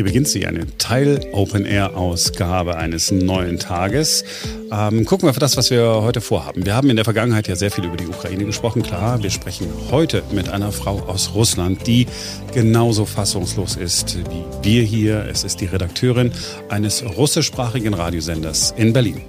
Hier 0.00 0.06
beginnt 0.06 0.28
sie, 0.28 0.46
eine 0.46 0.64
Teil-Open-Air-Ausgabe 0.78 2.78
eines 2.78 3.10
neuen 3.10 3.58
Tages. 3.58 4.24
Ähm, 4.72 5.04
gucken 5.04 5.26
wir 5.26 5.30
auf 5.30 5.38
das, 5.38 5.58
was 5.58 5.70
wir 5.70 6.00
heute 6.00 6.22
vorhaben. 6.22 6.64
Wir 6.64 6.74
haben 6.74 6.88
in 6.88 6.96
der 6.96 7.04
Vergangenheit 7.04 7.48
ja 7.48 7.54
sehr 7.54 7.70
viel 7.70 7.84
über 7.84 7.98
die 7.98 8.06
Ukraine 8.06 8.46
gesprochen. 8.46 8.82
Klar, 8.82 9.22
wir 9.22 9.28
sprechen 9.28 9.66
heute 9.90 10.22
mit 10.32 10.48
einer 10.48 10.72
Frau 10.72 11.00
aus 11.00 11.34
Russland, 11.34 11.86
die 11.86 12.06
genauso 12.54 13.04
fassungslos 13.04 13.76
ist 13.76 14.16
wie 14.30 14.42
wir 14.62 14.84
hier. 14.84 15.26
Es 15.30 15.44
ist 15.44 15.60
die 15.60 15.66
Redakteurin 15.66 16.32
eines 16.70 17.04
russischsprachigen 17.04 17.92
Radiosenders 17.92 18.72
in 18.78 18.94
Berlin. 18.94 19.20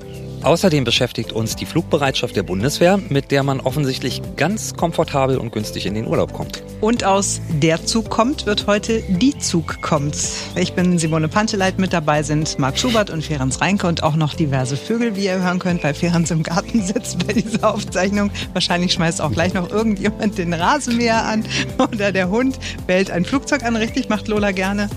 Außerdem 0.44 0.84
beschäftigt 0.84 1.34
uns 1.34 1.56
die 1.56 1.66
Flugbereitschaft 1.66 2.36
der 2.36 2.44
Bundeswehr, 2.44 3.00
mit 3.10 3.30
der 3.32 3.44
man 3.44 3.60
offensichtlich 3.60 4.22
ganz 4.38 4.74
komfortabel 4.74 5.38
und 5.38 5.52
günstig 5.52 5.86
in 5.86 5.94
den 5.94 6.08
Urlaub 6.08 6.34
kommt. 6.34 6.64
Und 6.82 7.04
aus 7.04 7.42
Der 7.50 7.86
Zug 7.86 8.10
kommt 8.10 8.48
wird 8.48 8.66
heute 8.66 9.04
Die 9.08 9.38
Zug 9.38 9.82
kommt. 9.82 10.18
Ich 10.56 10.74
bin 10.74 10.98
Simone 10.98 11.28
Panteleit, 11.28 11.78
mit 11.78 11.94
dabei 11.94 12.24
sind 12.24 12.58
Marc 12.58 12.80
Schubert 12.80 13.12
und 13.12 13.24
Ferenc 13.24 13.62
Reinke 13.62 13.86
und 13.86 14.02
auch 14.02 14.16
noch 14.16 14.34
diverse 14.34 14.78
Vögel, 14.78 15.16
wie 15.16 15.26
ihr 15.26 15.44
hören 15.44 15.60
könnt, 15.60 15.84
weil 15.84 15.94
Ferenc 15.94 16.32
im 16.32 16.42
Garten 16.42 16.82
sitzt 16.86 17.26
bei 17.28 17.34
dieser 17.34 17.72
Aufzeichnung. 17.72 18.32
Wahrscheinlich 18.54 18.94
schmeißt 18.94 19.22
auch 19.22 19.32
gleich 19.32 19.54
noch 19.54 19.70
irgendjemand 19.70 20.40
den 20.40 20.54
Rasenmäher 20.54 21.24
an 21.24 21.46
oder 21.78 22.12
der 22.12 22.30
Hund 22.30 22.58
bellt 22.88 23.12
ein 23.12 23.26
Flugzeug 23.26 23.64
an. 23.64 23.76
Richtig, 23.76 24.10
macht 24.10 24.28
Lola 24.28 24.52
gerne. 24.52 24.90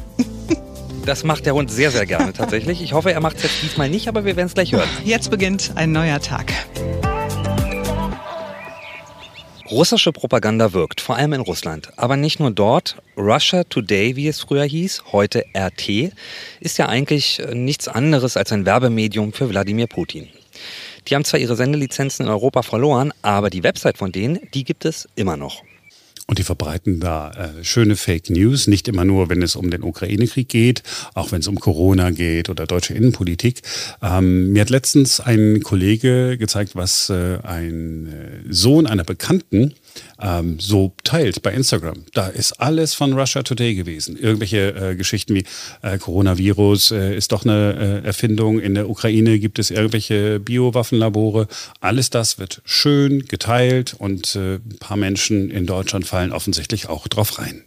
Das 1.05 1.23
macht 1.23 1.45
der 1.45 1.55
Hund 1.55 1.71
sehr, 1.71 1.91
sehr 1.91 2.07
gerne 2.07 2.33
tatsächlich. 2.33 2.81
Ich 2.81 2.95
hoffe, 2.95 3.13
er 3.13 3.21
macht 3.21 3.37
es 3.37 3.43
jetzt 3.43 3.63
diesmal 3.63 3.91
nicht, 3.91 4.09
aber 4.09 4.25
wir 4.25 4.37
werden 4.37 4.47
es 4.47 4.55
gleich 4.55 4.73
hören. 4.73 4.89
Jetzt 5.05 5.30
beginnt 5.30 5.73
ein 5.75 5.93
neuer 5.93 6.19
Tag. 6.19 6.53
Russische 9.71 10.13
Propaganda 10.13 10.73
wirkt, 10.73 11.03
vor 11.03 11.17
allem 11.17 11.35
in 11.35 11.41
Russland. 11.41 11.91
Aber 11.97 12.17
nicht 12.17 12.41
nur 12.41 12.51
dort. 12.51 12.97
Russia 13.19 13.65
Today, 13.65 14.17
wie 14.17 14.29
es 14.29 14.41
früher 14.41 14.65
hieß, 14.65 15.05
heute 15.13 15.45
RT, 15.55 16.13
ist 16.61 16.79
ja 16.79 16.88
eigentlich 16.88 17.43
nichts 17.52 17.87
anderes 17.89 18.37
als 18.39 18.52
ein 18.52 18.65
Werbemedium 18.65 19.33
für 19.33 19.51
Wladimir 19.51 19.89
Putin. 19.89 20.29
Die 21.09 21.15
haben 21.15 21.24
zwar 21.24 21.41
ihre 21.41 21.57
Sendelizenzen 21.57 22.24
in 22.24 22.33
Europa 22.33 22.63
verloren, 22.63 23.13
aber 23.21 23.51
die 23.51 23.63
Website 23.63 23.99
von 23.99 24.11
denen, 24.11 24.39
die 24.55 24.65
gibt 24.65 24.87
es 24.87 25.07
immer 25.16 25.37
noch. 25.37 25.63
Und 26.27 26.39
die 26.39 26.43
verbreiten 26.43 27.01
da 27.01 27.30
äh, 27.33 27.65
schöne 27.65 27.97
Fake 27.97 28.30
News, 28.30 28.67
nicht 28.67 28.89
immer 28.89 29.05
nur, 29.05 29.29
wenn 29.29 29.43
es 29.43 29.57
um 29.57 29.71
den 29.71 29.83
Ukraine-Krieg 29.83 30.49
geht, 30.49 30.83
auch 31.13 31.33
wenn 31.33 31.41
es 31.41 31.49
um 31.49 31.61
Corona 31.61 32.11
geht 32.11 32.49
oder 32.49 32.67
deutsche 32.67 32.95
Innenpolitik. 32.95 33.61
Ähm, 34.03 34.52
mir 34.52 34.63
hat 34.63 34.71
letztens 34.71 35.21
ein 35.21 35.63
Kollege 35.63 36.39
gezeigt, 36.39 36.77
was 36.77 37.11
äh, 37.11 37.39
ein 37.43 38.07
äh, 38.07 38.52
Sohn 38.52 38.87
einer 38.87 39.05
Bekannten 39.05 39.75
ähm, 40.20 40.59
so 40.60 40.95
teilt 41.04 41.42
bei 41.42 41.52
Instagram. 41.52 42.04
Da 42.12 42.28
ist 42.28 42.60
alles 42.60 42.95
von 42.95 43.12
Russia 43.12 43.42
Today 43.42 43.74
gewesen. 43.74 44.16
Irgendwelche 44.16 44.74
äh, 44.74 44.96
Geschichten 44.96 45.34
wie 45.34 45.45
äh, 45.82 45.98
Coronavirus 45.98 46.92
äh, 46.92 47.16
ist 47.16 47.32
doch 47.32 47.45
eine 47.45 48.02
äh, 48.02 48.06
Erfindung. 48.06 48.60
In 48.60 48.74
der 48.74 48.88
Ukraine 48.88 49.38
gibt 49.38 49.59
es 49.59 49.70
irgendwelche 49.70 50.40
Biowaffenlabore. 50.40 51.48
Alles 51.80 52.10
das 52.10 52.38
wird 52.38 52.62
schön 52.65 53.26
geteilt 53.26 53.95
und 53.98 54.37
äh, 54.37 54.54
ein 54.54 54.78
paar 54.80 54.96
Menschen 54.96 55.50
in 55.50 55.66
Deutschland 55.66 56.06
fallen 56.06 56.32
offensichtlich 56.32 56.88
auch 56.88 57.09
drauf 57.09 57.38
rein. 57.38 57.65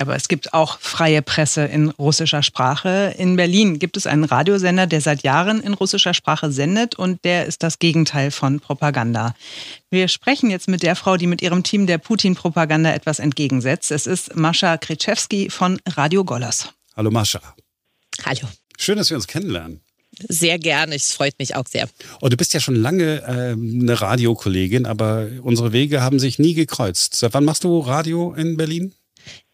Ja, 0.00 0.06
aber 0.06 0.16
es 0.16 0.28
gibt 0.28 0.54
auch 0.54 0.78
freie 0.80 1.20
Presse 1.20 1.66
in 1.66 1.90
russischer 1.90 2.42
Sprache. 2.42 3.14
In 3.18 3.36
Berlin 3.36 3.78
gibt 3.78 3.98
es 3.98 4.06
einen 4.06 4.24
Radiosender, 4.24 4.86
der 4.86 5.02
seit 5.02 5.24
Jahren 5.24 5.60
in 5.60 5.74
russischer 5.74 6.14
Sprache 6.14 6.50
sendet 6.50 6.94
und 6.94 7.22
der 7.22 7.44
ist 7.44 7.62
das 7.62 7.78
Gegenteil 7.78 8.30
von 8.30 8.60
Propaganda. 8.60 9.34
Wir 9.90 10.08
sprechen 10.08 10.48
jetzt 10.48 10.68
mit 10.68 10.82
der 10.82 10.96
Frau, 10.96 11.18
die 11.18 11.26
mit 11.26 11.42
ihrem 11.42 11.64
Team 11.64 11.86
der 11.86 11.98
Putin-Propaganda 11.98 12.94
etwas 12.94 13.18
entgegensetzt. 13.18 13.90
Es 13.90 14.06
ist 14.06 14.34
Mascha 14.34 14.78
Kritschewski 14.78 15.50
von 15.50 15.78
Radio 15.86 16.24
Golos. 16.24 16.70
Hallo 16.96 17.10
Mascha. 17.10 17.40
Hallo. 18.24 18.48
Schön, 18.78 18.96
dass 18.96 19.10
wir 19.10 19.18
uns 19.18 19.26
kennenlernen. 19.26 19.82
Sehr 20.28 20.58
gerne, 20.58 20.94
es 20.94 21.12
freut 21.12 21.38
mich 21.38 21.56
auch 21.56 21.66
sehr. 21.66 21.84
Und 21.84 21.90
oh, 22.22 22.28
du 22.30 22.36
bist 22.38 22.54
ja 22.54 22.60
schon 22.60 22.74
lange 22.74 23.22
äh, 23.22 23.52
eine 23.52 24.00
Radiokollegin, 24.00 24.86
aber 24.86 25.28
unsere 25.42 25.72
Wege 25.72 26.00
haben 26.00 26.18
sich 26.18 26.38
nie 26.38 26.54
gekreuzt. 26.54 27.16
Seit 27.16 27.34
wann 27.34 27.44
machst 27.44 27.64
du 27.64 27.78
Radio 27.80 28.32
in 28.32 28.56
Berlin? 28.56 28.94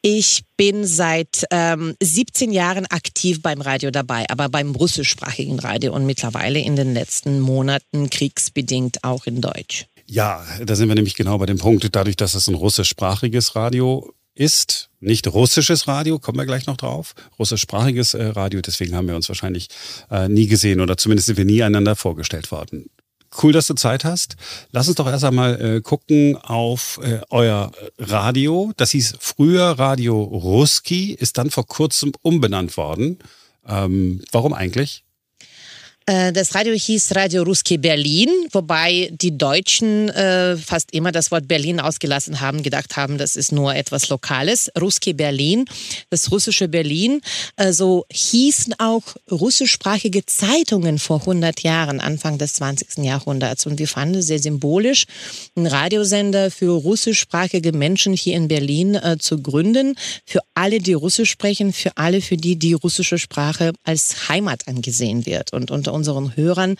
Ich 0.09 0.44
bin 0.56 0.87
seit 0.87 1.47
ähm, 1.50 1.97
17 2.00 2.53
Jahren 2.53 2.87
aktiv 2.87 3.43
beim 3.43 3.61
Radio 3.61 3.91
dabei, 3.91 4.25
aber 4.31 4.49
beim 4.49 4.71
russischsprachigen 4.71 5.59
Radio 5.59 5.93
und 5.93 6.06
mittlerweile 6.06 6.61
in 6.61 6.77
den 6.77 6.94
letzten 6.94 7.41
Monaten 7.41 8.09
kriegsbedingt 8.09 9.03
auch 9.03 9.27
in 9.27 9.41
Deutsch. 9.41 9.87
Ja, 10.06 10.47
da 10.65 10.77
sind 10.77 10.87
wir 10.87 10.94
nämlich 10.94 11.17
genau 11.17 11.39
bei 11.39 11.47
dem 11.47 11.59
Punkt, 11.59 11.89
dadurch, 11.91 12.15
dass 12.15 12.34
es 12.34 12.47
ein 12.47 12.55
russischsprachiges 12.55 13.56
Radio 13.56 14.15
ist, 14.37 14.91
nicht 15.00 15.27
russisches 15.27 15.89
Radio, 15.89 16.21
kommen 16.21 16.38
wir 16.38 16.47
gleich 16.47 16.67
noch 16.67 16.77
drauf, 16.77 17.17
russischsprachiges 17.41 18.15
äh, 18.15 18.27
Radio, 18.27 18.61
deswegen 18.61 18.94
haben 18.94 19.09
wir 19.09 19.17
uns 19.17 19.28
wahrscheinlich 19.28 19.67
äh, 20.12 20.28
nie 20.28 20.47
gesehen 20.47 20.81
oder 20.81 20.97
zumindest 20.97 21.27
sind 21.27 21.37
wir 21.37 21.44
nie 21.44 21.65
einander 21.65 21.97
vorgestellt 21.97 22.53
worden. 22.53 22.91
Cool, 23.42 23.52
dass 23.52 23.66
du 23.66 23.74
Zeit 23.74 24.04
hast. 24.04 24.36
Lass 24.72 24.88
uns 24.88 24.97
doch 24.97 25.06
erst 25.06 25.24
einmal 25.24 25.60
äh, 25.60 25.80
gucken 25.80 26.36
auf 26.36 27.00
äh, 27.02 27.20
euer 27.30 27.72
Radio. 27.98 28.72
Das 28.76 28.91
hieß 28.91 29.16
früher 29.20 29.78
Radio 29.78 30.22
Ruski, 30.22 31.12
ist 31.12 31.38
dann 31.38 31.50
vor 31.50 31.66
kurzem 31.66 32.12
umbenannt 32.22 32.76
worden. 32.76 33.19
Ähm, 33.66 34.22
warum 34.32 34.52
eigentlich? 34.52 35.06
Äh, 36.09 36.33
das 36.33 36.55
Radio 36.55 36.72
hieß 36.72 37.17
Radio 37.17 37.43
Ruski 37.43 37.78
Berlin, 37.78 38.28
wobei 38.53 39.11
die 39.12 39.37
Deutschen 39.37 40.09
äh, 40.11 40.56
fast 40.56 40.93
immer 40.93 41.11
das 41.11 41.33
Wort 41.33 41.49
Berlin 41.49 41.81
ausgelassen 41.81 42.41
haben, 42.41 42.62
gedacht 42.62 42.97
haben, 42.97 43.19
das 43.19 43.34
ist 43.34 43.50
nur 43.50 43.75
etwas 43.75 44.09
Lokales. 44.09 44.71
Ruski 44.81 45.15
Berlin, 45.15 45.65
das 46.09 46.31
russische 46.31 46.69
Berlin. 46.69 47.21
Äh, 47.56 47.72
so 47.72 48.06
hießen 48.12 48.75
auch 48.78 49.03
russischsprachige 49.28 50.25
Zeitungen 50.25 51.00
vor 51.00 51.21
100 51.21 51.65
Jahren, 51.65 51.99
Anfang 51.99 52.38
des 52.38 52.53
20. 52.55 52.99
Jahrhunderts. 52.99 53.67
Und 53.67 53.81
wir 53.81 53.88
fanden 53.88 54.19
es 54.19 54.28
sehr 54.28 54.38
symbolisch, 54.38 55.06
einen 55.56 55.67
Radiosender 55.67 56.53
für 56.53 56.71
russischsprachige 56.71 57.73
Menschen 57.73 58.12
hier 58.12 58.37
in 58.37 58.47
Berlin 58.47 58.94
äh, 58.94 59.17
zu 59.19 59.43
gründen. 59.43 59.97
Für 60.25 60.38
alle, 60.55 60.78
die 60.78 60.93
Russisch 60.93 61.31
sprechen, 61.31 61.73
für 61.73 61.97
alle, 61.97 62.21
für 62.21 62.37
die 62.37 62.55
die 62.55 62.75
russische 62.75 63.19
Sprache 63.19 63.73
als 63.83 64.28
Heimat 64.28 64.69
angesehen 64.69 65.27
wird. 65.27 65.53
Und 65.53 65.73
unter 65.73 65.95
unseren 65.96 66.36
Hörern 66.36 66.76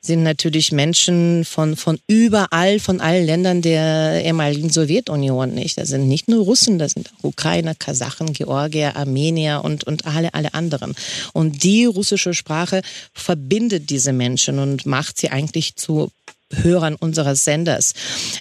sind 0.00 0.22
natürlich 0.22 0.72
Menschen 0.72 1.44
von, 1.44 1.76
von 1.76 1.98
überall, 2.06 2.80
von 2.80 3.00
allen 3.00 3.26
Ländern 3.26 3.62
der 3.62 4.24
ehemaligen 4.24 4.70
Sowjetunion 4.70 5.54
nicht. 5.54 5.78
Das 5.78 5.88
sind 5.88 6.08
nicht 6.08 6.28
nur 6.28 6.44
Russen, 6.44 6.78
das 6.78 6.92
sind 6.92 7.10
auch 7.12 7.24
Ukrainer, 7.24 7.74
Kasachen, 7.74 8.32
Georgier, 8.32 8.96
Armenier 8.96 9.60
und, 9.62 9.84
und 9.84 10.06
alle, 10.06 10.34
alle 10.34 10.54
anderen. 10.54 10.94
Und 11.32 11.62
die 11.62 11.84
russische 11.84 12.34
Sprache 12.34 12.82
verbindet 13.12 13.90
diese 13.90 14.12
Menschen 14.12 14.58
und 14.58 14.86
macht 14.86 15.18
sie 15.18 15.30
eigentlich 15.30 15.76
zu 15.76 16.10
Hörern 16.52 16.96
unseres 16.96 17.44
Senders. 17.44 17.94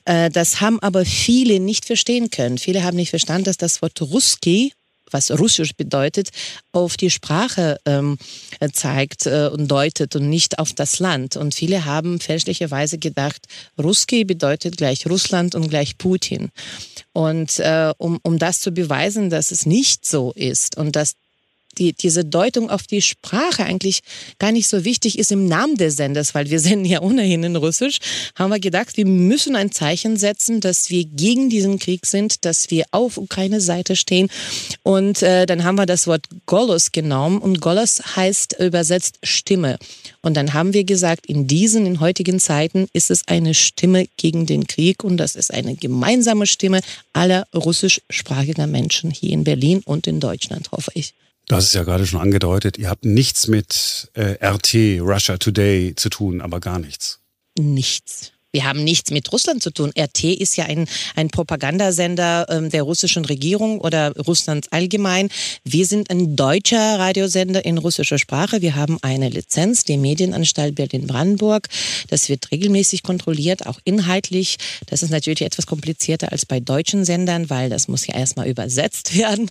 Äh, 0.05 0.29
das 0.29 0.61
haben 0.61 0.79
aber 0.81 1.05
viele 1.05 1.59
nicht 1.59 1.85
verstehen 1.85 2.29
können. 2.29 2.57
Viele 2.57 2.83
haben 2.83 2.97
nicht 2.97 3.09
verstanden, 3.09 3.45
dass 3.45 3.57
das 3.57 3.81
Wort 3.81 4.01
Ruski 4.01 4.73
was 5.11 5.31
Russisch 5.31 5.73
bedeutet, 5.75 6.29
auf 6.71 6.97
die 6.97 7.09
Sprache 7.09 7.77
ähm, 7.85 8.17
zeigt 8.73 9.25
äh, 9.25 9.49
und 9.51 9.67
deutet 9.69 10.15
und 10.15 10.29
nicht 10.29 10.59
auf 10.59 10.73
das 10.73 10.99
Land. 10.99 11.37
Und 11.37 11.53
viele 11.53 11.85
haben 11.85 12.19
fälschlicherweise 12.19 12.97
gedacht, 12.97 13.45
Ruski 13.81 14.23
bedeutet 14.23 14.77
gleich 14.77 15.07
Russland 15.07 15.55
und 15.55 15.69
gleich 15.69 15.97
Putin. 15.97 16.49
Und 17.13 17.59
äh, 17.59 17.93
um, 17.97 18.19
um 18.23 18.39
das 18.39 18.59
zu 18.59 18.71
beweisen, 18.71 19.29
dass 19.29 19.51
es 19.51 19.65
nicht 19.65 20.05
so 20.05 20.31
ist 20.35 20.77
und 20.77 20.95
dass 20.95 21.13
die, 21.77 21.93
diese 21.93 22.25
Deutung 22.25 22.69
auf 22.69 22.83
die 22.83 23.01
Sprache 23.01 23.63
eigentlich 23.63 24.01
gar 24.39 24.51
nicht 24.51 24.67
so 24.67 24.85
wichtig 24.85 25.17
ist 25.19 25.31
im 25.31 25.47
Namen 25.47 25.75
des 25.75 25.95
Senders, 25.95 26.33
weil 26.35 26.49
wir 26.49 26.59
senden 26.61 26.85
ja 26.85 27.01
ohnehin 27.01 27.43
in 27.43 27.55
Russisch, 27.55 27.99
haben 28.35 28.51
wir 28.51 28.59
gedacht, 28.59 28.97
wir 28.97 29.05
müssen 29.05 29.55
ein 29.55 29.71
Zeichen 29.71 30.17
setzen, 30.17 30.61
dass 30.61 30.89
wir 30.89 31.05
gegen 31.05 31.49
diesen 31.49 31.79
Krieg 31.79 32.05
sind, 32.05 32.45
dass 32.45 32.71
wir 32.71 32.85
auf 32.91 33.17
Ukraine 33.17 33.61
Seite 33.61 33.95
stehen. 33.95 34.29
Und 34.83 35.21
äh, 35.21 35.45
dann 35.45 35.63
haben 35.63 35.75
wir 35.75 35.85
das 35.85 36.07
Wort 36.07 36.25
Golos 36.45 36.91
genommen 36.91 37.39
und 37.39 37.61
Golos 37.61 38.15
heißt 38.15 38.57
übersetzt 38.59 39.19
Stimme. 39.23 39.77
Und 40.21 40.35
dann 40.37 40.53
haben 40.53 40.73
wir 40.73 40.83
gesagt, 40.83 41.25
in 41.25 41.47
diesen, 41.47 41.85
in 41.85 41.99
heutigen 41.99 42.39
Zeiten 42.39 42.87
ist 42.93 43.11
es 43.11 43.27
eine 43.27 43.53
Stimme 43.53 44.07
gegen 44.17 44.45
den 44.45 44.67
Krieg 44.67 45.03
und 45.03 45.17
das 45.17 45.35
ist 45.35 45.53
eine 45.53 45.75
gemeinsame 45.75 46.45
Stimme 46.45 46.81
aller 47.13 47.47
russischsprachiger 47.53 48.67
Menschen 48.67 49.11
hier 49.11 49.31
in 49.31 49.43
Berlin 49.43 49.81
und 49.85 50.07
in 50.07 50.19
Deutschland, 50.19 50.71
hoffe 50.71 50.91
ich. 50.93 51.13
Du 51.47 51.55
hast 51.55 51.65
es 51.65 51.73
ja 51.73 51.83
gerade 51.83 52.05
schon 52.05 52.21
angedeutet, 52.21 52.77
ihr 52.77 52.89
habt 52.89 53.05
nichts 53.05 53.47
mit 53.47 54.09
äh, 54.13 54.37
RT, 54.45 55.01
Russia 55.01 55.37
Today 55.37 55.93
zu 55.95 56.09
tun, 56.09 56.41
aber 56.41 56.59
gar 56.59 56.79
nichts. 56.79 57.19
Nichts. 57.57 58.31
Wir 58.53 58.65
haben 58.65 58.83
nichts 58.83 59.11
mit 59.11 59.31
Russland 59.31 59.63
zu 59.63 59.71
tun. 59.71 59.93
RT 59.97 60.25
ist 60.25 60.57
ja 60.57 60.65
ein, 60.65 60.85
ein 61.15 61.29
Propagandasender 61.29 62.47
ähm, 62.49 62.69
der 62.69 62.83
russischen 62.83 63.23
Regierung 63.23 63.79
oder 63.79 64.11
Russlands 64.17 64.67
allgemein. 64.71 65.29
Wir 65.63 65.85
sind 65.85 66.09
ein 66.09 66.35
deutscher 66.35 66.99
Radiosender 66.99 67.63
in 67.63 67.77
russischer 67.77 68.19
Sprache. 68.19 68.61
Wir 68.61 68.75
haben 68.75 68.97
eine 69.03 69.29
Lizenz, 69.29 69.85
die 69.85 69.95
Medienanstalt 69.95 70.75
Berlin-Brandenburg. 70.75 71.69
Das 72.09 72.27
wird 72.27 72.51
regelmäßig 72.51 73.03
kontrolliert, 73.03 73.67
auch 73.67 73.79
inhaltlich. 73.85 74.57
Das 74.87 75.01
ist 75.01 75.11
natürlich 75.11 75.43
etwas 75.43 75.65
komplizierter 75.65 76.33
als 76.33 76.45
bei 76.45 76.59
deutschen 76.59 77.05
Sendern, 77.05 77.49
weil 77.49 77.69
das 77.69 77.87
muss 77.87 78.05
ja 78.05 78.15
erstmal 78.15 78.49
übersetzt 78.49 79.17
werden, 79.17 79.49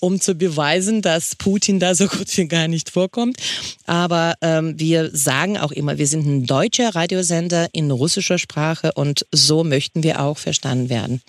um 0.00 0.20
zu 0.20 0.34
beweisen, 0.34 1.00
dass 1.00 1.36
Putin 1.36 1.80
da 1.80 1.94
so 1.94 2.06
gut 2.06 2.36
wie 2.36 2.48
gar 2.48 2.68
nicht 2.68 2.90
vorkommt. 2.90 3.38
Aber 3.86 4.34
ähm, 4.42 4.78
wir 4.78 5.08
sagen 5.16 5.56
auch 5.56 5.72
immer, 5.72 5.96
wir 5.96 6.06
sind 6.06 6.26
ein 6.26 6.44
deutscher 6.44 6.94
Radiosender 6.94 7.68
in 7.72 7.90
russischer 7.90 8.41
Sprache 8.42 8.92
und 8.92 9.26
so 9.32 9.64
möchten 9.64 10.02
wir 10.02 10.20
auch 10.20 10.38
verstanden 10.38 10.90
werden. 10.90 11.22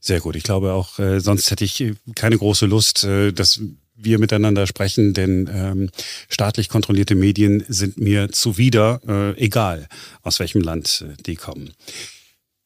Sehr 0.00 0.20
gut. 0.20 0.36
Ich 0.36 0.42
glaube 0.42 0.72
auch, 0.72 0.98
äh, 0.98 1.20
sonst 1.20 1.50
hätte 1.50 1.64
ich 1.64 1.94
keine 2.14 2.36
große 2.36 2.66
Lust, 2.66 3.04
äh, 3.04 3.32
dass 3.32 3.60
wir 3.96 4.18
miteinander 4.18 4.66
sprechen, 4.66 5.14
denn 5.14 5.50
ähm, 5.52 5.90
staatlich 6.28 6.68
kontrollierte 6.68 7.14
Medien 7.14 7.64
sind 7.66 7.98
mir 7.98 8.30
zuwider, 8.30 9.00
äh, 9.08 9.38
egal 9.42 9.88
aus 10.22 10.38
welchem 10.38 10.60
Land 10.60 11.04
äh, 11.06 11.20
die 11.22 11.36
kommen. 11.36 11.72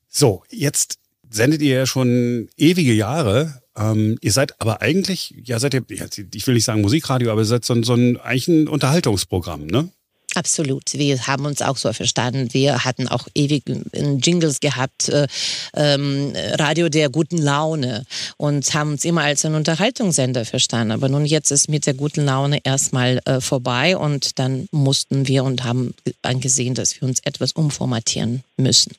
So, 0.09 0.43
jetzt 0.51 0.99
sendet 1.31 1.63
ihr 1.63 1.75
ja 1.77 1.87
schon 1.87 2.49
ewige 2.57 2.93
Jahre. 2.93 3.63
Ähm, 3.77 4.19
ihr 4.21 4.33
seid 4.33 4.61
aber 4.61 4.83
eigentlich, 4.83 5.35
ja, 5.45 5.61
seid 5.61 5.75
ihr, 5.75 5.85
ich 5.89 6.47
will 6.47 6.55
nicht 6.55 6.65
sagen 6.65 6.81
Musikradio, 6.81 7.31
aber 7.31 7.43
ihr 7.43 7.47
seid 7.47 7.65
so, 7.65 7.81
so 7.83 7.95
ein, 7.95 8.17
eigentlich 8.19 8.49
ein 8.49 8.69
Unterhaltungsprogramm, 8.69 9.67
ne? 9.67 9.89
Absolut. 10.35 10.93
Wir 10.93 11.27
haben 11.27 11.45
uns 11.45 11.61
auch 11.61 11.77
so 11.77 11.93
verstanden. 11.93 12.53
Wir 12.53 12.85
hatten 12.85 13.09
auch 13.09 13.27
ewig 13.35 13.65
Jingles 13.93 14.61
gehabt, 14.61 15.09
äh, 15.09 15.27
ähm, 15.75 16.33
Radio 16.53 16.89
der 16.89 17.09
guten 17.09 17.39
Laune 17.39 18.05
und 18.37 18.73
haben 18.73 18.93
uns 18.93 19.05
immer 19.05 19.23
als 19.23 19.45
einen 19.45 19.57
Unterhaltungssender 19.57 20.45
verstanden. 20.45 20.93
Aber 20.93 21.09
nun 21.09 21.27
jetzt 21.27 21.51
ist 21.51 21.69
mit 21.69 21.87
der 21.87 21.95
guten 21.95 22.25
Laune 22.25 22.61
erstmal 22.63 23.21
äh, 23.25 23.41
vorbei 23.41 23.97
und 23.97 24.39
dann 24.39 24.69
mussten 24.71 25.27
wir 25.27 25.43
und 25.43 25.65
haben 25.65 25.95
angesehen, 26.23 26.75
dass 26.75 27.01
wir 27.01 27.09
uns 27.09 27.21
etwas 27.25 27.53
umformatieren 27.53 28.45
müssen. 28.57 28.93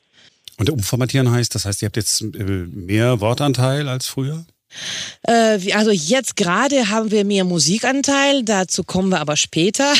Und 0.58 0.68
umformatieren 0.68 1.30
heißt, 1.30 1.54
das 1.54 1.64
heißt, 1.64 1.80
ihr 1.80 1.86
habt 1.86 1.96
jetzt 1.96 2.20
äh, 2.20 2.44
mehr 2.44 3.20
Wortanteil 3.20 3.88
als 3.88 4.06
früher? 4.06 4.44
Äh, 5.26 5.72
also 5.72 5.90
jetzt 5.90 6.36
gerade 6.36 6.90
haben 6.90 7.10
wir 7.10 7.24
mehr 7.24 7.44
Musikanteil, 7.44 8.42
dazu 8.42 8.84
kommen 8.84 9.10
wir 9.10 9.20
aber 9.20 9.36
später, 9.36 9.84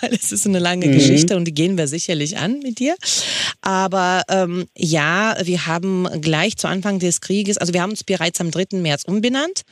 weil 0.00 0.12
es 0.12 0.32
ist 0.32 0.46
eine 0.46 0.58
lange 0.58 0.86
mhm. 0.86 0.92
Geschichte 0.92 1.36
und 1.36 1.44
die 1.44 1.54
gehen 1.54 1.78
wir 1.78 1.88
sicherlich 1.88 2.38
an 2.38 2.60
mit 2.60 2.78
dir. 2.78 2.96
Aber 3.62 4.22
ähm, 4.28 4.66
ja, 4.76 5.36
wir 5.42 5.66
haben 5.66 6.08
gleich 6.20 6.56
zu 6.56 6.68
Anfang 6.68 6.98
des 6.98 7.20
Krieges, 7.20 7.58
also 7.58 7.72
wir 7.72 7.82
haben 7.82 7.90
uns 7.90 8.04
bereits 8.04 8.40
am 8.40 8.50
3. 8.50 8.78
März 8.78 9.04
umbenannt 9.04 9.62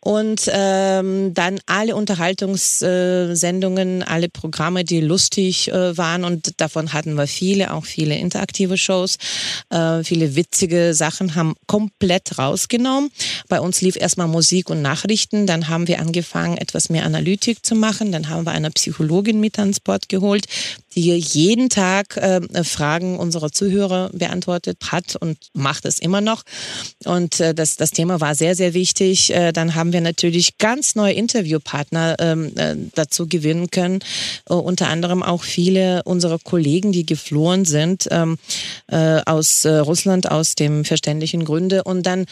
und 0.00 0.50
ähm, 0.52 1.34
dann 1.34 1.60
alle 1.66 1.96
Unterhaltungssendungen, 1.96 4.02
alle 4.02 4.28
Programme, 4.28 4.84
die 4.84 5.00
lustig 5.00 5.72
äh, 5.72 5.96
waren 5.96 6.24
und 6.24 6.60
davon 6.60 6.92
hatten 6.92 7.14
wir 7.14 7.26
viele, 7.26 7.72
auch 7.72 7.84
viele 7.84 8.16
interaktive 8.16 8.76
Shows, 8.76 9.16
äh, 9.70 10.04
viele 10.04 10.36
witzige 10.36 10.94
Sachen 10.94 11.34
haben 11.34 11.54
komplett 11.66 12.38
rausgenommen. 12.38 13.10
Bei 13.48 13.60
uns 13.60 13.75
uns 13.76 13.82
lief 13.82 13.96
erstmal 13.96 14.26
Musik 14.26 14.70
und 14.70 14.80
Nachrichten, 14.80 15.46
dann 15.46 15.68
haben 15.68 15.86
wir 15.86 16.00
angefangen, 16.00 16.56
etwas 16.56 16.88
mehr 16.88 17.04
Analytik 17.04 17.64
zu 17.66 17.74
machen, 17.74 18.10
dann 18.10 18.30
haben 18.30 18.46
wir 18.46 18.52
eine 18.52 18.70
Psychologin 18.70 19.38
mit 19.38 19.58
ans 19.58 19.80
Board 19.80 20.08
geholt, 20.08 20.46
die 20.96 21.14
jeden 21.14 21.68
Tag 21.68 22.16
äh, 22.16 22.40
Fragen 22.64 23.18
unserer 23.18 23.52
Zuhörer 23.52 24.08
beantwortet 24.14 24.78
hat 24.90 25.14
und 25.16 25.36
macht 25.52 25.84
es 25.84 25.98
immer 25.98 26.22
noch. 26.22 26.42
Und 27.04 27.38
äh, 27.38 27.54
das, 27.54 27.76
das 27.76 27.90
Thema 27.90 28.20
war 28.22 28.34
sehr, 28.34 28.56
sehr 28.56 28.72
wichtig. 28.72 29.30
Äh, 29.30 29.52
dann 29.52 29.74
haben 29.74 29.92
wir 29.92 30.00
natürlich 30.00 30.56
ganz 30.56 30.94
neue 30.94 31.12
Interviewpartner 31.12 32.16
ähm, 32.18 32.52
äh, 32.56 32.76
dazu 32.94 33.28
gewinnen 33.28 33.70
können. 33.70 33.98
Äh, 34.48 34.54
unter 34.54 34.88
anderem 34.88 35.22
auch 35.22 35.44
viele 35.44 36.02
unserer 36.04 36.38
Kollegen, 36.38 36.92
die 36.92 37.04
geflohen 37.04 37.66
sind 37.66 38.08
ähm, 38.10 38.38
äh, 38.86 39.20
aus 39.26 39.66
Russland 39.66 40.30
aus 40.30 40.54
dem 40.54 40.86
verständlichen 40.86 41.44
Gründe. 41.44 41.84
Und 41.84 42.06
dann 42.06 42.24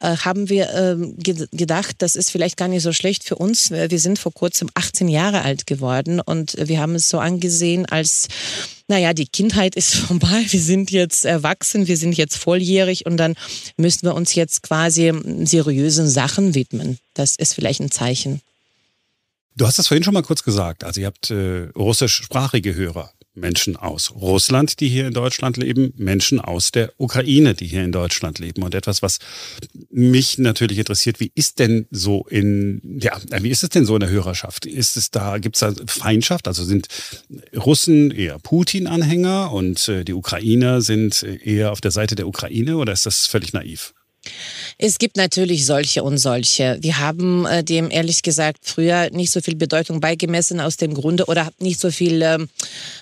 haben 0.00 0.48
wir 0.48 0.91
gedacht, 0.96 1.96
das 1.98 2.16
ist 2.16 2.30
vielleicht 2.30 2.56
gar 2.56 2.68
nicht 2.68 2.82
so 2.82 2.92
schlecht 2.92 3.24
für 3.24 3.36
uns. 3.36 3.70
Wir 3.70 3.98
sind 3.98 4.18
vor 4.18 4.32
kurzem 4.32 4.68
18 4.74 5.08
Jahre 5.08 5.42
alt 5.42 5.66
geworden 5.66 6.20
und 6.20 6.56
wir 6.58 6.80
haben 6.80 6.94
es 6.94 7.08
so 7.08 7.18
angesehen 7.18 7.86
als 7.86 8.28
naja, 8.88 9.14
die 9.14 9.26
Kindheit 9.26 9.74
ist 9.74 9.94
vorbei, 10.06 10.44
wir 10.48 10.60
sind 10.60 10.90
jetzt 10.90 11.24
erwachsen, 11.24 11.86
wir 11.86 11.96
sind 11.96 12.16
jetzt 12.16 12.36
volljährig 12.36 13.06
und 13.06 13.16
dann 13.16 13.34
müssen 13.76 14.02
wir 14.02 14.14
uns 14.14 14.34
jetzt 14.34 14.62
quasi 14.62 15.12
seriösen 15.44 16.08
Sachen 16.08 16.54
widmen. 16.54 16.98
Das 17.14 17.36
ist 17.36 17.54
vielleicht 17.54 17.80
ein 17.80 17.90
Zeichen. 17.90 18.40
Du 19.56 19.66
hast 19.66 19.78
das 19.78 19.88
vorhin 19.88 20.04
schon 20.04 20.14
mal 20.14 20.22
kurz 20.22 20.42
gesagt. 20.42 20.84
Also 20.84 21.00
ihr 21.00 21.06
habt 21.06 21.30
äh, 21.30 21.68
russischsprachige 21.76 22.74
Hörer. 22.74 23.12
Menschen 23.34 23.76
aus 23.76 24.12
Russland, 24.14 24.80
die 24.80 24.88
hier 24.88 25.06
in 25.06 25.14
Deutschland 25.14 25.56
leben, 25.56 25.92
Menschen 25.96 26.40
aus 26.40 26.70
der 26.70 26.92
Ukraine, 26.98 27.54
die 27.54 27.66
hier 27.66 27.82
in 27.82 27.92
Deutschland 27.92 28.38
leben. 28.38 28.62
Und 28.62 28.74
etwas, 28.74 29.02
was 29.02 29.18
mich 29.90 30.38
natürlich 30.38 30.78
interessiert, 30.78 31.20
wie 31.20 31.32
ist 31.34 31.58
denn 31.58 31.86
so 31.90 32.26
in, 32.28 32.98
ja, 33.00 33.18
wie 33.40 33.50
ist 33.50 33.62
es 33.62 33.70
denn 33.70 33.86
so 33.86 33.94
in 33.94 34.00
der 34.00 34.10
Hörerschaft? 34.10 34.66
Ist 34.66 34.96
es 34.96 35.10
da, 35.10 35.38
gibt 35.38 35.56
es 35.56 35.60
da 35.60 35.74
Feindschaft? 35.86 36.46
Also 36.48 36.64
sind 36.64 36.88
Russen 37.56 38.10
eher 38.10 38.38
Putin-Anhänger 38.38 39.52
und 39.52 39.88
äh, 39.88 40.04
die 40.04 40.14
Ukrainer 40.14 40.82
sind 40.82 41.22
eher 41.22 41.72
auf 41.72 41.80
der 41.80 41.90
Seite 41.90 42.14
der 42.14 42.28
Ukraine 42.28 42.76
oder 42.76 42.92
ist 42.92 43.06
das 43.06 43.26
völlig 43.26 43.52
naiv? 43.52 43.94
Es 44.78 44.98
gibt 44.98 45.16
natürlich 45.16 45.66
solche 45.66 46.02
und 46.02 46.18
solche. 46.18 46.78
Wir 46.80 46.98
haben 46.98 47.46
äh, 47.46 47.62
dem 47.62 47.90
ehrlich 47.90 48.22
gesagt 48.22 48.60
früher 48.62 49.10
nicht 49.10 49.30
so 49.30 49.40
viel 49.40 49.54
Bedeutung 49.54 50.00
beigemessen 50.00 50.60
aus 50.60 50.76
dem 50.76 50.94
Grunde 50.94 51.26
oder 51.26 51.50
nicht 51.60 51.80
so 51.80 51.90
viel, 51.90 52.22
äh, 52.22 52.38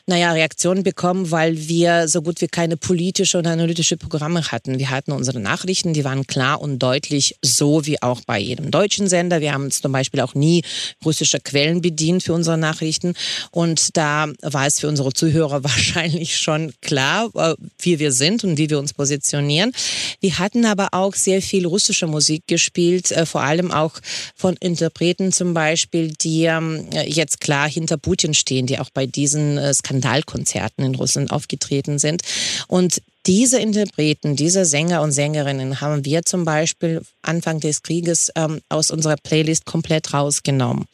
naja, 0.06 0.32
Reaktionen 0.32 0.82
bekommen, 0.82 1.30
weil 1.30 1.68
wir 1.68 2.08
so 2.08 2.22
gut 2.22 2.40
wie 2.40 2.48
keine 2.48 2.76
politische 2.76 3.38
und 3.38 3.46
analytische 3.46 3.96
Programme 3.96 4.50
hatten. 4.50 4.78
Wir 4.78 4.90
hatten 4.90 5.12
unsere 5.12 5.40
Nachrichten, 5.40 5.94
die 5.94 6.04
waren 6.04 6.26
klar 6.26 6.60
und 6.60 6.78
deutlich, 6.78 7.36
so 7.42 7.86
wie 7.86 8.02
auch 8.02 8.20
bei 8.26 8.38
jedem 8.38 8.70
deutschen 8.70 9.08
Sender. 9.08 9.40
Wir 9.40 9.52
haben 9.52 9.70
zum 9.70 9.92
Beispiel 9.92 10.20
auch 10.20 10.34
nie 10.34 10.62
russische 11.04 11.40
Quellen 11.40 11.80
bedient 11.80 12.22
für 12.22 12.32
unsere 12.34 12.58
Nachrichten. 12.58 13.14
Und 13.50 13.96
da 13.96 14.26
war 14.42 14.66
es 14.66 14.80
für 14.80 14.88
unsere 14.88 15.12
Zuhörer 15.12 15.64
wahrscheinlich 15.64 16.38
schon 16.38 16.72
klar, 16.80 17.30
äh, 17.34 17.54
wie 17.78 17.98
wir 17.98 18.12
sind 18.12 18.44
und 18.44 18.58
wie 18.58 18.70
wir 18.70 18.78
uns 18.78 18.92
positionieren. 18.92 19.72
Wir 20.20 20.38
hatten 20.38 20.64
aber 20.64 20.88
auch 20.92 21.09
auch 21.10 21.16
sehr 21.16 21.42
viel 21.42 21.66
russische 21.66 22.06
Musik 22.06 22.46
gespielt, 22.46 23.10
äh, 23.10 23.26
vor 23.26 23.42
allem 23.42 23.70
auch 23.72 23.94
von 24.34 24.56
Interpreten 24.56 25.32
zum 25.32 25.54
Beispiel, 25.54 26.12
die 26.20 26.44
ähm, 26.44 26.86
jetzt 27.06 27.40
klar 27.40 27.68
hinter 27.68 27.96
Putin 27.96 28.34
stehen, 28.34 28.66
die 28.66 28.78
auch 28.78 28.90
bei 28.90 29.06
diesen 29.06 29.58
äh, 29.58 29.74
Skandalkonzerten 29.74 30.84
in 30.84 30.94
Russland 30.94 31.30
aufgetreten 31.30 31.98
sind. 31.98 32.22
Und 32.68 33.02
diese 33.30 33.60
Interpreten, 33.60 34.34
diese 34.34 34.64
Sänger 34.64 35.02
und 35.02 35.12
Sängerinnen 35.12 35.80
haben 35.80 36.04
wir 36.04 36.24
zum 36.24 36.44
Beispiel 36.44 37.00
Anfang 37.22 37.60
des 37.60 37.84
Krieges 37.84 38.32
ähm, 38.34 38.60
aus 38.68 38.90
unserer 38.90 39.14
Playlist 39.14 39.66
komplett 39.66 40.12
rausgenommen. 40.12 40.86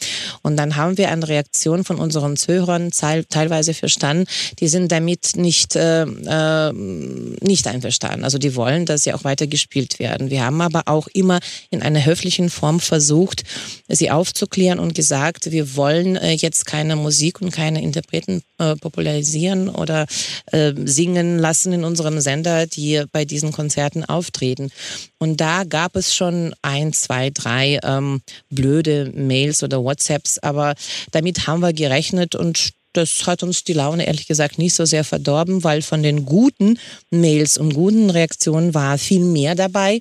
Und 0.43 0.59
dann 0.59 0.77
haben 0.77 0.99
wir 0.99 1.11
eine 1.11 1.27
Reaktion 1.27 1.83
von 1.83 1.97
unseren 1.97 2.37
Zuhörern 2.37 2.91
teilweise 2.91 3.73
verstanden, 3.73 4.27
die 4.61 4.69
sind 4.69 4.93
damit 4.93 5.37
nicht, 5.37 5.77
äh, 5.77 6.03
äh, 6.03 6.73
nicht 6.75 7.67
einverstanden. 7.69 8.23
Also 8.23 8.37
die 8.37 8.55
wollen, 8.55 8.85
dass 8.85 9.05
sie 9.05 9.15
auch 9.15 9.25
weiter 9.25 9.47
gespielt 9.47 9.99
werden. 9.99 10.29
Wir 10.29 10.45
haben 10.45 10.61
aber 10.61 10.83
auch 10.87 11.09
immer 11.15 11.39
in 11.71 11.81
einer 11.81 12.05
höflichen 12.05 12.51
Form 12.51 12.81
versucht, 12.81 13.45
sie 13.89 14.11
aufzuklären 14.11 14.79
und 14.79 14.95
gesagt, 14.95 15.53
wir 15.53 15.75
wollen 15.75 16.17
äh, 16.17 16.33
jetzt 16.33 16.67
keine 16.67 16.97
Musik 16.97 17.41
und 17.41 17.51
keine 17.51 17.81
Interpreten 17.81 18.43
äh, 18.59 18.77
popularisieren 18.77 19.71
oder 19.71 20.07
äh, 20.53 20.75
singen 20.85 21.39
lassen 21.39 21.73
in 21.73 21.85
unseren 21.85 22.21
Sender, 22.27 22.67
die 22.67 23.05
bei 23.13 23.25
diesen 23.25 23.53
Konzerten 23.53 24.05
auftreten. 24.05 24.71
Und 25.19 25.41
da 25.41 25.63
gab 25.63 25.95
es 25.95 26.13
schon 26.13 26.55
ein, 26.61 26.93
zwei, 26.93 27.31
drei 27.31 27.79
ähm, 27.85 28.21
blöde 28.51 29.13
Mails 29.15 29.63
oder 29.63 29.85
WhatsApps, 29.85 30.39
aber 30.41 30.75
damit 31.13 31.47
haben 31.47 31.61
wir 31.61 31.73
gerechnet 31.73 32.35
und 32.35 32.73
das 32.97 33.27
hat 33.27 33.43
uns 33.43 33.63
die 33.63 33.75
Laune 33.75 34.07
ehrlich 34.07 34.27
gesagt 34.27 34.59
nicht 34.59 34.75
so 34.75 34.85
sehr 34.85 35.05
verdorben, 35.05 35.63
weil 35.63 35.83
von 35.83 36.03
den 36.03 36.25
guten 36.25 36.79
Mails 37.11 37.59
und 37.59 37.75
guten 37.75 38.11
Reaktionen 38.11 38.75
war 38.75 38.99
viel 38.99 39.21
mehr 39.21 39.55
dabei. 39.55 40.01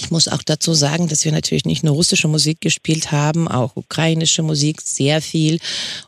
Ich 0.00 0.10
muss 0.10 0.28
auch 0.28 0.42
dazu 0.42 0.72
sagen, 0.72 1.08
dass 1.08 1.26
wir 1.26 1.32
natürlich 1.32 1.66
nicht 1.66 1.84
nur 1.84 1.94
russische 1.94 2.26
Musik 2.26 2.62
gespielt 2.62 3.12
haben, 3.12 3.48
auch 3.48 3.76
ukrainische 3.76 4.42
Musik 4.42 4.80
sehr 4.80 5.20
viel 5.20 5.58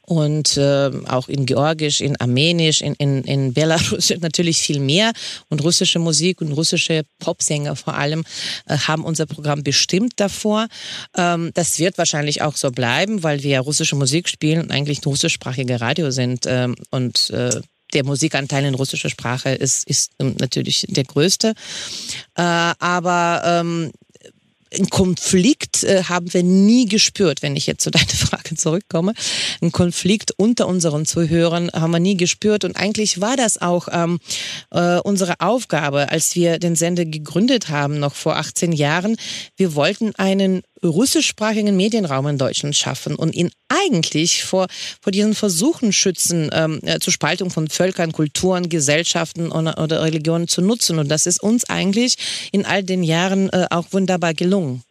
und 0.00 0.56
äh, 0.56 0.90
auch 1.08 1.28
in 1.28 1.44
Georgisch, 1.44 2.00
in 2.00 2.16
Armenisch, 2.16 2.80
in, 2.80 2.94
in, 2.94 3.22
in 3.25 3.52
Belarus 3.52 4.12
natürlich 4.20 4.58
viel 4.58 4.80
mehr. 4.80 5.12
Und 5.50 5.62
russische 5.62 5.99
Musik 5.99 6.40
und 6.40 6.52
russische 6.52 7.02
Popsänger 7.18 7.76
vor 7.76 7.94
allem 7.94 8.25
äh, 8.66 8.78
haben 8.78 9.04
unser 9.04 9.26
Programm 9.26 9.62
bestimmt 9.62 10.14
davor. 10.16 10.68
Ähm, 11.14 11.50
das 11.52 11.78
wird 11.78 11.99
wahrscheinlich 11.99 12.40
auch 12.40 12.56
so 12.56 12.70
bleiben, 12.70 13.22
weil 13.22 13.42
wir 13.42 13.61
russische 13.61 13.94
Musik 13.94 14.28
spielen 14.28 14.62
und 14.62 14.70
eigentlich 14.70 15.04
russischsprachige 15.04 15.82
Radio 15.82 16.11
sind. 16.11 16.46
Ähm, 16.46 16.76
und 16.90 17.28
äh, 17.28 17.61
der 17.92 18.04
Musikanteil 18.04 18.64
in 18.64 18.75
russischer 18.75 19.11
Sprache 19.11 19.50
ist, 19.50 19.88
ist 19.88 20.12
natürlich 20.18 20.87
der 20.88 21.04
größte. 21.04 21.54
Äh, 22.37 22.42
aber 22.42 23.42
ähm, 23.44 23.92
ein 24.78 24.88
Konflikt 24.90 25.84
äh, 25.84 26.04
haben 26.04 26.32
wir 26.32 26.42
nie 26.42 26.87
gespürt, 26.87 27.42
wenn 27.42 27.56
ich 27.56 27.66
jetzt 27.66 27.82
zu 27.82 27.90
deiner 27.92 28.06
Frage 28.06 28.54
zurückkomme. 28.54 29.12
Ein 29.61 29.72
Konflikt 29.72 30.32
unter 30.37 30.66
unseren 30.66 31.06
Zuhörern 31.06 31.70
haben 31.72 31.90
wir 31.90 32.00
nie 32.00 32.16
gespürt. 32.16 32.64
Und 32.64 32.76
eigentlich 32.76 33.20
war 33.20 33.37
das 33.37 33.61
auch 33.61 33.88
ähm, 33.90 34.18
äh, 34.70 34.99
unsere 34.99 35.40
Aufgabe, 35.40 36.11
als 36.11 36.34
wir 36.34 36.58
den 36.58 36.76
Sender 36.76 37.04
gegründet 37.04 37.68
haben, 37.68 37.99
noch 37.99 38.14
vor 38.14 38.37
18 38.37 38.72
Jahren. 38.72 39.16
Wir 39.56 39.75
wollten 39.75 40.14
einen 40.16 40.62
russischsprachigen 40.84 41.76
Medienraum 41.76 42.26
in 42.26 42.38
Deutschland 42.38 42.76
schaffen 42.76 43.14
und 43.14 43.34
ihn 43.34 43.50
eigentlich 43.68 44.44
vor, 44.44 44.66
vor 45.00 45.12
diesen 45.12 45.34
Versuchen 45.34 45.92
schützen, 45.92 46.50
ähm, 46.52 46.80
äh, 46.82 46.98
zur 46.98 47.12
Spaltung 47.12 47.50
von 47.50 47.68
Völkern, 47.68 48.12
Kulturen, 48.12 48.68
Gesellschaften 48.68 49.50
oder, 49.50 49.78
oder 49.78 50.02
Religionen 50.02 50.48
zu 50.48 50.60
nutzen. 50.60 50.98
Und 50.98 51.08
das 51.08 51.26
ist 51.26 51.42
uns 51.42 51.68
eigentlich 51.68 52.16
in 52.52 52.66
all 52.66 52.82
den 52.82 53.02
Jahren 53.02 53.48
äh, 53.50 53.66
auch 53.70 53.86
wunderbar 53.92 54.34
gelungen. 54.34 54.82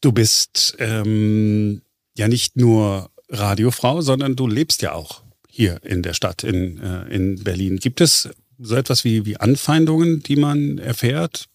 Du 0.00 0.12
bist 0.12 0.76
ähm, 0.78 1.82
ja 2.16 2.28
nicht 2.28 2.56
nur 2.56 3.10
Radiofrau, 3.28 4.00
sondern 4.00 4.36
du 4.36 4.46
lebst 4.46 4.82
ja 4.82 4.92
auch 4.92 5.22
hier 5.48 5.80
in 5.84 6.02
der 6.02 6.14
Stadt, 6.14 6.44
in, 6.44 6.78
äh, 6.78 7.14
in 7.14 7.42
Berlin. 7.42 7.78
Gibt 7.78 8.00
es 8.00 8.28
so 8.58 8.74
etwas 8.76 9.04
wie, 9.04 9.26
wie 9.26 9.36
Anfeindungen, 9.36 10.22
die 10.22 10.36
man 10.36 10.78
erfährt 10.78 11.48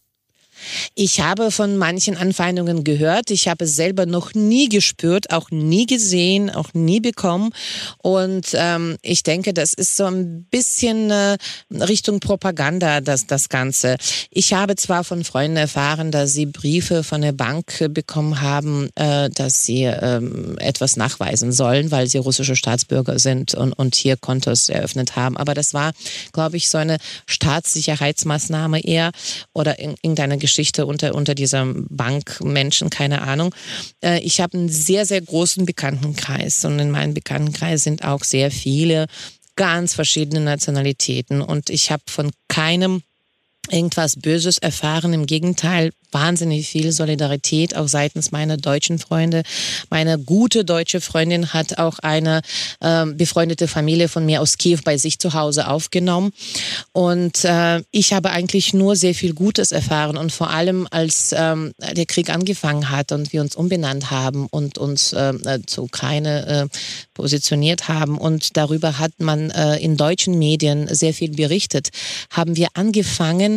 ich 0.96 1.22
habe 1.22 1.52
von 1.52 1.78
manchen 1.78 2.18
Anfeindungen 2.18 2.84
gehört. 2.84 3.32
Ich 3.32 3.48
habe 3.48 3.66
es 3.66 3.76
selber 3.76 4.06
noch 4.06 4.34
nie 4.34 4.70
gespürt, 4.70 5.32
auch 5.32 5.52
nie 5.52 5.86
gesehen, 5.86 6.50
auch 6.50 6.74
nie 6.74 7.00
bekommen. 7.00 7.52
Und 8.00 8.48
ähm, 8.54 8.98
ich 9.02 9.24
denke, 9.24 9.54
das 9.54 9.74
ist 9.74 9.96
so 9.96 10.06
ein 10.06 10.46
bisschen 10.50 11.12
äh, 11.12 11.38
Richtung 11.72 12.20
Propaganda, 12.20 13.02
das, 13.02 13.28
das 13.28 13.50
Ganze. 13.50 13.98
Ich 14.32 14.54
habe 14.54 14.76
zwar 14.76 15.04
von 15.04 15.24
Freunden 15.24 15.58
erfahren, 15.58 16.12
dass 16.12 16.34
sie 16.34 16.46
Briefe 16.46 17.04
von 17.04 17.22
der 17.22 17.32
Bank 17.32 17.86
bekommen 17.90 18.42
haben, 18.42 18.90
äh, 18.96 19.30
dass 19.30 19.66
sie 19.66 19.84
ähm, 19.84 20.58
etwas 20.60 20.98
nachweisen 20.98 21.52
sollen, 21.52 21.92
weil 21.92 22.08
sie 22.08 22.18
russische 22.18 22.56
Staatsbürger 22.56 23.20
sind 23.20 23.54
und, 23.54 23.74
und 23.74 23.96
hier 23.96 24.18
Kontos 24.18 24.70
eröffnet 24.70 25.16
haben. 25.16 25.38
Aber 25.38 25.54
das 25.54 25.74
war, 25.74 25.92
glaube 26.34 26.58
ich, 26.58 26.70
so 26.70 26.78
eine 26.78 26.98
Staatssicherheitsmaßnahme 27.28 28.84
eher 28.84 29.12
oder 29.54 29.80
in, 29.80 29.96
irgendeine 30.02 30.38
Geschichte 30.38 30.47
unter, 30.86 31.16
unter 31.16 31.36
dieser 31.36 31.66
Bankmenschen, 31.74 32.90
keine 32.90 33.22
Ahnung. 33.22 33.54
Äh, 34.04 34.20
ich 34.22 34.42
habe 34.42 34.58
einen 34.58 34.70
sehr, 34.70 35.06
sehr 35.06 35.22
großen 35.22 35.66
Bekanntenkreis 35.66 36.64
und 36.66 36.80
in 36.80 36.92
meinem 36.92 37.14
Bekanntenkreis 37.14 37.84
sind 37.84 38.04
auch 38.04 38.24
sehr 38.24 38.52
viele 38.52 39.08
ganz 39.56 39.94
verschiedene 39.94 40.42
Nationalitäten 40.42 41.42
und 41.42 41.70
ich 41.70 41.92
habe 41.92 42.04
von 42.08 42.32
keinem 42.48 43.02
irgendwas 43.72 44.16
Böses 44.16 44.58
erfahren. 44.58 45.14
Im 45.14 45.26
Gegenteil, 45.26 45.92
wahnsinnig 46.12 46.68
viel 46.68 46.92
Solidarität 46.92 47.76
auch 47.76 47.88
seitens 47.88 48.32
meiner 48.32 48.58
deutschen 48.58 49.00
Freunde. 49.00 49.44
Meine 49.90 50.18
gute 50.18 50.64
deutsche 50.64 51.02
Freundin 51.02 51.54
hat 51.54 51.78
auch 51.78 52.00
eine 52.00 52.42
äh, 52.80 53.06
befreundete 53.06 53.68
Familie 53.68 54.08
von 54.08 54.26
mir 54.26 54.42
aus 54.42 54.58
Kiew 54.58 54.80
bei 54.84 54.98
sich 54.98 55.20
zu 55.20 55.34
Hause 55.34 55.68
aufgenommen. 55.68 56.32
Und 56.94 57.44
äh, 57.44 57.82
ich 57.92 58.14
habe 58.14 58.32
eigentlich 58.32 58.74
nur 58.74 58.96
sehr 58.96 59.14
viel 59.14 59.34
Gutes 59.34 59.72
erfahren. 59.72 60.18
Und 60.18 60.32
vor 60.32 60.50
allem, 60.50 60.88
als 60.92 61.34
ähm, 61.38 61.74
der 61.80 62.06
Krieg 62.06 62.30
angefangen 62.30 62.90
hat 62.90 63.12
und 63.12 63.34
wir 63.34 63.42
uns 63.42 63.56
umbenannt 63.56 64.10
haben 64.12 64.48
und 64.50 64.78
uns 64.78 65.14
äh, 65.14 65.34
zur 65.66 65.86
Ukraine 65.86 66.70
äh, 66.72 66.78
positioniert 67.14 67.88
haben 67.88 68.18
und 68.18 68.58
darüber 68.58 69.00
hat 69.00 69.12
man 69.20 69.50
äh, 69.50 69.78
in 69.78 69.98
deutschen 69.98 70.38
Medien 70.38 70.88
sehr 70.94 71.14
viel 71.14 71.32
berichtet, 71.32 71.90
haben 72.30 72.56
wir 72.56 72.68
angefangen, 72.76 73.57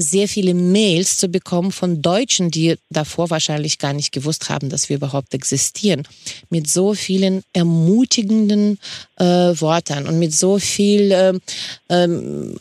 sehr 0.00 0.28
viele 0.28 0.54
Mails 0.54 1.16
zu 1.16 1.28
bekommen 1.28 1.72
von 1.72 2.02
Deutschen, 2.02 2.50
die 2.50 2.76
davor 2.90 3.30
wahrscheinlich 3.30 3.78
gar 3.78 3.92
nicht 3.92 4.12
gewusst 4.12 4.48
haben, 4.48 4.70
dass 4.70 4.88
wir 4.88 4.96
überhaupt 4.96 5.34
existieren, 5.34 6.02
mit 6.48 6.68
so 6.68 6.94
vielen 6.94 7.42
ermutigenden 7.52 8.78
äh, 9.16 9.24
Worten 9.24 10.06
und 10.06 10.18
mit 10.18 10.34
so 10.34 10.58
viel 10.58 11.12
ähm, 11.12 11.40
ähm, 11.88 12.56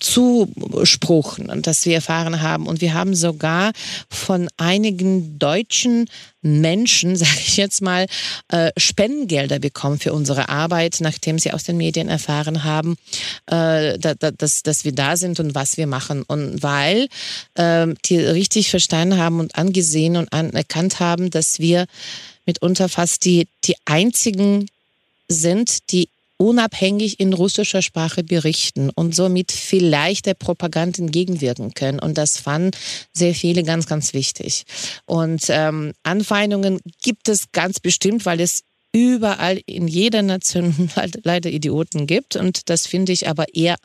Zuspruch, 0.00 1.38
das 1.62 1.84
wir 1.84 1.94
erfahren 1.94 2.40
haben. 2.40 2.66
Und 2.66 2.80
wir 2.80 2.94
haben 2.94 3.14
sogar 3.14 3.72
von 4.08 4.48
einigen 4.56 5.38
deutschen 5.38 6.08
Menschen, 6.42 7.16
sage 7.16 7.38
ich 7.40 7.56
jetzt 7.56 7.82
mal, 7.82 8.06
äh, 8.48 8.70
Spendengelder 8.76 9.58
bekommen 9.58 9.98
für 9.98 10.12
unsere 10.12 10.48
Arbeit, 10.48 10.98
nachdem 11.00 11.38
sie 11.38 11.52
aus 11.52 11.64
den 11.64 11.76
Medien 11.76 12.08
erfahren 12.08 12.64
haben, 12.64 12.96
äh, 13.46 13.98
da, 13.98 14.14
da, 14.14 14.30
dass, 14.30 14.62
dass 14.62 14.84
wir 14.84 14.92
da 14.92 15.16
sind 15.16 15.40
und 15.40 15.54
was 15.54 15.76
wir 15.76 15.86
machen. 15.86 16.22
Und 16.22 16.62
weil 16.78 17.08
äh, 17.54 17.94
die 18.06 18.18
richtig 18.18 18.70
verstanden 18.70 19.18
haben 19.18 19.40
und 19.40 19.56
angesehen 19.56 20.16
und 20.16 20.32
anerkannt 20.32 21.00
haben, 21.00 21.30
dass 21.30 21.58
wir 21.58 21.86
mitunter 22.46 22.88
fast 22.88 23.24
die, 23.24 23.48
die 23.64 23.76
einzigen 23.84 24.68
sind, 25.28 25.90
die 25.92 26.08
unabhängig 26.38 27.18
in 27.18 27.32
russischer 27.32 27.82
Sprache 27.82 28.22
berichten 28.22 28.90
und 28.90 29.14
somit 29.14 29.50
vielleicht 29.50 30.26
der 30.26 30.34
Propaganda 30.34 31.02
entgegenwirken 31.02 31.74
können. 31.74 31.98
Und 31.98 32.16
das 32.16 32.38
fanden 32.38 32.70
sehr 33.12 33.34
viele 33.34 33.64
ganz, 33.64 33.86
ganz 33.86 34.14
wichtig. 34.14 34.64
Und 35.04 35.46
ähm, 35.48 35.92
Anfeindungen 36.04 36.80
gibt 37.02 37.28
es 37.28 37.50
ganz 37.50 37.80
bestimmt, 37.80 38.24
weil 38.24 38.40
es 38.40 38.62
überall 38.92 39.60
in 39.66 39.88
jeder 39.88 40.22
Nation 40.22 40.90
leider 41.24 41.50
Idioten 41.50 42.06
gibt. 42.06 42.36
Und 42.36 42.70
das 42.70 42.86
finde 42.86 43.12
ich 43.12 43.28
aber 43.28 43.52
eher 43.52 43.76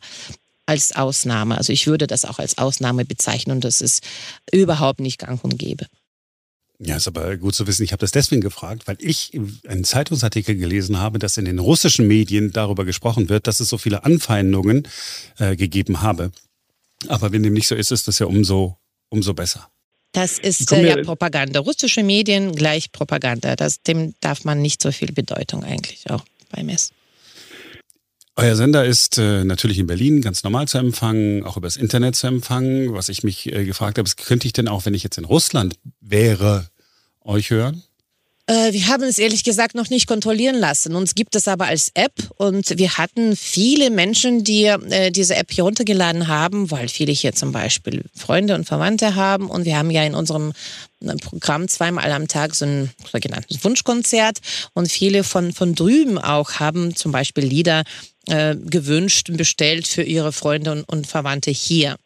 als 0.65 0.95
Ausnahme. 0.95 1.57
Also 1.57 1.73
ich 1.73 1.87
würde 1.87 2.07
das 2.07 2.25
auch 2.25 2.39
als 2.39 2.57
Ausnahme 2.57 3.05
bezeichnen 3.05 3.57
und 3.57 3.63
das 3.63 3.81
ist 3.81 4.03
überhaupt 4.51 4.99
nicht 4.99 5.19
gang 5.19 5.43
und 5.43 5.57
gäbe. 5.57 5.87
Ja, 6.79 6.97
ist 6.97 7.07
aber 7.07 7.37
gut 7.37 7.55
zu 7.55 7.67
wissen. 7.67 7.83
Ich 7.83 7.91
habe 7.91 8.01
das 8.01 8.11
deswegen 8.11 8.41
gefragt, 8.41 8.87
weil 8.87 8.97
ich 8.99 9.31
einen 9.67 9.83
Zeitungsartikel 9.83 10.55
gelesen 10.55 10.99
habe, 10.99 11.19
dass 11.19 11.37
in 11.37 11.45
den 11.45 11.59
russischen 11.59 12.07
Medien 12.07 12.51
darüber 12.51 12.83
gesprochen 12.83 13.29
wird, 13.29 13.47
dass 13.47 13.59
es 13.59 13.69
so 13.69 13.77
viele 13.77 14.03
Anfeindungen 14.03 14.87
äh, 15.37 15.55
gegeben 15.55 16.01
habe. 16.01 16.31
Aber 17.07 17.31
wenn 17.31 17.43
dem 17.43 17.53
nicht 17.53 17.67
so 17.67 17.75
ist, 17.75 17.91
ist 17.91 18.07
das 18.07 18.19
ja 18.19 18.25
umso, 18.25 18.77
umso 19.09 19.33
besser. 19.33 19.69
Das 20.13 20.39
ist 20.39 20.71
äh, 20.71 20.87
ja 20.87 21.03
Propaganda. 21.03 21.59
Russische 21.59 22.03
Medien 22.03 22.53
gleich 22.53 22.91
Propaganda. 22.91 23.55
Das, 23.55 23.81
dem 23.81 24.13
darf 24.19 24.43
man 24.43 24.61
nicht 24.61 24.81
so 24.81 24.91
viel 24.91 25.11
Bedeutung 25.11 25.63
eigentlich 25.63 26.09
auch 26.09 26.23
beimessen. 26.49 26.95
Euer 28.35 28.55
Sender 28.55 28.83
ist 28.83 29.19
äh, 29.19 29.43
natürlich 29.43 29.77
in 29.77 29.85
Berlin 29.85 30.21
ganz 30.21 30.43
normal 30.43 30.67
zu 30.67 30.79
empfangen, 30.79 31.43
auch 31.43 31.55
übers 31.55 31.75
Internet 31.75 32.15
zu 32.15 32.25
empfangen. 32.25 32.93
Was 32.93 33.09
ich 33.09 33.23
mich 33.23 33.53
äh, 33.53 33.63
gefragt 33.63 33.99
habe, 33.99 34.09
könnte 34.25 34.47
ich 34.47 34.53
denn 34.53 34.67
auch, 34.67 34.85
wenn 34.85 34.95
ich 34.95 35.03
jetzt 35.03 35.19
in 35.19 35.25
Russland 35.25 35.75
wäre, 36.01 36.67
euch 37.21 37.51
hören? 37.51 37.83
Äh, 38.45 38.73
wir 38.73 38.87
haben 38.87 39.03
es 39.03 39.19
ehrlich 39.19 39.45
gesagt 39.45 39.73
noch 39.73 39.89
nicht 39.89 40.05
kontrollieren 40.05 40.57
lassen. 40.57 40.95
Uns 40.95 41.15
gibt 41.15 41.35
es 41.35 41.47
aber 41.47 41.67
als 41.67 41.91
App 41.93 42.13
und 42.35 42.77
wir 42.77 42.97
hatten 42.97 43.37
viele 43.37 43.89
Menschen, 43.89 44.43
die 44.43 44.65
äh, 44.65 45.11
diese 45.11 45.35
App 45.35 45.51
hier 45.51 45.63
runtergeladen 45.63 46.27
haben, 46.27 46.69
weil 46.69 46.89
viele 46.89 47.13
hier 47.13 47.33
zum 47.33 47.53
Beispiel 47.53 48.03
Freunde 48.13 48.55
und 48.55 48.65
Verwandte 48.65 49.15
haben 49.15 49.49
und 49.49 49.63
wir 49.63 49.77
haben 49.77 49.91
ja 49.91 50.03
in 50.03 50.13
unserem 50.13 50.51
äh, 50.99 51.15
Programm 51.15 51.69
zweimal 51.69 52.11
am 52.11 52.27
Tag 52.27 52.53
so 52.53 52.65
ein 52.65 52.89
sogenanntes 53.09 53.63
Wunschkonzert 53.63 54.39
und 54.73 54.91
viele 54.91 55.23
von, 55.23 55.53
von 55.53 55.73
drüben 55.73 56.17
auch 56.17 56.59
haben 56.59 56.97
zum 56.97 57.13
Beispiel 57.13 57.45
Lieder 57.45 57.83
äh, 58.27 58.55
gewünscht 58.55 59.29
und 59.29 59.37
bestellt 59.37 59.87
für 59.87 60.03
ihre 60.03 60.31
Freunde 60.31 60.71
und, 60.71 60.83
und, 60.83 61.07
Verwandte 61.07 61.51
hier. 61.51 61.97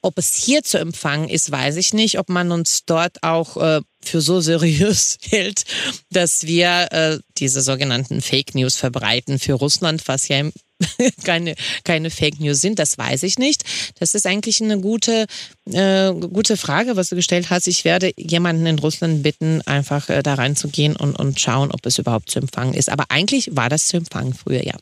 Ob 0.00 0.16
es 0.16 0.34
hier 0.34 0.62
zu 0.62 0.78
empfangen 0.78 1.28
ist, 1.28 1.50
weiß 1.50 1.76
ich 1.76 1.92
nicht. 1.92 2.18
Ob 2.18 2.28
man 2.28 2.50
uns 2.50 2.84
dort 2.86 3.22
auch 3.22 3.56
äh, 3.58 3.80
für 4.02 4.20
so 4.20 4.40
seriös 4.40 5.18
hält, 5.28 5.64
dass 6.10 6.46
wir 6.46 6.88
äh, 6.92 7.18
diese 7.38 7.60
sogenannten 7.60 8.22
Fake 8.22 8.54
News 8.54 8.76
verbreiten 8.76 9.38
für 9.38 9.52
Russland, 9.54 10.06
was 10.08 10.28
ja 10.28 10.48
keine, 11.24 11.54
keine 11.84 12.10
Fake 12.10 12.40
News 12.40 12.60
sind, 12.60 12.78
das 12.78 12.96
weiß 12.96 13.22
ich 13.24 13.38
nicht. 13.38 13.64
Das 13.98 14.14
ist 14.14 14.26
eigentlich 14.26 14.62
eine 14.62 14.80
gute, 14.80 15.26
äh, 15.70 16.12
gute 16.12 16.56
Frage, 16.56 16.96
was 16.96 17.10
du 17.10 17.16
gestellt 17.16 17.50
hast. 17.50 17.66
Ich 17.66 17.84
werde 17.84 18.12
jemanden 18.16 18.66
in 18.66 18.78
Russland 18.78 19.22
bitten, 19.22 19.62
einfach 19.62 20.08
äh, 20.08 20.22
da 20.22 20.34
reinzugehen 20.34 20.96
und, 20.96 21.18
und 21.18 21.40
schauen, 21.40 21.70
ob 21.70 21.84
es 21.84 21.98
überhaupt 21.98 22.30
zu 22.30 22.38
empfangen 22.38 22.74
ist. 22.74 22.90
Aber 22.90 23.06
eigentlich 23.10 23.50
war 23.52 23.68
das 23.68 23.88
zu 23.88 23.96
empfangen 23.96 24.34
früher, 24.34 24.64
ja. 24.64 24.74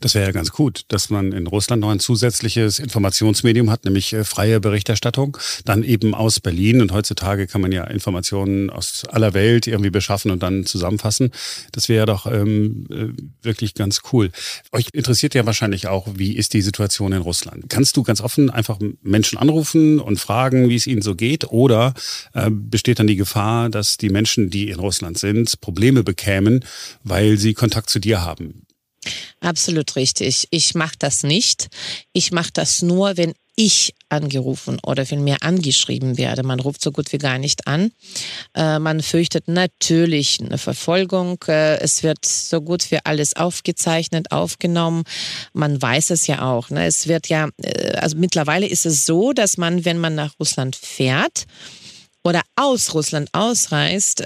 Das 0.00 0.14
wäre 0.14 0.26
ja 0.26 0.32
ganz 0.32 0.52
gut, 0.52 0.84
dass 0.88 1.10
man 1.10 1.32
in 1.32 1.46
Russland 1.46 1.80
noch 1.80 1.90
ein 1.90 2.00
zusätzliches 2.00 2.78
Informationsmedium 2.78 3.70
hat, 3.70 3.84
nämlich 3.84 4.12
äh, 4.12 4.24
freie 4.24 4.60
Berichterstattung, 4.60 5.36
dann 5.64 5.82
eben 5.82 6.14
aus 6.14 6.40
Berlin. 6.40 6.80
Und 6.80 6.92
heutzutage 6.92 7.46
kann 7.46 7.60
man 7.60 7.72
ja 7.72 7.84
Informationen 7.84 8.70
aus 8.70 9.04
aller 9.08 9.34
Welt 9.34 9.66
irgendwie 9.66 9.90
beschaffen 9.90 10.30
und 10.30 10.42
dann 10.42 10.66
zusammenfassen. 10.66 11.30
Das 11.72 11.88
wäre 11.88 12.06
doch 12.06 12.26
ähm, 12.26 12.86
äh, 12.90 13.44
wirklich 13.44 13.74
ganz 13.74 14.02
cool. 14.12 14.30
Euch 14.72 14.88
interessiert 14.92 15.34
ja 15.34 15.46
wahrscheinlich 15.46 15.86
auch, 15.86 16.06
wie 16.16 16.36
ist 16.36 16.54
die 16.54 16.62
Situation 16.62 17.12
in 17.12 17.22
Russland? 17.22 17.64
Kannst 17.68 17.96
du 17.96 18.02
ganz 18.02 18.20
offen 18.20 18.50
einfach 18.50 18.78
Menschen 19.02 19.38
anrufen 19.38 20.00
und 20.00 20.18
fragen, 20.18 20.68
wie 20.68 20.76
es 20.76 20.86
ihnen 20.86 21.02
so 21.02 21.14
geht? 21.14 21.44
Oder 21.50 21.94
äh, 22.34 22.50
besteht 22.50 22.98
dann 22.98 23.06
die 23.06 23.16
Gefahr, 23.16 23.70
dass 23.70 23.96
die 23.96 24.10
Menschen, 24.10 24.50
die 24.50 24.68
in 24.68 24.78
Russland 24.78 25.18
sind, 25.18 25.60
Probleme 25.60 26.02
bekämen, 26.02 26.64
weil 27.02 27.38
sie 27.38 27.54
Kontakt 27.54 27.90
zu 27.90 27.98
dir 27.98 28.22
haben? 28.22 28.65
Absolut 29.40 29.96
richtig. 29.96 30.48
Ich 30.50 30.74
mache 30.74 30.96
das 30.98 31.22
nicht. 31.22 31.68
Ich 32.12 32.32
mache 32.32 32.50
das 32.52 32.82
nur, 32.82 33.16
wenn 33.16 33.32
ich 33.56 33.94
angerufen 34.10 34.78
oder 34.86 35.06
vielmehr 35.06 35.38
angeschrieben 35.40 36.18
werde. 36.18 36.42
Man 36.42 36.60
ruft 36.60 36.82
so 36.82 36.92
gut 36.92 37.10
wie 37.12 37.18
gar 37.18 37.38
nicht 37.38 37.66
an. 37.66 37.90
Äh, 38.54 38.78
man 38.78 39.02
fürchtet 39.02 39.48
natürlich 39.48 40.38
eine 40.40 40.58
Verfolgung. 40.58 41.42
Äh, 41.48 41.78
es 41.78 42.02
wird 42.02 42.24
so 42.24 42.60
gut 42.60 42.90
wie 42.90 42.98
alles 43.02 43.34
aufgezeichnet, 43.34 44.30
aufgenommen. 44.30 45.04
Man 45.54 45.80
weiß 45.80 46.10
es 46.10 46.26
ja 46.26 46.42
auch. 46.42 46.68
Ne? 46.68 46.86
Es 46.86 47.08
wird 47.08 47.28
ja, 47.28 47.48
äh, 47.62 47.92
also 47.96 48.18
mittlerweile 48.18 48.66
ist 48.66 48.84
es 48.84 49.06
so, 49.06 49.32
dass 49.32 49.56
man, 49.56 49.86
wenn 49.86 49.98
man 49.98 50.14
nach 50.14 50.34
Russland 50.38 50.76
fährt, 50.76 51.46
oder 52.22 52.42
aus 52.56 52.92
Russland 52.92 53.28
ausreist, 53.32 54.20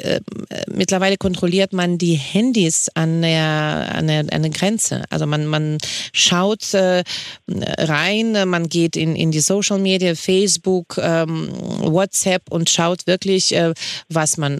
äh, 0.00 0.20
mittlerweile 0.66 1.16
kontrolliert 1.16 1.72
man 1.72 1.98
die 1.98 2.14
Handys 2.14 2.88
an 2.94 3.22
der, 3.22 3.94
an 3.94 4.06
der, 4.06 4.26
an 4.30 4.42
der 4.42 4.50
Grenze. 4.50 5.04
Also 5.10 5.26
man, 5.26 5.46
man 5.46 5.78
schaut 6.12 6.74
äh, 6.74 7.02
rein, 7.46 8.48
man 8.48 8.68
geht 8.68 8.96
in, 8.96 9.16
in 9.16 9.30
die 9.30 9.40
Social 9.40 9.78
Media, 9.78 10.14
Facebook, 10.14 10.98
ähm, 11.02 11.48
WhatsApp 11.80 12.42
und 12.50 12.70
schaut 12.70 13.06
wirklich, 13.06 13.54
äh, 13.54 13.72
was 14.08 14.36
man 14.36 14.58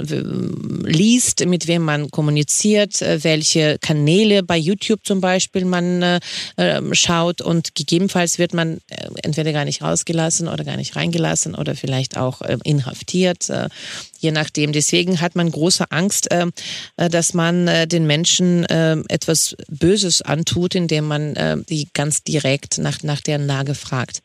liest, 0.84 1.44
mit 1.46 1.66
wem 1.66 1.82
man 1.82 2.10
kommuniziert, 2.10 3.02
äh, 3.02 3.22
welche 3.22 3.78
Kanäle 3.78 4.42
bei 4.42 4.56
YouTube 4.56 5.00
zum 5.04 5.20
Beispiel 5.20 5.64
man 5.64 6.02
äh, 6.02 6.20
ähm, 6.56 6.94
schaut 6.94 7.40
und 7.40 7.74
gegebenenfalls 7.74 8.38
wird 8.38 8.54
man 8.54 8.78
äh, 8.88 9.08
entweder 9.22 9.52
gar 9.52 9.64
nicht 9.64 9.82
rausgelassen 9.82 10.48
oder 10.48 10.64
gar 10.64 10.76
nicht 10.76 10.96
reingelassen 10.96 11.54
oder 11.54 11.74
vielleicht 11.74 12.16
auch 12.16 12.40
inhaftiert, 12.64 13.50
je 14.20 14.30
nachdem. 14.30 14.72
Deswegen 14.72 15.20
hat 15.20 15.27
hat 15.28 15.36
man 15.36 15.50
große 15.50 15.90
Angst, 15.90 16.30
äh, 16.30 16.46
äh, 16.96 17.10
dass 17.10 17.34
man 17.34 17.68
äh, 17.68 17.86
den 17.86 18.06
Menschen 18.06 18.64
etwas 18.64 19.54
Böses 19.68 20.22
antut, 20.22 20.74
indem 20.74 21.06
man 21.06 21.64
die 21.68 21.88
ganz 21.92 22.22
direkt 22.22 22.78
nach, 22.78 23.02
nach 23.02 23.20
deren 23.20 23.46
Lage 23.46 23.74
fragt. 23.74 24.20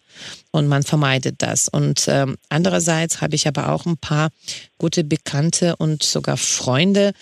Und 0.51 0.67
man 0.67 0.83
vermeidet 0.83 1.35
das. 1.39 1.67
Und 1.67 2.05
ähm, 2.07 2.37
andererseits 2.49 3.21
habe 3.21 3.35
ich 3.35 3.47
aber 3.47 3.69
auch 3.69 3.85
ein 3.85 3.97
paar 3.97 4.29
gute 4.77 5.03
Bekannte 5.03 5.75
und 5.75 6.03
sogar 6.03 6.37
Freunde, 6.37 7.13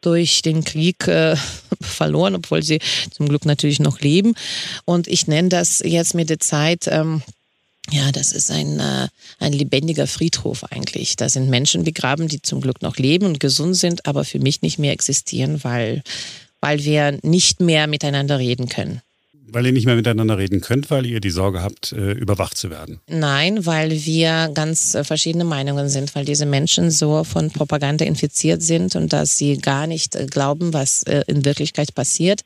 durch 0.00 0.42
den 0.42 0.62
Krieg 0.62 1.08
äh, 1.08 1.36
verloren, 1.80 2.36
obwohl 2.36 2.62
sie 2.62 2.80
zum 3.10 3.28
Glück 3.28 3.44
natürlich 3.44 3.80
noch 3.80 4.00
leben. 4.00 4.34
Und 4.84 5.08
ich 5.08 5.26
nenne 5.26 5.48
das 5.48 5.80
jetzt 5.84 6.14
mit 6.14 6.30
der 6.30 6.38
Zeit 6.38 6.86
ähm, 6.86 7.22
ja, 7.90 8.10
das 8.12 8.32
ist 8.32 8.50
ein, 8.50 8.80
äh, 8.80 9.08
ein 9.38 9.52
lebendiger 9.52 10.06
Friedhof 10.06 10.64
eigentlich. 10.64 11.16
Da 11.16 11.28
sind 11.28 11.48
Menschen 11.48 11.84
begraben, 11.84 12.28
die 12.28 12.42
zum 12.42 12.60
Glück 12.60 12.82
noch 12.82 12.96
leben 12.96 13.26
und 13.26 13.40
gesund 13.40 13.76
sind, 13.76 14.06
aber 14.06 14.24
für 14.24 14.40
mich 14.40 14.62
nicht 14.62 14.78
mehr 14.78 14.92
existieren, 14.92 15.62
weil, 15.62 16.02
weil 16.60 16.84
wir 16.84 17.18
nicht 17.22 17.60
mehr 17.60 17.86
miteinander 17.86 18.38
reden 18.38 18.68
können. 18.68 19.02
Weil 19.48 19.66
ihr 19.66 19.72
nicht 19.72 19.86
mehr 19.86 19.94
miteinander 19.94 20.38
reden 20.38 20.60
könnt, 20.60 20.90
weil 20.90 21.06
ihr 21.06 21.20
die 21.20 21.30
Sorge 21.30 21.62
habt, 21.62 21.92
äh, 21.92 22.12
überwacht 22.12 22.58
zu 22.58 22.68
werden? 22.68 22.98
Nein, 23.06 23.64
weil 23.64 24.04
wir 24.04 24.50
ganz 24.52 24.96
äh, 24.96 25.04
verschiedene 25.04 25.44
Meinungen 25.44 25.88
sind, 25.88 26.12
weil 26.16 26.24
diese 26.24 26.46
Menschen 26.46 26.90
so 26.90 27.22
von 27.22 27.52
Propaganda 27.52 28.04
infiziert 28.04 28.62
sind 28.62 28.96
und 28.96 29.12
dass 29.12 29.38
sie 29.38 29.58
gar 29.58 29.86
nicht 29.86 30.16
äh, 30.16 30.26
glauben, 30.26 30.72
was 30.72 31.04
in 31.26 31.44
Wirklichkeit 31.44 31.94
passiert 31.94 32.40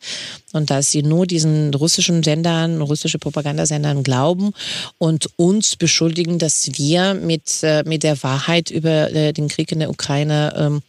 und 0.52 0.70
dass 0.70 0.90
sie 0.90 1.02
nur 1.02 1.26
diesen 1.26 1.72
russischen 1.72 2.22
Sendern, 2.22 2.82
russische 2.82 3.18
Propagandasendern 3.18 4.02
glauben 4.02 4.52
und 4.98 5.30
uns 5.36 5.76
beschuldigen, 5.76 6.38
dass 6.38 6.68
wir 6.76 7.14
mit, 7.14 7.64
mit 7.84 8.02
der 8.02 8.22
Wahrheit 8.22 8.70
über 8.70 9.32
den 9.32 9.48
Krieg 9.48 9.72
in 9.72 9.78
der 9.78 9.90
Ukraine 9.90 10.52
ähm, 10.56 10.82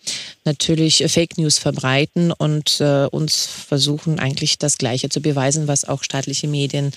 natürlich 0.44 1.04
Fake 1.08 1.38
News 1.38 1.60
verbreiten 1.60 2.32
und 2.32 2.82
uns 3.12 3.46
versuchen 3.46 4.20
eigentlich 4.20 4.58
das 4.58 4.78
Gleiche 4.78 5.10
zu 5.10 5.22
beweisen, 5.22 5.68
was 5.68 5.86
auch 5.86 6.01
staatliche 6.04 6.48
Medien 6.48 6.92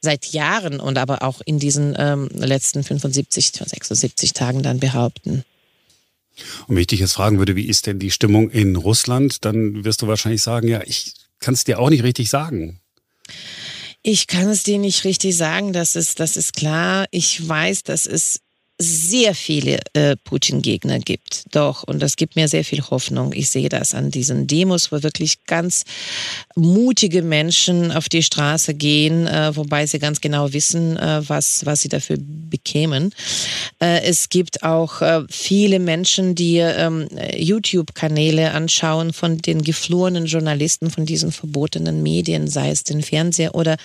seit 0.00 0.26
Jahren 0.26 0.80
und 0.80 0.98
aber 0.98 1.22
auch 1.22 1.40
in 1.44 1.58
diesen 1.58 1.94
ähm, 1.98 2.28
letzten 2.32 2.82
75, 2.82 3.52
76 3.52 4.32
Tagen 4.32 4.62
dann 4.62 4.80
behaupten. 4.80 5.44
Und 6.66 6.76
wenn 6.76 6.82
ich 6.82 6.86
dich 6.86 7.00
jetzt 7.00 7.12
fragen 7.12 7.38
würde, 7.38 7.56
wie 7.56 7.66
ist 7.66 7.86
denn 7.86 7.98
die 7.98 8.10
Stimmung 8.10 8.50
in 8.50 8.76
Russland, 8.76 9.44
dann 9.44 9.84
wirst 9.84 10.00
du 10.02 10.06
wahrscheinlich 10.06 10.42
sagen, 10.42 10.68
ja, 10.68 10.82
ich 10.86 11.12
kann 11.38 11.54
es 11.54 11.64
dir 11.64 11.78
auch 11.78 11.90
nicht 11.90 12.02
richtig 12.02 12.30
sagen. 12.30 12.80
Ich 14.02 14.26
kann 14.26 14.48
es 14.48 14.62
dir 14.62 14.78
nicht 14.78 15.04
richtig 15.04 15.36
sagen, 15.36 15.74
das 15.74 15.96
ist, 15.96 16.20
das 16.20 16.36
ist 16.36 16.54
klar. 16.54 17.06
Ich 17.10 17.46
weiß, 17.46 17.82
dass 17.82 18.06
es 18.06 18.40
sehr 18.80 19.34
viele 19.34 19.80
äh, 19.92 20.16
Putin-Gegner 20.24 21.00
gibt. 21.00 21.44
Doch, 21.50 21.82
und 21.82 22.00
das 22.00 22.16
gibt 22.16 22.34
mir 22.34 22.48
sehr 22.48 22.64
viel 22.64 22.80
Hoffnung. 22.80 23.34
Ich 23.34 23.50
sehe 23.50 23.68
das 23.68 23.94
an 23.94 24.10
diesen 24.10 24.46
Demos, 24.46 24.90
wo 24.90 25.02
wirklich 25.02 25.44
ganz 25.44 25.84
mutige 26.56 27.20
Menschen 27.20 27.92
auf 27.92 28.08
die 28.08 28.22
Straße 28.22 28.72
gehen, 28.72 29.26
äh, 29.26 29.54
wobei 29.54 29.86
sie 29.86 29.98
ganz 29.98 30.22
genau 30.22 30.54
wissen, 30.54 30.96
äh, 30.96 31.20
was, 31.28 31.66
was 31.66 31.82
sie 31.82 31.90
dafür 31.90 32.16
bekämen. 32.18 33.14
Äh, 33.82 34.00
es 34.04 34.30
gibt 34.30 34.62
auch 34.62 35.02
äh, 35.02 35.24
viele 35.28 35.78
Menschen, 35.78 36.34
die 36.34 36.56
ähm, 36.56 37.06
YouTube-Kanäle 37.36 38.52
anschauen 38.52 39.12
von 39.12 39.36
den 39.38 39.62
geflohenen 39.62 40.24
Journalisten, 40.24 40.90
von 40.90 41.04
diesen 41.04 41.32
verbotenen 41.32 42.02
Medien, 42.02 42.48
sei 42.48 42.70
es 42.70 42.82
den 42.84 43.02
Fernseher 43.02 43.54
oder, 43.54 43.76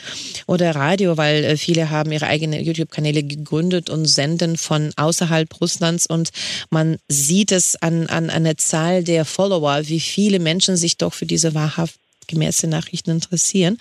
oder 0.48 0.74
Radio, 0.74 1.18
weil 1.18 1.44
äh, 1.44 1.58
viele 1.58 1.90
haben 1.90 2.14
ihre 2.14 2.28
eigenen 2.28 2.64
YouTube-Kanäle 2.64 3.24
gegründet 3.24 3.90
und 3.90 4.06
senden 4.06 4.56
von 4.56 4.85
außerhalb 4.96 5.50
Russlands 5.62 6.06
und 6.06 6.30
man 6.70 6.98
sieht 7.08 7.52
es 7.52 7.76
an, 7.82 8.08
an, 8.08 8.30
an 8.30 8.44
der 8.44 8.58
Zahl 8.58 9.04
der 9.04 9.26
Follower, 9.26 9.88
wie 9.88 10.00
viele 10.00 10.40
Menschen 10.40 10.78
sich 10.78 10.98
doch 10.98 11.14
für 11.14 11.26
diese 11.26 11.54
wahrhaft 11.54 11.96
gemäße 12.28 12.68
Nachrichten 12.68 13.12
interessieren. 13.12 13.78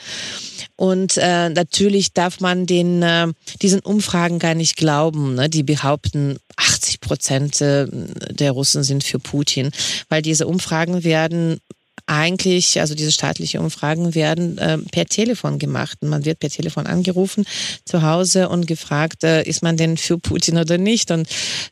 Und 0.76 1.16
äh, 1.16 1.48
natürlich 1.48 2.12
darf 2.12 2.40
man 2.40 2.66
den 2.66 3.02
äh, 3.02 3.28
diesen 3.62 3.80
Umfragen 3.80 4.38
gar 4.38 4.54
nicht 4.54 4.76
glauben. 4.76 5.34
Ne? 5.34 5.48
Die 5.48 5.62
behaupten, 5.62 6.38
80 6.56 7.00
Prozent 7.00 7.60
äh, 7.60 7.86
der 8.30 8.52
Russen 8.52 8.82
sind 8.82 9.04
für 9.04 9.18
Putin, 9.18 9.70
weil 10.08 10.22
diese 10.22 10.46
Umfragen 10.46 11.04
werden 11.04 11.60
eigentlich, 12.06 12.80
also 12.80 12.94
diese 12.94 13.12
staatlichen 13.12 13.60
Umfragen 13.60 14.14
werden 14.14 14.58
äh, 14.58 14.78
per 14.78 15.06
Telefon 15.06 15.58
gemacht. 15.58 16.02
Man 16.02 16.24
wird 16.24 16.38
per 16.38 16.50
Telefon 16.50 16.86
angerufen 16.86 17.44
zu 17.84 18.02
Hause 18.02 18.48
und 18.48 18.66
gefragt, 18.66 19.24
äh, 19.24 19.42
ist 19.42 19.62
man 19.62 19.76
denn 19.76 19.96
für 19.96 20.18
Putin 20.18 20.58
oder 20.58 20.76
nicht? 20.76 21.10
Und 21.10 21.28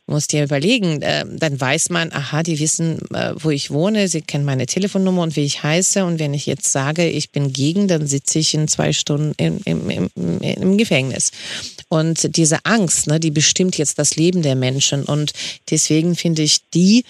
muss 0.07 0.27
dir 0.27 0.43
überlegen, 0.43 1.01
äh, 1.01 1.25
dann 1.29 1.59
weiß 1.59 1.89
man, 1.89 2.11
aha, 2.11 2.41
die 2.43 2.59
wissen, 2.59 2.99
äh, 3.13 3.33
wo 3.35 3.51
ich 3.51 3.69
wohne, 3.71 4.07
sie 4.07 4.21
kennen 4.21 4.45
meine 4.45 4.65
Telefonnummer 4.65 5.21
und 5.21 5.35
wie 5.35 5.45
ich 5.45 5.61
heiße. 5.61 6.03
Und 6.03 6.19
wenn 6.19 6.33
ich 6.33 6.45
jetzt 6.45 6.71
sage, 6.71 7.07
ich 7.07 7.31
bin 7.31 7.53
gegen, 7.53 7.87
dann 7.87 8.07
sitze 8.07 8.39
ich 8.39 8.53
in 8.53 8.67
zwei 8.67 8.91
Stunden 8.91 9.33
im, 9.37 9.59
im, 9.65 9.89
im, 9.89 10.41
im 10.41 10.77
Gefängnis. 10.77 11.31
Und 11.89 12.35
diese 12.37 12.65
Angst, 12.65 13.07
ne, 13.07 13.19
die 13.19 13.31
bestimmt 13.31 13.77
jetzt 13.77 13.99
das 13.99 14.15
Leben 14.15 14.41
der 14.41 14.55
Menschen. 14.55 15.03
Und 15.03 15.33
deswegen 15.69 16.15
finde 16.15 16.41
ich 16.41 16.61
die, 16.73 17.03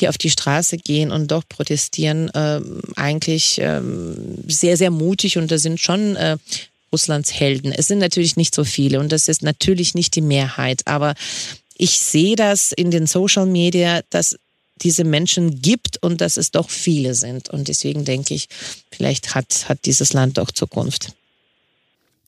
die 0.00 0.08
auf 0.08 0.18
die 0.18 0.30
Straße 0.30 0.78
gehen 0.78 1.10
und 1.10 1.30
doch 1.30 1.44
protestieren, 1.48 2.28
äh, 2.30 2.60
eigentlich 2.96 3.60
äh, 3.60 3.80
sehr, 4.46 4.76
sehr 4.76 4.90
mutig 4.90 5.38
und 5.38 5.50
da 5.50 5.58
sind 5.58 5.80
schon 5.80 6.16
äh, 6.16 6.36
Russlands 6.92 7.32
Helden. 7.32 7.72
Es 7.72 7.86
sind 7.88 7.98
natürlich 7.98 8.36
nicht 8.36 8.54
so 8.54 8.64
viele 8.64 9.00
und 9.00 9.12
das 9.12 9.28
ist 9.28 9.42
natürlich 9.42 9.94
nicht 9.94 10.14
die 10.14 10.22
Mehrheit, 10.22 10.82
aber 10.86 11.14
ich 11.76 12.00
sehe 12.00 12.36
das 12.36 12.72
in 12.72 12.90
den 12.90 13.06
Social 13.06 13.46
Media, 13.46 14.00
dass 14.10 14.36
diese 14.82 15.04
Menschen 15.04 15.60
gibt 15.60 16.02
und 16.02 16.20
dass 16.20 16.36
es 16.36 16.50
doch 16.50 16.70
viele 16.70 17.14
sind. 17.14 17.48
Und 17.50 17.68
deswegen 17.68 18.04
denke 18.04 18.34
ich, 18.34 18.48
vielleicht 18.90 19.34
hat, 19.34 19.68
hat 19.68 19.84
dieses 19.84 20.12
Land 20.12 20.38
doch 20.38 20.50
Zukunft. 20.50 21.12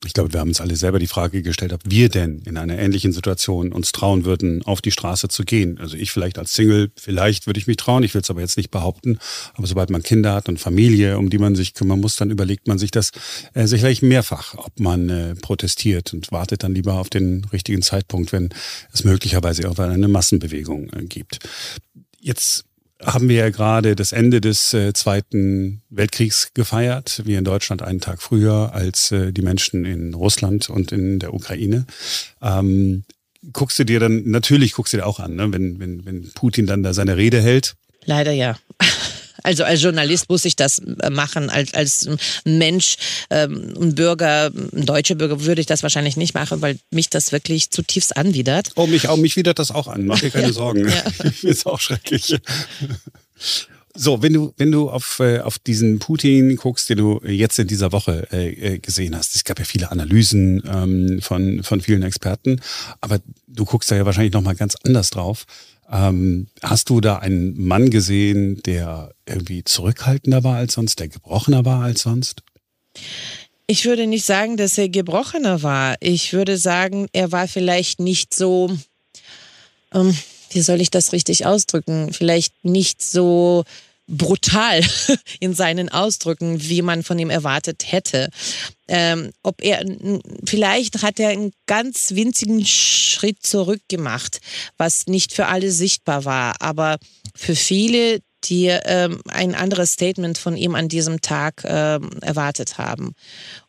Ich 0.06 0.14
glaube, 0.14 0.32
wir 0.32 0.40
haben 0.40 0.48
uns 0.48 0.62
alle 0.62 0.76
selber 0.76 0.98
die 0.98 1.06
Frage 1.06 1.42
gestellt, 1.42 1.74
ob 1.74 1.82
wir 1.84 2.08
denn 2.08 2.40
in 2.46 2.56
einer 2.56 2.78
ähnlichen 2.78 3.12
Situation 3.12 3.70
uns 3.70 3.92
trauen 3.92 4.24
würden, 4.24 4.62
auf 4.62 4.80
die 4.80 4.92
Straße 4.92 5.28
zu 5.28 5.44
gehen. 5.44 5.78
Also 5.78 5.94
ich 5.94 6.10
vielleicht 6.10 6.38
als 6.38 6.54
Single, 6.54 6.90
vielleicht 6.96 7.46
würde 7.46 7.60
ich 7.60 7.66
mich 7.66 7.76
trauen, 7.76 8.02
ich 8.02 8.14
will 8.14 8.22
es 8.22 8.30
aber 8.30 8.40
jetzt 8.40 8.56
nicht 8.56 8.70
behaupten. 8.70 9.18
Aber 9.52 9.66
sobald 9.66 9.90
man 9.90 10.02
Kinder 10.02 10.32
hat 10.32 10.48
und 10.48 10.58
Familie, 10.58 11.18
um 11.18 11.28
die 11.28 11.36
man 11.36 11.54
sich 11.54 11.74
kümmern 11.74 12.00
muss, 12.00 12.16
dann 12.16 12.30
überlegt 12.30 12.66
man 12.66 12.78
sich 12.78 12.90
das 12.90 13.10
äh, 13.52 13.66
sicherlich 13.66 14.00
mehrfach, 14.00 14.54
ob 14.54 14.80
man 14.80 15.10
äh, 15.10 15.34
protestiert 15.34 16.14
und 16.14 16.32
wartet 16.32 16.62
dann 16.62 16.74
lieber 16.74 16.94
auf 16.94 17.10
den 17.10 17.44
richtigen 17.52 17.82
Zeitpunkt, 17.82 18.32
wenn 18.32 18.48
es 18.94 19.04
möglicherweise 19.04 19.62
irgendwann 19.62 19.90
eine 19.90 20.08
Massenbewegung 20.08 20.88
äh, 20.94 21.04
gibt. 21.04 21.40
Jetzt 22.22 22.64
haben 23.04 23.28
wir 23.28 23.36
ja 23.36 23.50
gerade 23.50 23.96
das 23.96 24.12
Ende 24.12 24.40
des 24.40 24.74
äh, 24.74 24.92
Zweiten 24.92 25.82
Weltkriegs 25.90 26.52
gefeiert. 26.54 27.22
Wir 27.24 27.38
in 27.38 27.44
Deutschland 27.44 27.82
einen 27.82 28.00
Tag 28.00 28.22
früher 28.22 28.72
als 28.74 29.10
äh, 29.12 29.32
die 29.32 29.42
Menschen 29.42 29.84
in 29.84 30.14
Russland 30.14 30.68
und 30.68 30.92
in 30.92 31.18
der 31.18 31.34
Ukraine. 31.34 31.86
Ähm, 32.42 33.04
guckst 33.52 33.78
du 33.78 33.84
dir 33.84 34.00
dann, 34.00 34.24
natürlich 34.26 34.74
guckst 34.74 34.92
du 34.92 34.98
dir 34.98 35.06
auch 35.06 35.20
an, 35.20 35.34
ne? 35.34 35.52
wenn, 35.52 35.80
wenn, 35.80 36.04
wenn 36.04 36.30
Putin 36.34 36.66
dann 36.66 36.82
da 36.82 36.92
seine 36.92 37.16
Rede 37.16 37.40
hält. 37.40 37.74
Leider 38.04 38.32
ja. 38.32 38.56
Also 39.42 39.64
als 39.64 39.82
Journalist 39.82 40.28
muss 40.28 40.44
ich 40.44 40.56
das 40.56 40.78
äh, 40.78 41.10
machen. 41.10 41.50
Als, 41.50 41.74
als 41.74 42.08
Mensch, 42.44 42.96
ähm, 43.30 43.74
ein 43.80 43.94
Bürger, 43.94 44.50
ein 44.72 44.86
deutscher 44.86 45.14
Bürger 45.14 45.44
würde 45.44 45.60
ich 45.60 45.66
das 45.66 45.82
wahrscheinlich 45.82 46.16
nicht 46.16 46.34
machen, 46.34 46.62
weil 46.62 46.78
mich 46.90 47.10
das 47.10 47.32
wirklich 47.32 47.70
zutiefst 47.70 48.16
anwidert. 48.16 48.72
Oh, 48.76 48.86
mich, 48.86 49.08
auch, 49.08 49.16
mich 49.16 49.36
widert 49.36 49.58
das 49.58 49.70
auch 49.70 49.88
an. 49.88 50.06
Mach 50.06 50.20
dir 50.20 50.30
keine 50.30 50.46
ja. 50.48 50.52
Sorgen. 50.52 50.88
Ja. 50.88 51.04
Es 51.50 51.66
auch 51.66 51.80
schrecklich. 51.80 52.36
So, 53.94 54.22
wenn 54.22 54.32
du, 54.32 54.54
wenn 54.56 54.70
du 54.70 54.88
auf, 54.88 55.18
äh, 55.18 55.40
auf 55.40 55.58
diesen 55.58 55.98
Putin 55.98 56.56
guckst, 56.56 56.88
den 56.90 56.98
du 56.98 57.20
jetzt 57.26 57.58
in 57.58 57.66
dieser 57.66 57.90
Woche 57.90 58.28
äh, 58.30 58.74
äh, 58.74 58.78
gesehen 58.78 59.16
hast, 59.16 59.34
es 59.34 59.44
gab 59.44 59.58
ja 59.58 59.64
viele 59.64 59.90
Analysen 59.90 60.62
ähm, 60.66 61.20
von, 61.20 61.64
von 61.64 61.80
vielen 61.80 62.02
Experten, 62.02 62.60
aber 63.00 63.18
du 63.48 63.64
guckst 63.64 63.90
da 63.90 63.96
ja 63.96 64.06
wahrscheinlich 64.06 64.32
nochmal 64.32 64.54
ganz 64.54 64.76
anders 64.84 65.10
drauf. 65.10 65.44
Ähm, 65.90 66.46
hast 66.62 66.88
du 66.88 67.00
da 67.00 67.18
einen 67.18 67.66
Mann 67.66 67.90
gesehen, 67.90 68.62
der 68.62 69.12
irgendwie 69.26 69.64
zurückhaltender 69.64 70.44
war 70.44 70.56
als 70.56 70.74
sonst, 70.74 71.00
der 71.00 71.08
gebrochener 71.08 71.64
war 71.64 71.82
als 71.82 72.02
sonst? 72.02 72.42
Ich 73.66 73.84
würde 73.84 74.06
nicht 74.06 74.24
sagen, 74.24 74.56
dass 74.56 74.78
er 74.78 74.88
gebrochener 74.88 75.62
war. 75.62 75.96
Ich 76.00 76.32
würde 76.32 76.58
sagen, 76.58 77.08
er 77.12 77.32
war 77.32 77.48
vielleicht 77.48 78.00
nicht 78.00 78.34
so, 78.34 78.76
ähm, 79.92 80.16
wie 80.50 80.60
soll 80.60 80.80
ich 80.80 80.90
das 80.90 81.12
richtig 81.12 81.46
ausdrücken? 81.46 82.12
Vielleicht 82.12 82.64
nicht 82.64 83.02
so 83.02 83.64
brutal 84.10 84.82
in 85.40 85.54
seinen 85.54 85.88
Ausdrücken, 85.88 86.60
wie 86.68 86.82
man 86.82 87.02
von 87.02 87.18
ihm 87.18 87.30
erwartet 87.30 87.84
hätte. 87.92 88.28
Ähm, 88.88 89.30
ob 89.42 89.62
er 89.62 89.84
vielleicht 90.44 91.02
hat 91.02 91.20
er 91.20 91.28
einen 91.30 91.52
ganz 91.66 92.14
winzigen 92.14 92.66
Schritt 92.66 93.38
zurück 93.42 93.80
gemacht, 93.88 94.40
was 94.76 95.06
nicht 95.06 95.32
für 95.32 95.46
alle 95.46 95.70
sichtbar 95.70 96.24
war, 96.24 96.60
aber 96.60 96.98
für 97.34 97.54
viele, 97.54 98.20
die 98.44 98.66
ähm, 98.66 99.20
ein 99.28 99.54
anderes 99.54 99.92
Statement 99.92 100.38
von 100.38 100.56
ihm 100.56 100.74
an 100.74 100.88
diesem 100.88 101.20
Tag 101.20 101.62
ähm, 101.64 102.10
erwartet 102.20 102.78
haben. 102.78 103.14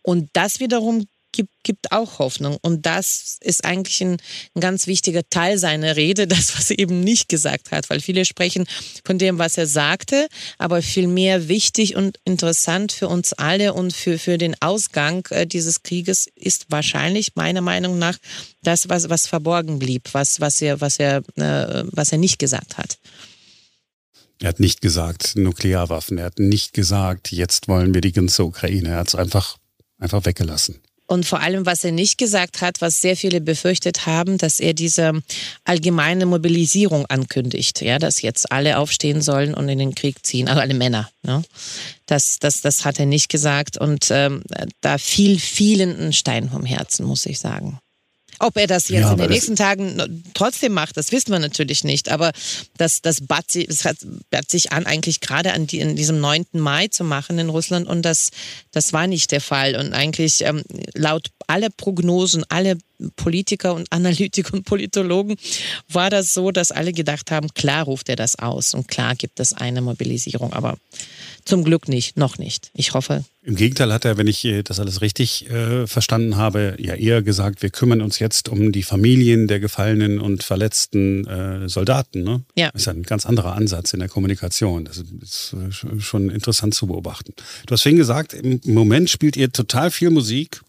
Und 0.01 0.29
das 0.33 0.59
wiederum 0.59 1.05
gibt, 1.31 1.51
gibt 1.63 1.91
auch 1.91 2.19
Hoffnung. 2.19 2.57
Und 2.61 2.85
das 2.85 3.37
ist 3.41 3.65
eigentlich 3.65 4.01
ein, 4.01 4.17
ein, 4.55 4.61
ganz 4.61 4.87
wichtiger 4.87 5.21
Teil 5.29 5.57
seiner 5.57 5.95
Rede, 5.95 6.27
das, 6.27 6.57
was 6.57 6.71
er 6.71 6.79
eben 6.79 7.01
nicht 7.01 7.29
gesagt 7.29 7.71
hat, 7.71 7.89
weil 7.89 7.99
viele 7.99 8.25
sprechen 8.25 8.65
von 9.03 9.17
dem, 9.17 9.37
was 9.37 9.57
er 9.57 9.67
sagte, 9.67 10.27
aber 10.57 10.81
viel 10.81 11.07
mehr 11.07 11.47
wichtig 11.47 11.95
und 11.95 12.19
interessant 12.25 12.91
für 12.91 13.07
uns 13.07 13.33
alle 13.33 13.73
und 13.73 13.93
für, 13.93 14.17
für 14.17 14.37
den 14.37 14.55
Ausgang 14.61 15.25
äh, 15.29 15.45
dieses 15.47 15.83
Krieges 15.83 16.27
ist 16.35 16.65
wahrscheinlich 16.69 17.35
meiner 17.35 17.61
Meinung 17.61 17.99
nach 17.99 18.17
das, 18.63 18.89
was, 18.89 19.09
was 19.09 19.27
verborgen 19.27 19.79
blieb, 19.79 20.09
was, 20.13 20.39
was, 20.39 20.61
er, 20.61 20.81
was, 20.81 20.99
er, 20.99 21.17
äh, 21.35 21.83
was 21.91 22.11
er 22.11 22.17
nicht 22.17 22.39
gesagt 22.39 22.77
hat. 22.77 22.97
Er 24.41 24.49
hat 24.49 24.59
nicht 24.59 24.81
gesagt 24.81 25.35
Nuklearwaffen. 25.35 26.17
Er 26.17 26.25
hat 26.25 26.39
nicht 26.39 26.73
gesagt, 26.73 27.31
jetzt 27.31 27.67
wollen 27.67 27.93
wir 27.93 28.01
die 28.01 28.11
ganze 28.11 28.43
Ukraine. 28.43 28.89
Er 28.89 28.97
hat 28.97 29.09
es 29.09 29.15
einfach, 29.15 29.57
einfach 29.99 30.25
weggelassen. 30.25 30.81
Und 31.11 31.25
vor 31.25 31.41
allem, 31.41 31.65
was 31.65 31.83
er 31.83 31.91
nicht 31.91 32.17
gesagt 32.17 32.61
hat, 32.61 32.79
was 32.79 33.01
sehr 33.01 33.17
viele 33.17 33.41
befürchtet 33.41 34.05
haben, 34.05 34.37
dass 34.37 34.61
er 34.61 34.73
diese 34.73 35.21
allgemeine 35.65 36.25
Mobilisierung 36.25 37.05
ankündigt, 37.07 37.81
ja, 37.81 37.99
dass 37.99 38.21
jetzt 38.21 38.49
alle 38.49 38.77
aufstehen 38.77 39.21
sollen 39.21 39.53
und 39.53 39.67
in 39.67 39.77
den 39.77 39.93
Krieg 39.93 40.25
ziehen, 40.25 40.47
also 40.47 40.61
alle 40.61 40.73
Männer. 40.73 41.09
Ne? 41.23 41.43
Das, 42.05 42.39
das, 42.39 42.61
das 42.61 42.85
hat 42.85 42.97
er 42.97 43.07
nicht 43.07 43.27
gesagt 43.27 43.77
und 43.77 44.07
ähm, 44.09 44.41
da 44.79 44.97
fiel 44.97 45.37
vielen 45.37 45.99
ein 45.99 46.13
Stein 46.13 46.49
vom 46.49 46.63
Herzen, 46.63 47.05
muss 47.05 47.25
ich 47.25 47.39
sagen. 47.39 47.77
Ob 48.41 48.57
er 48.57 48.67
das 48.67 48.89
jetzt 48.89 49.01
ja, 49.01 49.11
in 49.11 49.17
den 49.17 49.29
nächsten 49.29 49.55
Tagen 49.55 50.23
trotzdem 50.33 50.73
macht, 50.73 50.97
das 50.97 51.11
wissen 51.11 51.31
wir 51.31 51.39
natürlich 51.39 51.83
nicht. 51.83 52.09
Aber 52.09 52.31
das, 52.77 53.01
das, 53.01 53.21
bat, 53.21 53.45
das 53.67 53.85
hat, 53.85 53.97
bat 54.31 54.49
sich 54.49 54.71
an, 54.71 54.85
eigentlich 54.85 55.21
gerade 55.21 55.53
an 55.53 55.67
die, 55.67 55.79
in 55.79 55.95
diesem 55.95 56.19
9. 56.19 56.45
Mai 56.53 56.87
zu 56.87 57.03
machen 57.03 57.37
in 57.37 57.49
Russland. 57.49 57.87
Und 57.87 58.01
das, 58.01 58.31
das 58.71 58.93
war 58.93 59.05
nicht 59.05 59.31
der 59.31 59.41
Fall. 59.41 59.75
Und 59.75 59.93
eigentlich 59.93 60.43
ähm, 60.43 60.63
laut 60.95 61.29
aller 61.47 61.69
Prognosen, 61.69 62.43
alle 62.49 62.77
Politiker 63.15 63.73
und 63.75 63.91
Analytiker 63.91 64.53
und 64.53 64.63
Politologen 64.63 65.35
war 65.89 66.09
das 66.09 66.33
so, 66.33 66.51
dass 66.51 66.71
alle 66.71 66.93
gedacht 66.93 67.31
haben, 67.31 67.53
klar 67.53 67.83
ruft 67.83 68.09
er 68.09 68.15
das 68.15 68.37
aus 68.37 68.73
und 68.73 68.87
klar 68.87 69.15
gibt 69.15 69.39
es 69.39 69.53
eine 69.53 69.81
Mobilisierung. 69.81 70.53
Aber 70.53 70.77
zum 71.45 71.63
Glück 71.63 71.87
nicht, 71.87 72.17
noch 72.17 72.37
nicht. 72.37 72.71
Ich 72.73 72.93
hoffe. 72.93 73.23
Im 73.43 73.55
Gegenteil 73.55 73.91
hat 73.91 74.05
er, 74.05 74.17
wenn 74.17 74.27
ich 74.27 74.45
äh, 74.45 74.61
das 74.61 74.79
alles 74.79 75.01
richtig 75.01 75.49
äh, 75.49 75.87
verstanden 75.87 76.37
habe, 76.37 76.75
ja 76.79 76.93
eher 76.93 77.21
gesagt, 77.21 77.61
wir 77.61 77.69
kümmern 77.69 78.01
uns 78.01 78.19
jetzt 78.19 78.49
um 78.49 78.71
die 78.71 78.83
Familien 78.83 79.47
der 79.47 79.59
gefallenen 79.59 80.19
und 80.19 80.43
verletzten 80.43 81.25
äh, 81.27 81.67
Soldaten. 81.67 82.23
Ne? 82.23 82.41
Ja. 82.55 82.69
Das 82.71 82.83
ist 82.83 82.87
ein 82.87 83.03
ganz 83.03 83.25
anderer 83.25 83.53
Ansatz 83.53 83.93
in 83.93 83.99
der 83.99 84.09
Kommunikation. 84.09 84.85
Das 84.85 84.97
ist 84.97 85.53
äh, 85.53 85.99
schon 85.99 86.29
interessant 86.29 86.75
zu 86.75 86.87
beobachten. 86.87 87.33
Du 87.65 87.73
hast 87.73 87.81
vorhin 87.81 87.97
gesagt, 87.97 88.33
im 88.33 88.59
Moment 88.65 89.09
spielt 89.09 89.37
ihr 89.37 89.51
total 89.51 89.89
viel 89.89 90.11
Musik. 90.11 90.61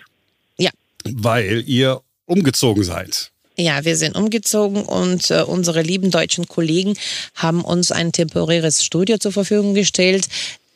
Ja. 0.57 0.71
Weil 1.05 1.65
ihr 1.67 2.01
umgezogen 2.27 2.85
seid. 2.85 3.33
Ja, 3.57 3.85
wir 3.85 3.97
sind 3.97 4.17
umgezogen 4.17 4.83
und 4.83 5.31
äh, 5.31 5.43
unsere 5.43 5.83
lieben 5.83 6.11
deutschen 6.11 6.49
Kollegen 6.49 6.95
haben 7.35 7.63
uns 7.63 7.93
ein 7.93 8.11
temporäres 8.11 8.83
Studio 8.83 9.19
zur 9.19 9.33
Verfügung 9.33 9.75
gestellt, 9.75 10.27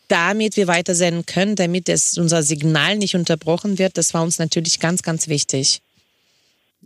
damit 0.09 0.57
wir 0.57 0.67
weiter 0.67 0.95
senden 0.95 1.27
können, 1.27 1.57
damit 1.57 1.89
es, 1.89 2.19
unser 2.19 2.43
Signal 2.43 2.97
nicht 2.97 3.15
unterbrochen 3.15 3.79
wird. 3.79 3.99
Das 3.99 4.15
war 4.15 4.23
uns 4.23 4.39
natürlich 4.39 4.81
ganz, 4.81 5.03
ganz 5.03 5.29
wichtig. 5.29 5.81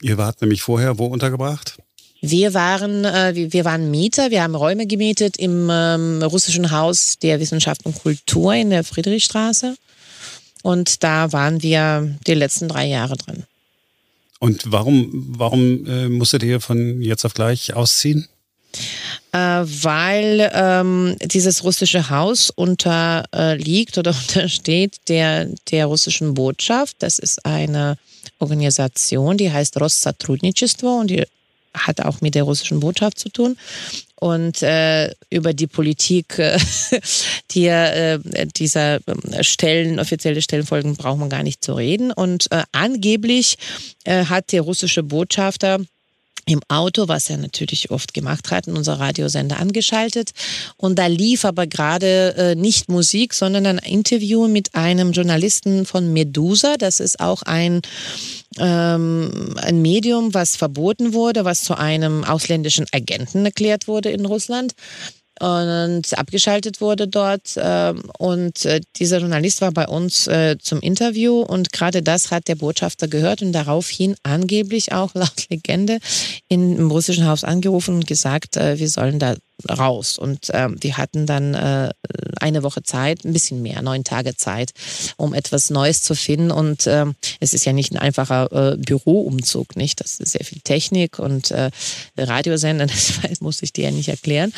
Ihr 0.02 0.16
wart 0.16 0.40
nämlich 0.40 0.62
vorher 0.62 0.98
wo 0.98 1.06
untergebracht? 1.06 1.78
Wir 2.22 2.52
waren, 2.52 3.04
äh, 3.04 3.32
wir 3.52 3.64
waren 3.64 3.90
Mieter, 3.90 4.30
wir 4.30 4.42
haben 4.42 4.54
Räume 4.54 4.86
gemietet 4.86 5.38
im 5.38 5.68
ähm, 5.70 6.22
russischen 6.22 6.70
Haus 6.70 7.18
der 7.18 7.40
Wissenschaft 7.40 7.86
und 7.86 7.94
Kultur 7.94 8.54
in 8.54 8.70
der 8.70 8.84
Friedrichstraße. 8.84 9.76
Und 10.62 11.02
da 11.02 11.32
waren 11.32 11.62
wir 11.62 12.14
die 12.26 12.34
letzten 12.34 12.68
drei 12.68 12.86
Jahre 12.86 13.16
drin. 13.16 13.44
Und 14.38 14.70
warum, 14.70 15.10
warum 15.38 15.86
äh, 15.86 16.08
musstet 16.08 16.42
ihr 16.42 16.60
von 16.60 17.00
jetzt 17.00 17.24
auf 17.24 17.34
gleich 17.34 17.74
ausziehen? 17.74 18.28
Äh, 19.32 19.38
weil 19.38 20.50
ähm, 20.52 21.16
dieses 21.22 21.62
russische 21.62 22.10
Haus 22.10 22.50
unterliegt 22.50 23.96
oder 23.96 24.10
untersteht 24.28 24.96
der, 25.08 25.48
der 25.70 25.86
russischen 25.86 26.34
Botschaft. 26.34 26.96
Das 26.98 27.18
ist 27.18 27.44
eine 27.46 27.96
Organisation, 28.40 29.36
die 29.36 29.52
heißt 29.52 29.80
Rossotrudnichestvo 29.80 31.00
und 31.00 31.10
die 31.10 31.24
hat 31.74 32.00
auch 32.00 32.20
mit 32.20 32.34
der 32.34 32.42
russischen 32.42 32.80
Botschaft 32.80 33.18
zu 33.18 33.28
tun. 33.28 33.56
Und 34.16 34.62
äh, 34.62 35.14
über 35.30 35.54
die 35.54 35.66
Politik 35.66 36.38
äh, 36.38 36.58
die, 37.52 37.66
äh, 37.66 38.18
dieser 38.56 38.96
äh, 38.96 39.44
Stellen, 39.44 39.98
offizielle 39.98 40.42
Stellenfolgen, 40.42 40.96
braucht 40.96 41.18
man 41.18 41.30
gar 41.30 41.42
nicht 41.42 41.64
zu 41.64 41.74
reden. 41.74 42.12
Und 42.12 42.50
äh, 42.50 42.64
angeblich 42.72 43.56
äh, 44.04 44.24
hat 44.24 44.52
der 44.52 44.62
russische 44.62 45.02
Botschafter 45.02 45.78
im 46.46 46.60
Auto, 46.68 47.08
was 47.08 47.30
er 47.30 47.38
natürlich 47.38 47.90
oft 47.90 48.14
gemacht 48.14 48.50
hat, 48.50 48.68
unser 48.68 48.98
Radiosender 48.98 49.58
angeschaltet. 49.58 50.30
Und 50.76 50.98
da 50.98 51.06
lief 51.06 51.44
aber 51.44 51.66
gerade 51.66 52.34
äh, 52.36 52.54
nicht 52.54 52.88
Musik, 52.88 53.34
sondern 53.34 53.66
ein 53.66 53.78
Interview 53.78 54.48
mit 54.48 54.74
einem 54.74 55.12
Journalisten 55.12 55.86
von 55.86 56.12
Medusa. 56.12 56.76
Das 56.78 57.00
ist 57.00 57.20
auch 57.20 57.42
ein, 57.42 57.82
ähm, 58.58 59.54
ein 59.60 59.82
Medium, 59.82 60.34
was 60.34 60.56
verboten 60.56 61.12
wurde, 61.12 61.44
was 61.44 61.62
zu 61.62 61.76
einem 61.76 62.24
ausländischen 62.24 62.86
Agenten 62.92 63.44
erklärt 63.44 63.88
wurde 63.88 64.10
in 64.10 64.26
Russland 64.26 64.74
und 65.40 66.18
abgeschaltet 66.18 66.80
wurde 66.80 67.08
dort. 67.08 67.54
Ähm, 67.56 68.02
und 68.18 68.64
äh, 68.66 68.80
dieser 68.96 69.18
Journalist 69.18 69.62
war 69.62 69.72
bei 69.72 69.88
uns 69.88 70.26
äh, 70.26 70.56
zum 70.60 70.80
Interview 70.80 71.40
und 71.40 71.72
gerade 71.72 72.02
das 72.02 72.30
hat 72.30 72.46
der 72.46 72.56
Botschafter 72.56 73.08
gehört 73.08 73.40
und 73.40 73.52
daraufhin 73.52 74.16
angeblich 74.22 74.92
auch 74.92 75.14
laut 75.14 75.48
Legende 75.48 75.98
im 76.48 76.90
russischen 76.90 77.26
Haus 77.26 77.42
angerufen 77.42 77.94
und 77.96 78.06
gesagt, 78.06 78.58
äh, 78.58 78.78
wir 78.78 78.88
sollen 78.88 79.18
da 79.18 79.34
raus. 79.68 80.18
Und 80.18 80.50
ähm, 80.52 80.78
die 80.78 80.94
hatten 80.94 81.26
dann 81.26 81.54
äh, 81.54 81.90
eine 82.40 82.62
Woche 82.62 82.82
Zeit, 82.82 83.24
ein 83.24 83.32
bisschen 83.32 83.62
mehr, 83.62 83.82
neun 83.82 84.04
Tage 84.04 84.36
Zeit, 84.36 84.72
um 85.16 85.34
etwas 85.34 85.70
Neues 85.70 86.02
zu 86.02 86.14
finden. 86.14 86.50
Und 86.50 86.86
ähm, 86.86 87.14
es 87.40 87.52
ist 87.52 87.64
ja 87.64 87.72
nicht 87.72 87.92
ein 87.92 87.98
einfacher 87.98 88.72
äh, 88.72 88.76
Büroumzug, 88.76 89.76
nicht? 89.76 90.00
Das 90.00 90.20
ist 90.20 90.32
sehr 90.32 90.44
viel 90.44 90.60
Technik 90.60 91.18
und 91.18 91.50
äh, 91.50 91.70
Radiosender, 92.16 92.86
das 93.22 93.40
muss 93.40 93.62
ich 93.62 93.72
dir 93.72 93.84
ja 93.84 93.90
nicht 93.90 94.08
erklären. 94.08 94.52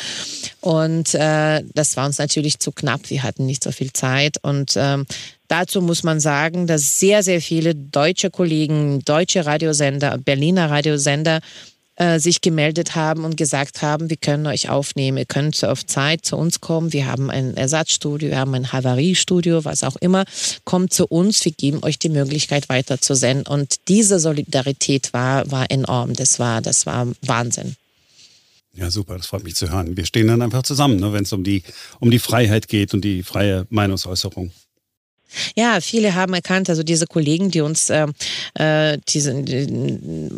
Und 0.61 1.13
äh, 1.13 1.63
das 1.73 1.97
war 1.97 2.05
uns 2.05 2.17
natürlich 2.17 2.59
zu 2.59 2.71
knapp. 2.71 3.09
Wir 3.09 3.23
hatten 3.23 3.45
nicht 3.45 3.63
so 3.63 3.71
viel 3.71 3.93
Zeit 3.93 4.37
und 4.41 4.73
ähm, 4.75 5.05
Dazu 5.49 5.83
muss 5.83 6.01
man 6.01 6.19
sagen, 6.19 6.65
dass 6.65 6.99
sehr, 6.99 7.21
sehr 7.21 7.39
viele 7.39 7.75
deutsche 7.75 8.31
Kollegen, 8.31 9.03
deutsche 9.05 9.45
Radiosender, 9.45 10.17
Berliner 10.17 10.71
Radiosender 10.71 11.41
äh, 11.95 12.19
sich 12.19 12.41
gemeldet 12.41 12.95
haben 12.95 13.23
und 13.23 13.37
gesagt 13.37 13.81
haben, 13.81 14.09
wir 14.09 14.17
können 14.17 14.47
euch 14.47 14.69
aufnehmen, 14.69 15.17
ihr 15.17 15.25
könnt 15.25 15.63
auf 15.63 15.85
Zeit 15.85 16.25
zu 16.25 16.37
uns 16.37 16.61
kommen, 16.61 16.93
wir 16.93 17.05
haben 17.05 17.29
ein 17.29 17.55
Ersatzstudio, 17.55 18.29
wir 18.29 18.39
haben 18.39 18.53
ein 18.55 18.71
Havariestudio, 18.71 19.63
was 19.65 19.83
auch 19.83 19.95
immer, 19.97 20.25
kommt 20.63 20.93
zu 20.93 21.05
uns, 21.05 21.43
wir 21.45 21.51
geben 21.51 21.83
euch 21.83 21.99
die 21.99 22.09
Möglichkeit 22.09 22.69
weiter 22.69 22.99
zu 22.99 23.15
senden 23.15 23.45
und 23.47 23.87
diese 23.87 24.19
Solidarität 24.19 25.13
war, 25.13 25.49
war 25.51 25.69
enorm, 25.69 26.13
das 26.13 26.39
war, 26.39 26.61
das 26.61 26.85
war 26.85 27.07
Wahnsinn. 27.21 27.75
Ja, 28.75 28.89
super, 28.89 29.17
das 29.17 29.27
freut 29.27 29.43
mich 29.43 29.55
zu 29.55 29.69
hören. 29.69 29.95
Wir 29.95 30.05
stehen 30.05 30.27
dann 30.27 30.41
einfach 30.41 30.63
zusammen, 30.63 30.99
ne, 30.99 31.13
wenn 31.13 31.23
es 31.23 31.33
um 31.33 31.43
die, 31.43 31.61
um 31.99 32.09
die 32.09 32.17
Freiheit 32.17 32.67
geht 32.67 32.95
und 32.95 33.01
die 33.01 33.21
freie 33.21 33.67
Meinungsäußerung. 33.69 34.51
Ja, 35.55 35.79
viele 35.81 36.15
haben 36.15 36.33
erkannt, 36.33 36.69
also 36.69 36.83
diese 36.83 37.07
Kollegen, 37.07 37.51
die 37.51 37.61
uns 37.61 37.89
äh, 37.89 38.07
äh 38.55 38.97
diese 39.07 39.33
die, 39.43 40.29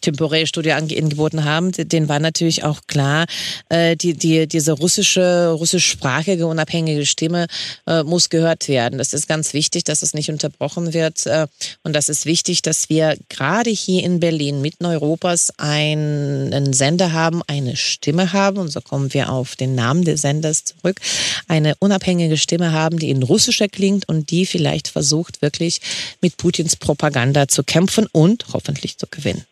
temporäre 0.00 0.46
Studie 0.46 0.72
angeboten 0.72 1.44
haben, 1.44 1.72
denen 1.72 2.08
war 2.08 2.18
natürlich 2.18 2.64
auch 2.64 2.80
klar, 2.86 3.26
äh, 3.68 3.96
die, 3.96 4.14
die, 4.14 4.46
diese 4.46 4.72
russische, 4.72 5.52
russischsprachige, 5.52 6.46
unabhängige 6.46 7.06
Stimme 7.06 7.46
äh, 7.86 8.02
muss 8.02 8.30
gehört 8.30 8.68
werden. 8.68 8.98
Das 8.98 9.12
ist 9.12 9.28
ganz 9.28 9.52
wichtig, 9.54 9.84
dass 9.84 10.02
es 10.02 10.14
nicht 10.14 10.30
unterbrochen 10.30 10.94
wird. 10.94 11.26
Äh, 11.26 11.46
und 11.82 11.94
das 11.94 12.08
ist 12.08 12.26
wichtig, 12.26 12.62
dass 12.62 12.88
wir 12.88 13.16
gerade 13.28 13.70
hier 13.70 14.02
in 14.04 14.20
Berlin, 14.20 14.60
mitten 14.60 14.86
Europas, 14.86 15.52
einen 15.58 16.72
Sender 16.72 17.12
haben, 17.12 17.42
eine 17.46 17.76
Stimme 17.76 18.32
haben. 18.32 18.58
Und 18.58 18.68
so 18.68 18.80
kommen 18.80 19.12
wir 19.14 19.30
auf 19.30 19.56
den 19.56 19.74
Namen 19.74 20.04
des 20.04 20.22
Senders 20.22 20.64
zurück. 20.64 21.00
Eine 21.48 21.74
unabhängige 21.78 22.36
Stimme 22.36 22.72
haben, 22.72 22.98
die 22.98 23.10
in 23.10 23.22
russischer 23.22 23.68
klingt 23.68 24.08
und 24.08 24.30
die 24.30 24.39
vielleicht 24.46 24.88
versucht, 24.88 25.42
wirklich 25.42 25.80
mit 26.20 26.36
Putins 26.36 26.76
Propaganda 26.76 27.48
zu 27.48 27.62
kämpfen 27.64 28.06
und 28.12 28.46
hoffentlich 28.52 28.98
zu 28.98 29.06
gewinnen. 29.10 29.44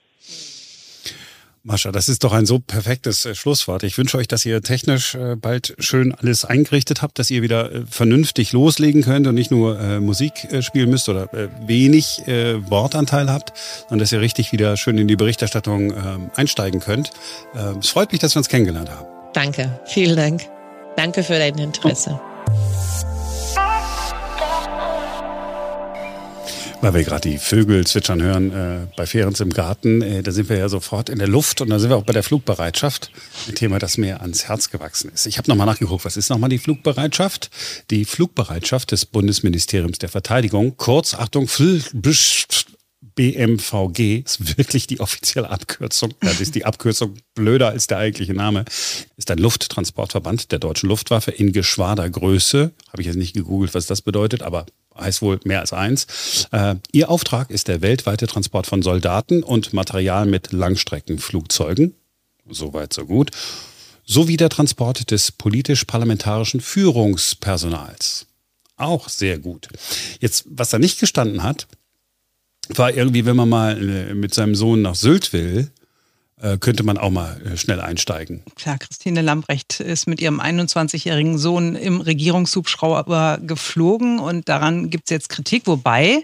Mascha, 1.69 1.93
das 1.93 2.09
ist 2.09 2.25
doch 2.25 2.33
ein 2.33 2.47
so 2.47 2.61
perfektes 2.61 3.27
äh, 3.27 3.35
Schlusswort. 3.35 3.83
Ich 3.83 3.99
wünsche 3.99 4.17
euch, 4.17 4.27
dass 4.27 4.47
ihr 4.47 4.63
technisch 4.63 5.15
äh, 5.15 5.37
bald 5.37 5.75
schön 5.79 6.15
alles 6.15 6.47
eingerichtet 6.47 7.03
habt, 7.03 7.19
dass 7.19 7.31
ihr 7.31 7.43
wieder 7.43 7.71
äh, 7.71 7.83
vernünftig 7.89 8.53
loslegen 8.53 9.03
könnt 9.03 9.27
und 9.27 9.35
nicht 9.35 9.51
nur 9.51 9.79
äh, 9.79 10.01
Musik 10.01 10.49
spielen 10.61 10.89
müsst 10.89 11.09
oder 11.09 11.33
äh, 11.35 11.49
wenig 11.67 12.23
Wortanteil 12.27 13.31
habt, 13.31 13.53
sondern 13.81 14.01
dass 14.01 14.13
ihr 14.13 14.21
richtig 14.21 14.53
wieder 14.53 14.77
schön 14.77 14.99
in 14.99 15.09
die 15.09 15.17
Berichterstattung 15.17 15.91
ähm, 15.93 16.31
einsteigen 16.35 16.81
könnt. 16.81 17.11
Ähm, 17.55 17.79
es 17.79 17.89
freut 17.89 18.13
mich, 18.13 18.21
dass 18.21 18.35
wir 18.35 18.39
uns 18.39 18.49
kennengelernt 18.49 18.91
haben. 18.91 19.07
Danke, 19.35 19.79
vielen 19.87 20.17
Dank. 20.17 20.43
Danke 20.97 21.23
für 21.23 21.39
dein 21.39 21.59
Interesse. 21.59 22.21
Weil 26.81 26.95
wir 26.95 27.03
gerade 27.03 27.29
die 27.29 27.39
Vögel 27.39 27.85
zwitschern 27.87 28.23
hören 28.23 28.53
äh, 28.53 28.87
bei 28.97 29.05
Fehrens 29.05 29.41
im 29.41 29.51
Garten, 29.51 30.01
äh, 30.01 30.23
da 30.23 30.31
sind 30.31 30.49
wir 30.49 30.59
ja 30.59 30.69
sofort 30.69 31.09
in 31.09 31.19
der 31.19 31.27
Luft 31.27 31.61
und 31.61 31.71
da 31.71 31.81
sind 31.81 31.91
wir 31.91 31.97
auch 31.97 32.05
bei 32.05 32.13
der 32.13 32.23
Flugbereitschaft. 32.23 33.11
Ein 33.49 33.57
Thema, 33.57 33.81
das 33.81 33.99
mir 33.99 34.21
ans 34.21 34.47
Herz 34.47 34.71
gewachsen 34.71 35.11
ist. 35.13 35.27
Ich 35.27 35.39
habe 35.39 35.51
nochmal 35.51 35.67
nachgeguckt, 35.67 36.05
was 36.05 36.17
ist 36.17 36.31
nochmal 36.31 36.51
die 36.51 36.59
Flugbereitschaft? 36.59 37.51
Die 37.91 38.05
Flugbereitschaft 38.05 38.93
des 38.93 39.07
Bundesministeriums 39.07 39.99
der 39.99 40.09
Verteidigung, 40.09 40.77
kurz, 40.77 41.15
Achtung, 41.15 41.49
BMVG 43.19 44.23
ist 44.25 44.57
wirklich 44.57 44.87
die 44.87 45.01
offizielle 45.01 45.51
Abkürzung. 45.51 46.15
Das 46.21 46.41
ist 46.41 46.55
die 46.55 46.65
Abkürzung 46.65 47.17
blöder 47.35 47.71
als 47.71 47.89
der 47.89 47.99
eigentliche 47.99 48.35
Name. 48.35 48.65
Ist 49.17 49.33
ein 49.33 49.39
Lufttransportverband 49.39 50.53
der 50.53 50.61
deutschen 50.61 50.89
Luftwaffe 50.89 51.33
in 51.33 51.53
Geschwadergröße. 51.53 52.71
Habe 52.93 53.03
ich 53.03 53.07
jetzt 53.09 53.17
nicht 53.17 53.35
gegoogelt, 53.35 53.75
was 53.75 53.87
das 53.87 54.03
bedeutet, 54.03 54.43
aber 54.43 54.67
heißt 54.99 55.23
wohl 55.23 55.41
mehr 55.45 55.61
als 55.61 55.73
eins. 55.73 56.07
Äh, 56.53 56.77
ihr 56.93 57.11
Auftrag 57.11 57.51
ist 57.51 57.69
der 57.69 57.83
weltweite 57.83 58.27
Transport 58.27 58.67
von 58.67 58.83
Soldaten 58.83 59.43
und 59.43 59.73
Material 59.73 60.27
mit 60.27 60.53
Langstreckenflugzeugen. 60.53 61.95
Soweit, 62.49 62.93
so 62.93 63.05
gut. 63.05 63.31
Sowie 64.05 64.37
der 64.37 64.49
Transport 64.49 65.11
des 65.11 65.33
politisch-parlamentarischen 65.33 66.61
Führungspersonals. 66.61 68.27
Auch 68.77 69.09
sehr 69.09 69.39
gut. 69.39 69.69
Jetzt, 70.21 70.45
was 70.49 70.71
da 70.71 70.79
nicht 70.79 70.99
gestanden 70.99 71.43
hat, 71.43 71.67
war 72.69 72.93
irgendwie, 72.93 73.27
wenn 73.27 73.37
man 73.37 73.49
mal 73.49 73.89
äh, 73.89 74.15
mit 74.15 74.35
seinem 74.35 74.55
Sohn 74.55 74.83
nach 74.83 74.95
Sylt 74.95 75.33
will, 75.33 75.71
könnte 76.59 76.83
man 76.83 76.99
auch 76.99 77.11
mal 77.11 77.41
äh, 77.43 77.57
schnell 77.57 77.81
einsteigen. 77.81 78.43
Klar, 78.55 78.79
Christine 78.79 79.23
Lambrecht 79.23 79.81
ist 79.81 80.07
mit 80.07 80.21
ihrem 80.21 80.41
21-jährigen 80.41 81.39
Sohn 81.39 81.75
im 81.75 82.01
Regierungshubschrauber 82.01 83.39
geflogen 83.43 84.19
und 84.19 84.49
daran 84.49 84.91
gibt 84.91 85.05
es 85.05 85.11
jetzt 85.11 85.29
Kritik, 85.29 85.67
wobei 85.67 86.23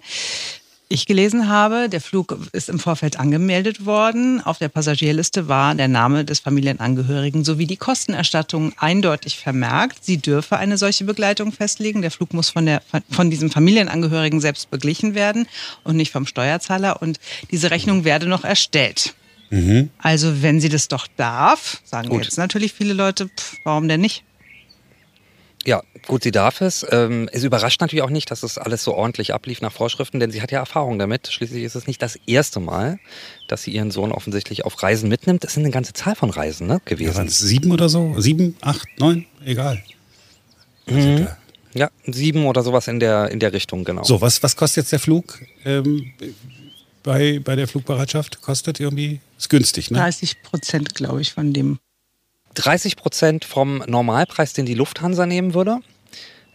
ich 0.88 1.06
gelesen 1.06 1.48
habe, 1.48 1.88
der 1.88 2.00
Flug 2.00 2.38
ist 2.52 2.68
im 2.68 2.78
Vorfeld 2.78 3.18
angemeldet 3.18 3.86
worden. 3.86 4.40
Auf 4.40 4.58
der 4.58 4.68
Passagierliste 4.68 5.48
war 5.48 5.74
der 5.74 5.88
Name 5.88 6.24
des 6.24 6.40
Familienangehörigen 6.40 7.42
sowie 7.42 7.66
die 7.66 7.76
Kostenerstattung 7.76 8.72
eindeutig 8.76 9.38
vermerkt. 9.38 10.04
Sie 10.04 10.18
dürfe 10.18 10.56
eine 10.58 10.76
solche 10.78 11.04
Begleitung 11.04 11.52
festlegen. 11.52 12.02
Der 12.02 12.10
Flug 12.10 12.34
muss 12.34 12.50
von, 12.50 12.66
der, 12.66 12.82
von 13.10 13.30
diesem 13.30 13.50
Familienangehörigen 13.50 14.40
selbst 14.40 14.70
beglichen 14.70 15.14
werden 15.14 15.48
und 15.84 15.96
nicht 15.96 16.12
vom 16.12 16.26
Steuerzahler. 16.26 17.00
Und 17.00 17.18
diese 17.50 17.70
Rechnung 17.70 18.04
werde 18.04 18.26
noch 18.26 18.44
erstellt. 18.44 19.14
Mhm. 19.50 19.90
Also 19.98 20.42
wenn 20.42 20.60
sie 20.60 20.68
das 20.68 20.88
doch 20.88 21.06
darf, 21.16 21.80
sagen 21.84 22.08
gut. 22.08 22.24
jetzt 22.24 22.38
natürlich 22.38 22.72
viele 22.72 22.94
Leute, 22.94 23.28
pff, 23.28 23.58
warum 23.64 23.88
denn 23.88 24.00
nicht? 24.00 24.24
Ja, 25.66 25.82
gut, 26.06 26.24
sie 26.24 26.30
darf 26.30 26.60
es. 26.60 26.86
Ähm, 26.90 27.28
es 27.32 27.42
überrascht 27.42 27.80
natürlich 27.80 28.02
auch 28.02 28.10
nicht, 28.10 28.30
dass 28.30 28.42
es 28.42 28.58
alles 28.58 28.84
so 28.84 28.94
ordentlich 28.94 29.32
ablief 29.32 29.62
nach 29.62 29.72
Vorschriften, 29.72 30.20
denn 30.20 30.30
sie 30.30 30.42
hat 30.42 30.52
ja 30.52 30.58
Erfahrung 30.58 30.98
damit. 30.98 31.28
Schließlich 31.28 31.64
ist 31.64 31.74
es 31.74 31.86
nicht 31.86 32.02
das 32.02 32.16
erste 32.26 32.60
Mal, 32.60 32.98
dass 33.48 33.62
sie 33.62 33.70
ihren 33.70 33.90
Sohn 33.90 34.12
offensichtlich 34.12 34.64
auf 34.66 34.82
Reisen 34.82 35.08
mitnimmt. 35.08 35.42
Es 35.44 35.54
sind 35.54 35.62
eine 35.62 35.72
ganze 35.72 35.94
Zahl 35.94 36.16
von 36.16 36.28
Reisen 36.28 36.66
ne, 36.66 36.82
gewesen. 36.84 37.12
Ja, 37.12 37.16
waren 37.16 37.28
es 37.28 37.38
sieben 37.38 37.72
oder 37.72 37.88
so? 37.88 38.14
Sieben, 38.18 38.56
acht, 38.60 38.86
neun? 38.98 39.24
Egal. 39.44 39.82
Mhm. 40.86 41.28
Ja, 41.72 41.90
sieben 42.06 42.44
oder 42.46 42.62
sowas 42.62 42.86
in 42.86 43.00
der, 43.00 43.30
in 43.30 43.40
der 43.40 43.52
Richtung, 43.52 43.84
genau. 43.84 44.04
So, 44.04 44.20
was, 44.20 44.42
was 44.42 44.54
kostet 44.56 44.84
jetzt 44.84 44.92
der 44.92 45.00
Flug? 45.00 45.40
Ähm, 45.64 46.12
bei, 47.04 47.38
bei 47.38 47.54
der 47.54 47.68
Flugbereitschaft 47.68 48.42
kostet 48.42 48.80
irgendwie, 48.80 49.20
ist 49.38 49.48
günstig, 49.48 49.92
ne? 49.92 49.98
30 49.98 50.42
Prozent, 50.42 50.94
glaube 50.96 51.20
ich, 51.20 51.32
von 51.32 51.52
dem. 51.52 51.78
30 52.54 52.96
Prozent 52.96 53.44
vom 53.44 53.78
Normalpreis, 53.86 54.52
den 54.52 54.66
die 54.66 54.74
Lufthansa 54.74 55.26
nehmen 55.26 55.54
würde. 55.54 55.78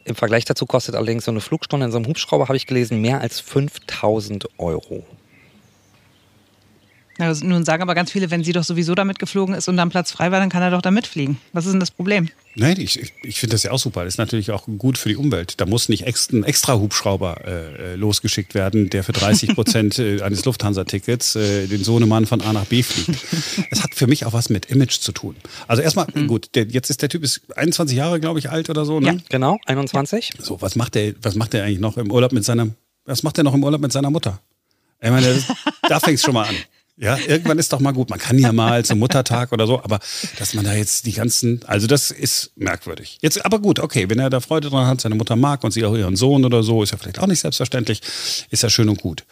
Im 0.05 0.15
Vergleich 0.15 0.45
dazu 0.45 0.65
kostet 0.65 0.95
allerdings 0.95 1.25
so 1.25 1.31
eine 1.31 1.41
Flugstunde 1.41 1.85
in 1.85 1.91
so 1.91 1.97
einem 1.97 2.07
Hubschrauber, 2.07 2.47
habe 2.47 2.57
ich 2.57 2.65
gelesen, 2.65 2.99
mehr 2.99 3.21
als 3.21 3.39
5000 3.39 4.47
Euro. 4.57 5.05
Also 7.19 7.45
nun 7.45 7.65
sagen 7.65 7.81
aber 7.81 7.95
ganz 7.95 8.11
viele, 8.11 8.31
wenn 8.31 8.43
sie 8.43 8.53
doch 8.53 8.63
sowieso 8.63 8.95
damit 8.95 9.19
geflogen 9.19 9.53
ist 9.53 9.67
und 9.67 9.77
dann 9.77 9.89
Platz 9.89 10.11
frei 10.11 10.31
war, 10.31 10.39
dann 10.39 10.49
kann 10.49 10.61
er 10.61 10.71
doch 10.71 10.81
da 10.81 10.89
mitfliegen. 10.89 11.37
Was 11.51 11.65
ist 11.65 11.73
denn 11.73 11.79
das 11.79 11.91
Problem? 11.91 12.29
Nein, 12.55 12.79
ich, 12.79 13.13
ich 13.23 13.39
finde 13.39 13.53
das 13.53 13.63
ja 13.63 13.71
auch 13.71 13.79
super. 13.79 14.03
Das 14.03 14.15
ist 14.15 14.17
natürlich 14.17 14.51
auch 14.51 14.65
gut 14.77 14.97
für 14.97 15.09
die 15.09 15.15
Umwelt. 15.15 15.61
Da 15.61 15.65
muss 15.65 15.89
nicht 15.89 16.05
extra, 16.07 16.37
ein 16.37 16.43
extra 16.43 16.75
Hubschrauber 16.75 17.45
äh, 17.45 17.95
losgeschickt 17.95 18.53
werden, 18.53 18.89
der 18.89 19.03
für 19.03 19.11
30 19.11 19.53
Prozent 19.53 19.99
äh, 19.99 20.21
eines 20.21 20.45
Lufthansa-Tickets 20.45 21.35
äh, 21.35 21.67
den 21.67 21.83
Sohnemann 21.83 22.25
von 22.25 22.41
A 22.41 22.53
nach 22.53 22.65
B 22.65 22.83
fliegt. 22.83 23.19
Das 23.69 23.83
hat 23.83 23.95
für 23.95 24.07
mich 24.07 24.25
auch 24.25 24.33
was 24.33 24.49
mit 24.49 24.67
Image 24.67 24.99
zu 24.99 25.11
tun. 25.11 25.35
Also 25.67 25.81
erstmal, 25.81 26.07
mhm. 26.13 26.27
gut, 26.27 26.49
der, 26.55 26.65
jetzt 26.65 26.89
ist 26.89 27.01
der 27.01 27.09
Typ 27.09 27.23
ist 27.23 27.41
21 27.55 27.97
Jahre, 27.97 28.19
glaube 28.19 28.39
ich, 28.39 28.49
alt 28.49 28.69
oder 28.69 28.85
so. 28.85 28.99
Ne? 28.99 29.07
Ja, 29.07 29.17
genau, 29.29 29.59
21. 29.65 30.31
So, 30.39 30.61
was 30.61 30.75
macht 30.75 30.95
der, 30.95 31.13
was 31.21 31.35
macht 31.35 31.53
der 31.53 31.63
eigentlich 31.63 31.79
noch 31.79 31.97
im 31.97 32.11
Urlaub 32.11 32.31
mit 32.31 32.45
seiner, 32.45 32.69
was 33.05 33.23
macht 33.23 33.37
der 33.37 33.43
noch 33.43 33.53
im 33.53 33.63
Urlaub 33.63 33.81
mit 33.81 33.91
seiner 33.91 34.09
Mutter? 34.09 34.39
Ich 35.01 35.09
meine, 35.09 35.41
da 35.87 35.99
fängt 35.99 36.17
es 36.17 36.23
schon 36.23 36.33
mal 36.33 36.47
an. 36.47 36.55
Ja, 37.01 37.17
irgendwann 37.17 37.57
ist 37.59 37.71
doch 37.71 37.79
mal 37.79 37.93
gut. 37.93 38.09
Man 38.09 38.19
kann 38.19 38.37
ja 38.37 38.51
mal 38.51 38.83
zum 38.83 38.99
Muttertag 38.99 39.53
oder 39.53 39.65
so, 39.65 39.81
aber 39.81 39.99
dass 40.37 40.53
man 40.53 40.65
da 40.65 40.73
jetzt 40.73 41.05
die 41.05 41.13
ganzen, 41.13 41.61
also 41.65 41.87
das 41.87 42.11
ist 42.11 42.51
merkwürdig. 42.57 43.19
Jetzt, 43.21 43.45
aber 43.45 43.59
gut, 43.59 43.79
okay, 43.79 44.09
wenn 44.09 44.19
er 44.19 44.29
da 44.29 44.41
Freude 44.41 44.69
dran 44.69 44.85
hat, 44.85 44.99
seine 44.99 45.15
Mutter 45.15 45.37
mag 45.37 45.63
und 45.63 45.71
sie 45.71 45.85
auch 45.85 45.95
ihren 45.95 46.17
Sohn 46.17 46.43
oder 46.43 46.61
so, 46.61 46.83
ist 46.83 46.91
ja 46.91 46.97
vielleicht 46.97 47.19
auch 47.19 47.27
nicht 47.27 47.39
selbstverständlich, 47.39 48.01
ist 48.49 48.63
ja 48.63 48.69
schön 48.69 48.89
und 48.89 49.01
gut. 49.01 49.23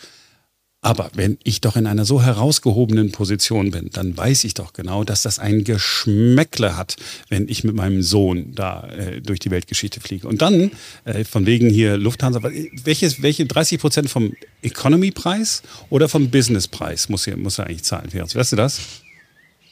Aber 0.82 1.10
wenn 1.16 1.38
ich 1.44 1.60
doch 1.60 1.76
in 1.76 1.88
einer 1.88 2.06
so 2.06 2.22
herausgehobenen 2.22 3.12
Position 3.12 3.72
bin, 3.72 3.90
dann 3.92 4.16
weiß 4.16 4.44
ich 4.44 4.54
doch 4.54 4.74
genau, 4.74 5.04
dass 5.04 5.24
das 5.24 5.40
ein 5.40 5.64
Geschmäckle 5.64 6.78
hat, 6.78 6.98
wenn 7.30 7.50
ich 7.50 7.64
mit 7.64 7.76
meinem 7.76 8.04
Sohn 8.04 8.54
da 8.54 8.88
äh, 8.90 9.20
durch 9.22 9.40
die 9.40 9.50
Weltgeschichte 9.50 10.00
fliege. 10.00 10.28
Und 10.28 10.42
dann, 10.42 10.72
äh, 11.04 11.24
von 11.24 11.48
wegen 11.48 11.70
hier 11.70 11.98
Lufthansa, 11.98 12.42
welches, 12.84 13.24
welche 13.24 13.48
30 13.48 13.80
Prozent 13.80 14.10
vom 14.10 14.34
Economy-Preis 14.62 15.64
oder 15.90 16.08
vom 16.08 16.30
Business-Preis 16.30 17.10
muss, 17.10 17.28
muss 17.36 17.58
er 17.58 17.66
eigentlich 17.66 17.84
zahlen? 17.84 18.10
Weißt 18.14 18.52
du 18.52 18.56
das? 18.56 18.80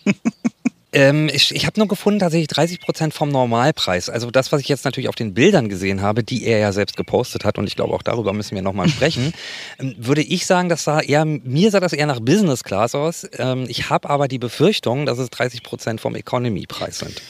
Ähm, 0.96 1.30
ich 1.32 1.54
ich 1.54 1.66
habe 1.66 1.78
nur 1.78 1.90
gefunden, 1.90 2.20
tatsächlich 2.22 2.48
30 2.48 2.80
Prozent 2.80 3.14
vom 3.14 3.28
Normalpreis. 3.28 4.10
Also 4.10 4.32
das, 4.32 4.54
was 4.54 4.62
ich 4.62 4.70
jetzt 4.70 4.86
natürlich 4.86 5.10
auf 5.10 5.16
den 5.16 5.34
Bildern 5.34 5.68
gesehen 5.68 6.02
habe, 6.02 6.24
die 6.24 6.46
er 6.46 6.60
ja 6.60 6.72
selbst 6.72 6.96
gepostet 6.96 7.44
hat, 7.44 7.58
und 7.58 7.68
ich 7.68 7.76
glaube 7.76 7.94
auch 7.94 8.02
darüber 8.02 8.32
müssen 8.32 8.56
wir 8.56 8.62
nochmal 8.62 8.88
sprechen, 8.96 9.34
ähm, 9.78 9.94
würde 9.98 10.22
ich 10.22 10.46
sagen, 10.46 10.70
das 10.70 10.86
sah 10.86 11.02
eher, 11.02 11.26
mir 11.26 11.70
sah 11.70 11.82
das 11.82 11.92
eher 11.92 12.06
nach 12.06 12.22
Business 12.22 12.64
Class 12.64 12.96
aus. 12.96 13.28
Ähm, 13.38 13.66
ich 13.68 13.90
habe 13.90 14.10
aber 14.10 14.30
die 14.30 14.40
Befürchtung, 14.40 15.06
dass 15.06 15.20
es 15.20 15.30
30 15.32 15.64
Prozent 15.64 16.00
vom 16.00 16.16
Economy-Preis 16.16 17.00
sind. 17.00 17.22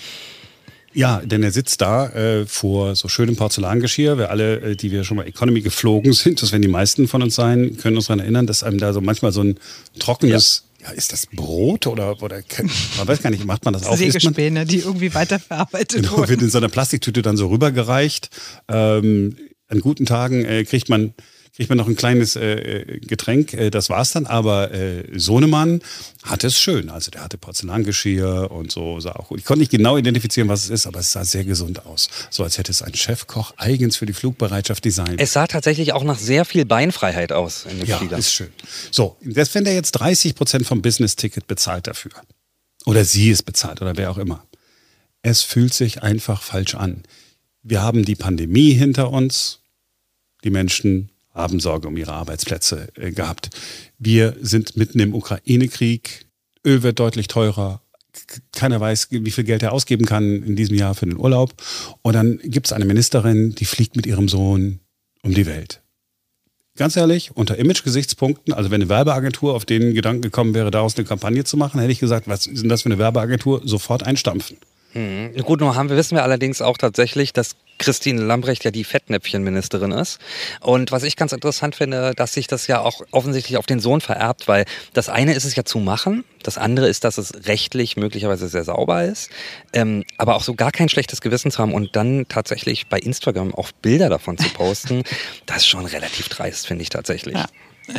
Ja, 0.94 1.22
denn 1.26 1.42
er 1.42 1.52
sitzt 1.52 1.82
da 1.82 2.10
äh, 2.10 2.46
vor 2.46 2.96
so 2.96 3.08
schönem 3.08 3.36
Porzellangeschirr. 3.36 4.20
Wir 4.20 4.30
alle, 4.30 4.62
äh, 4.62 4.76
die 4.76 4.92
wir 4.92 5.04
schon 5.04 5.18
mal 5.18 5.28
Economy 5.28 5.62
geflogen 5.62 6.14
sind, 6.14 6.40
das 6.40 6.52
werden 6.52 6.62
die 6.62 6.68
meisten 6.68 7.08
von 7.08 7.24
uns 7.24 7.34
sein, 7.34 7.78
können 7.78 7.98
uns 7.98 8.06
daran 8.08 8.20
erinnern, 8.20 8.46
dass 8.46 8.62
einem 8.62 8.78
da 8.78 8.94
so 8.94 9.02
manchmal 9.02 9.32
so 9.32 9.42
ein 9.42 9.60
trockenes 9.98 10.65
ja, 10.86 10.92
ist 10.92 11.12
das 11.12 11.26
Brot 11.28 11.88
oder, 11.88 12.22
oder 12.22 12.42
man 12.98 13.08
weiß 13.08 13.22
gar 13.22 13.30
nicht, 13.30 13.46
macht 13.46 13.66
man 13.66 13.74
das 13.74 13.86
auch? 13.86 13.98
Sägespäne, 13.98 14.66
die 14.66 14.80
irgendwie 14.80 15.14
weiterverarbeitet 15.14 16.04
genau, 16.04 16.18
wurden. 16.18 16.30
wird 16.30 16.42
in 16.44 16.50
so 16.50 16.60
einer 16.60 16.70
Plastiktüte 16.70 17.22
dann 17.22 17.38
so 17.38 17.48
rübergereicht. 17.48 18.30
Ähm, 18.68 19.38
an 19.68 19.80
guten 19.80 20.06
Tagen 20.06 20.46
äh, 20.46 20.64
kriegt 20.64 20.90
man 20.90 21.14
kriegt 21.56 21.70
man 21.70 21.78
noch 21.78 21.88
ein 21.88 21.96
kleines 21.96 22.36
äh, 22.36 23.00
Getränk. 23.02 23.54
Äh, 23.54 23.70
das 23.70 23.90
war's 23.90 24.12
dann. 24.12 24.26
Aber 24.26 24.72
äh, 24.72 25.04
Sohnemann 25.18 25.82
hatte 26.24 26.48
es 26.48 26.60
schön. 26.60 26.90
Also 26.90 27.12
der 27.12 27.24
hatte 27.24 27.38
Porzellangeschirr 27.38 28.52
und 28.52 28.72
so 28.72 29.00
sah 29.00 29.14
auch 29.14 29.30
gut. 29.30 29.40
Ich 29.40 29.46
konnte 29.46 29.60
nicht 29.60 29.72
genau 29.72 29.98
identifizieren, 29.98 30.50
was 30.50 30.66
es 30.66 30.70
ist, 30.70 30.86
aber 30.86 31.00
es 31.00 31.12
sah 31.12 31.24
sehr 31.24 31.46
gesund 31.46 31.86
aus. 31.86 32.10
So 32.30 32.44
als 32.44 32.58
hätte 32.58 32.72
es 32.72 32.82
ein 32.82 32.94
Chefkoch 32.94 33.54
eigens 33.58 33.96
für 33.96 34.06
die 34.06 34.14
Flugbereitschaft 34.14 34.84
designt. 34.84 35.22
Es 35.22 35.34
sah 35.34 35.48
tatsächlich 35.48 35.94
auch 35.94 36.04
nach 36.04 36.20
sehr 36.20 36.44
viel 36.44 36.66
Beinfreiheit 36.66 37.32
aus 37.32 37.66
in 37.70 37.80
dem 37.80 37.88
ja, 37.88 37.98
Flieger. 37.98 38.18
ist 38.18 38.34
schön. 38.34 38.52
So, 38.92 39.16
das, 39.22 39.56
wenn 39.56 39.64
der 39.64 39.76
jetzt 39.76 39.94
30 39.94 40.36
Prozent 40.36 40.68
vom 40.68 40.82
Business-Ticket 40.82 41.48
bezahlt 41.48 41.88
dafür. 41.88 42.12
Oder 42.86 43.06
sie 43.06 43.32
es 43.32 43.42
bezahlt 43.44 43.82
oder 43.82 43.96
wer 43.96 44.12
auch 44.12 44.18
immer. 44.18 44.46
Es 45.22 45.42
fühlt 45.42 45.74
sich 45.74 46.04
einfach 46.04 46.42
falsch 46.42 46.76
an. 46.76 47.04
Wir 47.64 47.82
haben 47.82 48.06
die 48.06 48.16
Pandemie 48.16 48.74
hinter 48.74 49.10
uns. 49.10 49.62
Die 50.44 50.52
Menschen 50.52 51.10
haben 51.36 51.60
Sorge 51.60 51.88
um 51.88 51.98
ihre 51.98 52.14
Arbeitsplätze 52.14 52.88
äh, 52.96 53.12
gehabt. 53.12 53.50
Wir 54.00 54.36
sind 54.42 54.78
mitten 54.78 55.00
im 55.00 55.14
Ukraine-Krieg. 55.14 56.26
Öl 56.66 56.82
wird 56.82 57.00
deutlich 57.00 57.28
teurer. 57.28 57.82
Keiner 58.54 58.80
weiß, 58.80 59.10
wie 59.12 59.32
viel 59.32 59.44
Geld 59.44 59.62
er 59.62 59.74
ausgeben 59.74 60.06
kann 60.06 60.42
in 60.42 60.56
diesem 60.56 60.78
Jahr 60.78 60.96
für 60.96 61.06
den 61.06 61.18
Urlaub. 61.18 61.54
Und 62.02 62.14
dann 62.14 62.40
gibt 62.44 62.68
es 62.68 62.74
eine 62.74 62.86
Ministerin, 62.86 63.54
die 63.54 63.66
fliegt 63.66 63.98
mit 63.98 64.06
ihrem 64.06 64.30
Sohn 64.30 64.80
um 65.22 65.34
die 65.34 65.46
Welt. 65.46 65.82
Ganz 66.78 66.98
ehrlich, 66.98 67.32
unter 67.36 67.58
Image-Gesichtspunkten, 67.58 68.54
also 68.54 68.70
wenn 68.70 68.82
eine 68.82 68.90
Werbeagentur 68.90 69.54
auf 69.54 69.64
den 69.64 69.94
Gedanken 69.94 70.22
gekommen 70.22 70.54
wäre, 70.54 70.72
daraus 70.72 70.98
eine 70.98 71.06
Kampagne 71.06 71.44
zu 71.44 71.56
machen, 71.56 71.80
hätte 71.80 71.92
ich 71.92 72.00
gesagt, 72.00 72.28
was 72.28 72.48
ist 72.48 72.62
denn 72.62 72.70
das 72.70 72.82
für 72.82 72.90
eine 72.90 72.98
Werbeagentur? 72.98 73.62
Sofort 73.64 74.04
einstampfen. 74.04 74.58
Hm. 74.92 75.34
Gut, 75.44 75.60
nur 75.60 75.76
haben 75.76 75.90
wir, 75.90 75.98
wissen 75.98 76.16
wir 76.16 76.24
allerdings 76.24 76.62
auch 76.62 76.78
tatsächlich, 76.78 77.34
dass 77.34 77.56
Christine 77.78 78.22
Lambrecht 78.22 78.64
ja 78.64 78.72
die 78.72 78.84
Fettnäpfchenministerin 78.84 79.92
ist. 79.92 80.20
Und 80.62 80.92
was 80.92 81.04
ich 81.04 81.16
ganz 81.16 81.32
interessant 81.32 81.76
finde, 81.76 82.14
dass 82.16 82.34
sich 82.34 82.48
das 82.48 82.68
ja 82.68 82.82
auch 82.82 83.02
offensichtlich 83.12 83.58
auf 83.58 83.66
den 83.66 83.80
Sohn 83.80 84.02
vererbt, 84.02 84.48
weil 84.48 84.66
das 84.94 85.10
eine 85.10 85.34
ist 85.34 85.46
es 85.46 85.56
ja 85.56 85.66
zu 85.66 85.80
machen, 85.80 86.24
das 86.44 86.58
andere 86.58 86.88
ist, 86.88 87.04
dass 87.04 87.18
es 87.18 87.48
rechtlich 87.48 87.98
möglicherweise 87.98 88.48
sehr 88.48 88.64
sauber 88.64 89.04
ist, 89.04 89.30
ähm, 89.74 90.04
aber 90.18 90.36
auch 90.36 90.44
so 90.44 90.54
gar 90.56 90.72
kein 90.72 90.90
schlechtes 90.90 91.22
Gewissen 91.22 91.52
zu 91.52 91.60
haben 91.60 91.74
und 91.74 91.96
dann 91.96 92.26
tatsächlich 92.30 92.88
bei 92.88 93.00
Instagram 93.00 93.54
auch 93.54 93.72
Bilder 93.72 94.10
davon 94.10 94.38
zu 94.38 94.50
posten, 94.50 95.04
das 95.46 95.58
ist 95.58 95.68
schon 95.68 95.86
relativ 95.86 96.30
dreist, 96.30 96.68
finde 96.68 96.84
ich 96.84 96.90
tatsächlich. 96.90 97.36
Ja. 97.36 97.46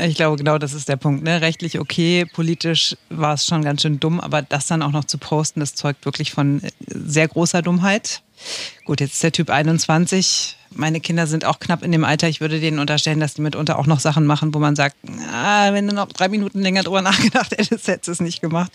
Ich 0.03 0.17
glaube, 0.17 0.37
genau 0.37 0.59
das 0.59 0.73
ist 0.73 0.89
der 0.89 0.97
Punkt. 0.97 1.23
Ne? 1.23 1.41
Rechtlich 1.41 1.79
okay, 1.79 2.25
politisch 2.25 2.97
war 3.09 3.35
es 3.35 3.47
schon 3.47 3.63
ganz 3.63 3.83
schön 3.83 4.01
dumm, 4.01 4.19
aber 4.19 4.43
das 4.43 4.67
dann 4.67 4.83
auch 4.83 4.91
noch 4.91 5.05
zu 5.05 5.19
posten, 5.19 5.61
das 5.61 5.75
zeugt 5.75 6.05
wirklich 6.05 6.33
von 6.33 6.61
sehr 6.87 7.29
großer 7.29 7.63
Dummheit. 7.63 8.23
Gut, 8.85 9.01
jetzt 9.01 9.15
ist 9.15 9.23
der 9.23 9.33
Typ 9.33 9.51
21. 9.51 10.57
Meine 10.75 11.01
Kinder 11.01 11.27
sind 11.27 11.45
auch 11.45 11.59
knapp 11.59 11.83
in 11.83 11.93
dem 11.93 12.05
Alter. 12.05 12.29
Ich 12.29 12.41
würde 12.41 12.61
denen 12.61 12.79
unterstellen, 12.79 13.19
dass 13.19 13.35
die 13.35 13.43
mitunter 13.43 13.79
auch 13.79 13.87
noch 13.87 14.01
Sachen 14.01 14.27
machen, 14.27 14.53
wo 14.53 14.59
man 14.59 14.77
sagt, 14.77 14.97
ah, 15.33 15.73
wenn 15.73 15.87
du 15.87 15.95
noch 15.95 16.09
drei 16.09 16.29
Minuten 16.29 16.61
länger 16.61 16.83
drüber 16.83 17.03
nachgedacht 17.03 17.53
hättest, 17.53 17.89
hättest 17.89 18.09
du 18.09 18.13
es 18.13 18.21
nicht 18.21 18.41
gemacht. 18.41 18.71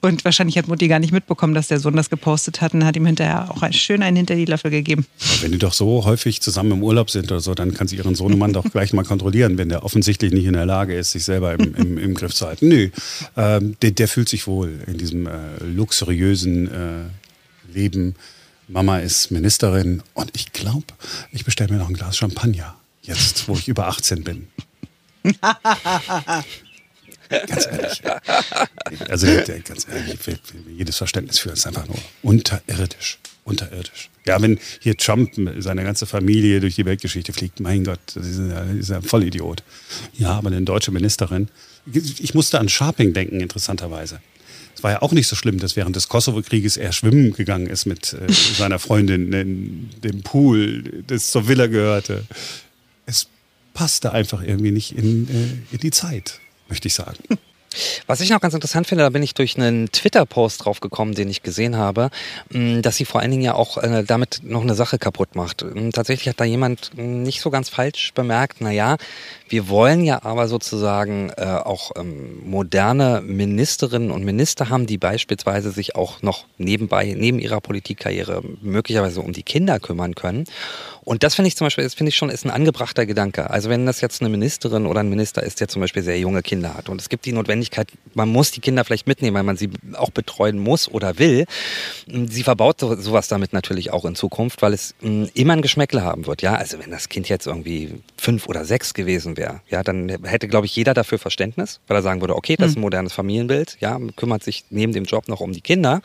Und 0.00 0.24
wahrscheinlich 0.24 0.56
hat 0.58 0.68
Mutti 0.68 0.86
gar 0.86 1.00
nicht 1.00 1.12
mitbekommen, 1.12 1.54
dass 1.54 1.68
der 1.68 1.80
Sohn 1.80 1.96
das 1.96 2.08
gepostet 2.08 2.60
hat 2.60 2.72
und 2.72 2.84
hat 2.84 2.96
ihm 2.96 3.06
hinterher 3.06 3.50
auch 3.50 3.64
schön 3.72 4.02
einen 4.02 4.16
hinter 4.16 4.36
die 4.36 4.44
Löffel 4.44 4.70
gegeben. 4.70 5.06
Wenn 5.40 5.50
die 5.50 5.58
doch 5.58 5.72
so 5.72 6.04
häufig 6.04 6.40
zusammen 6.40 6.72
im 6.72 6.82
Urlaub 6.84 7.10
sind 7.10 7.30
oder 7.32 7.40
so, 7.40 7.54
dann 7.54 7.74
kann 7.74 7.88
sie 7.88 7.96
ihren 7.96 8.14
Sohnemann 8.14 8.52
doch 8.52 8.64
gleich 8.70 8.92
mal 8.92 9.04
kontrollieren, 9.04 9.58
wenn 9.58 9.68
der 9.68 9.84
offensichtlich 9.84 10.32
nicht 10.32 10.44
in 10.44 10.52
der 10.52 10.66
Lage 10.66 10.94
ist, 10.94 11.12
sich 11.12 11.24
selber 11.24 11.54
im, 11.54 11.74
im, 11.74 11.98
im 11.98 12.14
Griff 12.14 12.32
zu 12.32 12.46
halten. 12.46 12.68
Nö, 12.68 12.90
ähm, 13.36 13.76
der, 13.82 13.90
der, 13.90 14.08
fühlt 14.08 14.28
sich 14.28 14.46
wohl 14.46 14.80
in 14.86 14.98
diesem 14.98 15.26
äh, 15.26 15.30
luxuriösen 15.64 16.68
äh, 16.68 17.72
Leben 17.72 18.14
Mama 18.68 18.98
ist 18.98 19.30
Ministerin 19.30 20.02
und 20.12 20.30
ich 20.34 20.52
glaube, 20.52 20.86
ich 21.32 21.44
bestelle 21.44 21.72
mir 21.72 21.78
noch 21.78 21.88
ein 21.88 21.94
Glas 21.94 22.18
Champagner, 22.18 22.76
jetzt 23.02 23.48
wo 23.48 23.54
ich 23.54 23.66
über 23.66 23.88
18 23.88 24.22
bin. 24.22 24.48
ganz 27.30 27.66
ehrlich. 27.66 28.02
Also 29.08 29.26
ganz 29.26 29.86
ehrlich, 29.88 30.18
jedes 30.76 30.98
Verständnis 30.98 31.38
für 31.38 31.50
ist 31.50 31.66
einfach 31.66 31.86
nur 31.88 31.98
unterirdisch. 32.22 33.18
Unterirdisch. 33.44 34.10
Ja, 34.26 34.42
wenn 34.42 34.58
hier 34.80 34.94
Trump 34.98 35.32
seine 35.58 35.82
ganze 35.82 36.04
Familie 36.04 36.60
durch 36.60 36.74
die 36.74 36.84
Weltgeschichte 36.84 37.32
fliegt, 37.32 37.60
mein 37.60 37.84
Gott, 37.84 38.00
das 38.14 38.26
ist 38.26 38.38
ist 38.78 38.90
ein 38.90 39.02
Vollidiot. 39.02 39.62
Ja, 40.12 40.32
aber 40.32 40.48
eine 40.48 40.60
deutsche 40.60 40.90
Ministerin. 40.90 41.48
Ich 41.90 42.34
musste 42.34 42.60
an 42.60 42.68
Sharping 42.68 43.14
denken, 43.14 43.40
interessanterweise. 43.40 44.20
Es 44.78 44.84
war 44.84 44.92
ja 44.92 45.02
auch 45.02 45.10
nicht 45.10 45.26
so 45.26 45.34
schlimm, 45.34 45.58
dass 45.58 45.74
während 45.74 45.96
des 45.96 46.08
Kosovo-Krieges 46.08 46.76
er 46.76 46.92
schwimmen 46.92 47.32
gegangen 47.32 47.66
ist 47.66 47.84
mit 47.84 48.12
äh, 48.12 48.32
seiner 48.56 48.78
Freundin 48.78 49.32
in 49.32 49.90
dem 50.04 50.22
Pool, 50.22 51.02
das 51.08 51.32
zur 51.32 51.48
Villa 51.48 51.66
gehörte. 51.66 52.22
Es 53.04 53.26
passte 53.74 54.12
einfach 54.12 54.40
irgendwie 54.40 54.70
nicht 54.70 54.96
in, 54.96 55.28
äh, 55.28 55.74
in 55.74 55.80
die 55.80 55.90
Zeit, 55.90 56.38
möchte 56.68 56.86
ich 56.86 56.94
sagen. 56.94 57.18
Was 58.06 58.20
ich 58.20 58.30
noch 58.30 58.40
ganz 58.40 58.54
interessant 58.54 58.86
finde, 58.86 59.02
da 59.02 59.10
bin 59.10 59.22
ich 59.22 59.34
durch 59.34 59.56
einen 59.56 59.90
Twitter-Post 59.90 60.64
drauf 60.64 60.78
gekommen, 60.78 61.14
den 61.14 61.28
ich 61.28 61.42
gesehen 61.42 61.76
habe, 61.76 62.10
mm, 62.50 62.80
dass 62.80 62.96
sie 62.96 63.04
vor 63.04 63.20
allen 63.20 63.32
Dingen 63.32 63.42
ja 63.42 63.54
auch 63.54 63.78
äh, 63.78 64.04
damit 64.04 64.40
noch 64.44 64.62
eine 64.62 64.74
Sache 64.74 64.98
kaputt 64.98 65.34
macht. 65.34 65.64
Mm, 65.64 65.90
tatsächlich 65.90 66.28
hat 66.28 66.40
da 66.40 66.44
jemand 66.44 66.92
mm, 66.96 67.22
nicht 67.22 67.40
so 67.40 67.50
ganz 67.50 67.68
falsch 67.68 68.12
bemerkt, 68.14 68.60
naja, 68.60 68.96
wir 69.48 69.68
wollen 69.68 70.04
ja 70.04 70.22
aber 70.22 70.48
sozusagen 70.48 71.30
äh, 71.36 71.44
auch 71.44 71.92
ähm, 71.96 72.40
moderne 72.44 73.22
Ministerinnen 73.22 74.10
und 74.10 74.24
Minister 74.24 74.68
haben, 74.68 74.86
die 74.86 74.98
beispielsweise 74.98 75.70
sich 75.70 75.96
auch 75.96 76.22
noch 76.22 76.44
nebenbei, 76.58 77.14
neben 77.16 77.38
ihrer 77.38 77.60
Politikkarriere 77.60 78.42
möglicherweise 78.60 79.20
um 79.20 79.32
die 79.32 79.42
Kinder 79.42 79.80
kümmern 79.80 80.14
können. 80.14 80.44
Und 81.08 81.22
das 81.22 81.34
finde 81.34 81.48
ich 81.48 81.56
zum 81.56 81.64
Beispiel, 81.64 81.84
das 81.84 81.94
finde 81.94 82.10
ich 82.10 82.16
schon, 82.16 82.28
ist 82.28 82.44
ein 82.44 82.50
angebrachter 82.50 83.06
Gedanke. 83.06 83.48
Also 83.48 83.70
wenn 83.70 83.86
das 83.86 84.02
jetzt 84.02 84.20
eine 84.20 84.28
Ministerin 84.28 84.84
oder 84.84 85.00
ein 85.00 85.08
Minister 85.08 85.42
ist, 85.42 85.58
der 85.58 85.66
zum 85.66 85.80
Beispiel 85.80 86.02
sehr 86.02 86.18
junge 86.18 86.42
Kinder 86.42 86.74
hat 86.74 86.90
und 86.90 87.00
es 87.00 87.08
gibt 87.08 87.24
die 87.24 87.32
Notwendigkeit, 87.32 87.88
man 88.12 88.28
muss 88.28 88.50
die 88.50 88.60
Kinder 88.60 88.84
vielleicht 88.84 89.06
mitnehmen, 89.06 89.34
weil 89.34 89.42
man 89.42 89.56
sie 89.56 89.70
auch 89.94 90.10
betreuen 90.10 90.58
muss 90.58 90.86
oder 90.86 91.18
will. 91.18 91.46
Sie 92.06 92.42
verbaut 92.42 92.80
sowas 92.80 93.26
damit 93.28 93.54
natürlich 93.54 93.90
auch 93.90 94.04
in 94.04 94.16
Zukunft, 94.16 94.60
weil 94.60 94.74
es 94.74 94.94
hm, 95.00 95.30
immer 95.32 95.54
ein 95.54 95.62
Geschmäckle 95.62 96.02
haben 96.02 96.26
wird. 96.26 96.42
Ja, 96.42 96.56
also 96.56 96.78
wenn 96.78 96.90
das 96.90 97.08
Kind 97.08 97.30
jetzt 97.30 97.46
irgendwie 97.46 97.94
fünf 98.20 98.48
oder 98.48 98.64
sechs 98.64 98.94
gewesen 98.94 99.36
wäre, 99.36 99.60
ja, 99.68 99.82
dann 99.82 100.08
hätte, 100.24 100.48
glaube 100.48 100.66
ich, 100.66 100.74
jeder 100.74 100.92
dafür 100.92 101.18
Verständnis, 101.18 101.80
weil 101.86 101.96
er 101.96 102.02
sagen 102.02 102.20
würde, 102.20 102.36
okay, 102.36 102.56
das 102.56 102.70
ist 102.70 102.72
ein 102.72 102.76
hm. 102.76 102.82
modernes 102.82 103.12
Familienbild, 103.12 103.76
ja, 103.80 103.98
kümmert 104.16 104.42
sich 104.42 104.64
neben 104.70 104.92
dem 104.92 105.04
Job 105.04 105.28
noch 105.28 105.40
um 105.40 105.52
die 105.52 105.60
Kinder. 105.60 106.02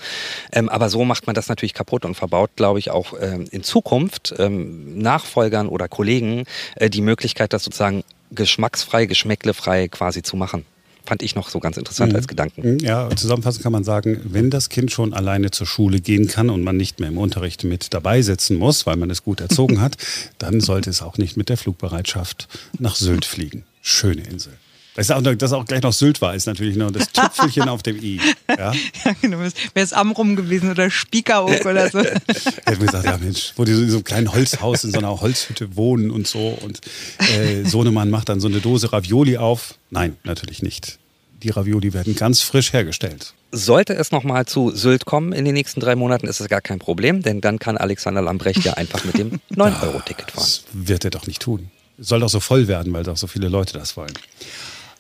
Ähm, 0.52 0.70
aber 0.70 0.90
so 0.90 1.04
macht 1.06 1.26
man 1.26 1.34
das 1.34 1.50
natürlich 1.50 1.74
kaputt 1.74 2.06
und 2.06 2.16
verbaut, 2.16 2.52
glaube 2.56 2.80
ich, 2.80 2.92
auch 2.92 3.14
ähm, 3.20 3.46
in 3.52 3.64
Zukunft 3.64 4.34
ähm, 4.38 4.98
Nachfolgern 5.00 5.68
oder 5.68 5.88
Kollegen 5.88 6.46
äh, 6.76 6.90
die 6.90 7.02
Möglichkeit, 7.02 7.54
das 7.54 7.64
sozusagen 7.64 8.04
geschmacksfrei, 8.32 9.06
geschmäcklefrei 9.06 9.88
quasi 9.88 10.22
zu 10.22 10.38
machen. 10.38 10.66
Fand 11.06 11.22
ich 11.22 11.36
noch 11.36 11.50
so 11.50 11.60
ganz 11.60 11.78
interessant 11.78 12.12
mhm. 12.12 12.18
als 12.18 12.28
Gedanken. 12.28 12.74
Mhm. 12.74 12.80
Ja, 12.80 13.10
zusammenfassend 13.16 13.64
kann 13.64 13.72
man 13.72 13.84
sagen, 13.84 14.22
wenn 14.24 14.50
das 14.50 14.70
Kind 14.70 14.92
schon 14.92 15.14
alleine 15.14 15.52
zur 15.52 15.68
Schule 15.68 16.00
gehen 16.00 16.28
kann 16.28 16.50
und 16.50 16.64
man 16.64 16.78
nicht 16.78 17.00
mehr 17.00 17.10
im 17.10 17.18
Unterricht 17.18 17.64
mit 17.64 17.94
dabei 17.94 18.22
sitzen 18.22 18.58
muss, 18.58 18.86
weil 18.86 18.96
man 18.96 19.10
es 19.10 19.24
gut 19.24 19.42
erzogen 19.42 19.82
hat, 19.82 19.98
dann 20.38 20.62
sollte 20.62 20.90
es 20.90 21.02
auch 21.02 21.18
nicht 21.18 21.38
mit 21.38 21.50
der 21.50 21.58
Flugbereitschaft 21.58 22.48
nach 22.80 22.96
Sylt 22.96 23.26
fliegen. 23.26 23.66
Schöne 23.82 24.24
Insel. 24.24 24.54
Das 24.96 25.10
ist 25.10 25.12
auch, 25.12 25.22
dass 25.22 25.54
auch 25.54 25.66
gleich 25.66 25.82
noch 25.82 25.94
Sylt 25.94 26.22
war, 26.22 26.36
ist 26.36 26.46
natürlich 26.46 26.76
noch 26.76 26.92
das 26.92 27.12
Tüpfelchen 27.12 27.68
auf 27.68 27.82
dem 27.82 28.02
I. 28.02 28.20
Ja, 28.48 28.74
ja 29.06 29.16
genau. 29.22 29.40
Wäre 29.40 29.52
es 29.74 29.92
Amrum 29.92 30.36
gewesen 30.36 30.70
oder 30.70 30.92
Spiekeroog 30.92 31.66
oder 31.66 31.90
so. 31.90 32.00
Hätte 32.04 32.80
mir 32.80 32.86
gesagt, 32.86 33.06
ja 33.06 33.18
Mensch, 33.18 33.54
wo 33.56 33.66
die 33.66 33.74
so 33.74 33.82
in 33.82 33.90
so 33.90 33.98
einem 33.98 34.04
kleinen 34.04 34.32
Holzhaus 34.32 34.84
in 34.84 34.92
so 34.92 35.00
einer 35.00 35.20
Holzhütte 35.20 35.76
wohnen 35.76 36.12
und 36.12 36.28
so. 36.28 36.58
Und 36.62 36.82
äh, 37.18 37.64
Sohnemann 37.64 38.12
macht 38.12 38.30
dann 38.30 38.40
so 38.40 38.48
eine 38.48 38.60
Dose 38.60 38.94
Ravioli 38.94 39.38
auf. 39.38 39.76
Nein, 39.90 40.16
natürlich 40.24 40.62
nicht. 40.62 41.00
Die 41.42 41.50
Ravioli 41.50 41.94
werden 41.94 42.16
ganz 42.16 42.42
frisch 42.42 42.72
hergestellt. 42.72 43.34
Sollte 43.52 43.94
es 43.94 44.12
nochmal 44.12 44.46
zu 44.46 44.72
Sylt 44.72 45.06
kommen 45.06 45.34
in 45.34 45.44
den 45.44 45.54
nächsten 45.54 45.80
drei 45.80 45.96
Monaten, 45.96 46.28
ist 46.28 46.40
es 46.40 46.50
gar 46.50 46.62
kein 46.62 46.80
Problem, 46.80 47.22
denn 47.22 47.42
dann 47.42 47.60
kann 47.60 47.78
Alexander 47.78 48.22
Lambrecht 48.22 48.64
ja 48.64 48.74
einfach 48.76 49.04
mit 49.06 49.18
dem 49.18 49.40
9-Euro-Ticket 49.56 50.32
fahren. 50.32 50.44
Das 50.44 50.64
wird 50.72 51.04
er 51.04 51.12
doch 51.12 51.28
nicht 51.28 51.42
tun. 51.42 51.70
Soll 51.98 52.22
doch 52.22 52.30
so 52.30 52.40
voll 52.40 52.68
werden, 52.68 52.94
weil 52.94 53.04
doch 53.04 53.18
so 53.18 53.28
viele 53.28 53.50
Leute 53.50 53.74
das 53.74 53.98
wollen. 53.98 54.14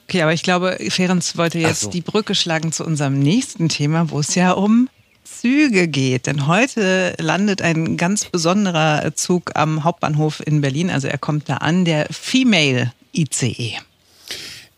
Okay, 0.07 0.21
aber 0.21 0.33
ich 0.33 0.43
glaube, 0.43 0.77
Ferenc 0.89 1.37
wollte 1.37 1.59
jetzt 1.59 1.81
so. 1.81 1.89
die 1.89 2.01
Brücke 2.01 2.35
schlagen 2.35 2.71
zu 2.71 2.85
unserem 2.85 3.19
nächsten 3.19 3.69
Thema, 3.69 4.09
wo 4.09 4.19
es 4.19 4.35
ja 4.35 4.51
um 4.51 4.89
Züge 5.23 5.87
geht. 5.87 6.27
Denn 6.27 6.47
heute 6.47 7.15
landet 7.17 7.61
ein 7.61 7.97
ganz 7.97 8.25
besonderer 8.25 9.15
Zug 9.15 9.51
am 9.55 9.83
Hauptbahnhof 9.83 10.41
in 10.45 10.61
Berlin. 10.61 10.89
Also 10.89 11.07
er 11.07 11.17
kommt 11.17 11.49
da 11.49 11.57
an, 11.57 11.85
der 11.85 12.07
Female 12.11 12.93
ICE. 13.13 13.77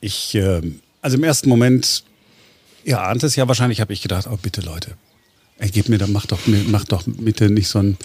Ich, 0.01 0.35
äh, 0.35 0.61
also 1.01 1.17
im 1.17 1.23
ersten 1.23 1.49
Moment, 1.49 2.03
ihr 2.83 3.01
ahnt 3.01 3.23
es 3.23 3.35
ja 3.35 3.47
wahrscheinlich, 3.47 3.81
habe 3.81 3.93
ich 3.93 4.01
gedacht, 4.01 4.27
oh 4.29 4.37
bitte 4.41 4.61
Leute, 4.61 4.91
ey, 5.57 5.69
gebt 5.69 5.89
mir, 5.89 5.99
mach 6.07 6.25
doch, 6.25 6.39
mach 6.67 6.85
doch 6.85 7.03
bitte 7.05 7.49
nicht 7.49 7.67
so 7.67 7.79
ein 7.79 7.97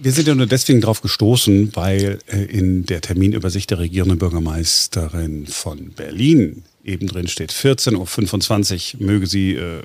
wir 0.00 0.12
sind 0.12 0.28
ja 0.28 0.34
nur 0.34 0.46
deswegen 0.46 0.80
drauf 0.80 1.00
gestoßen, 1.00 1.74
weil 1.74 2.18
äh, 2.26 2.44
in 2.44 2.86
der 2.86 3.00
Terminübersicht 3.00 3.70
der 3.70 3.78
regierenden 3.78 4.18
Bürgermeisterin 4.18 5.46
von 5.46 5.90
Berlin 5.90 6.64
eben 6.84 7.06
drin 7.06 7.28
steht, 7.28 7.52
14.25 7.52 8.94
Uhr 8.94 9.06
möge 9.06 9.26
sie 9.26 9.54
äh, 9.54 9.82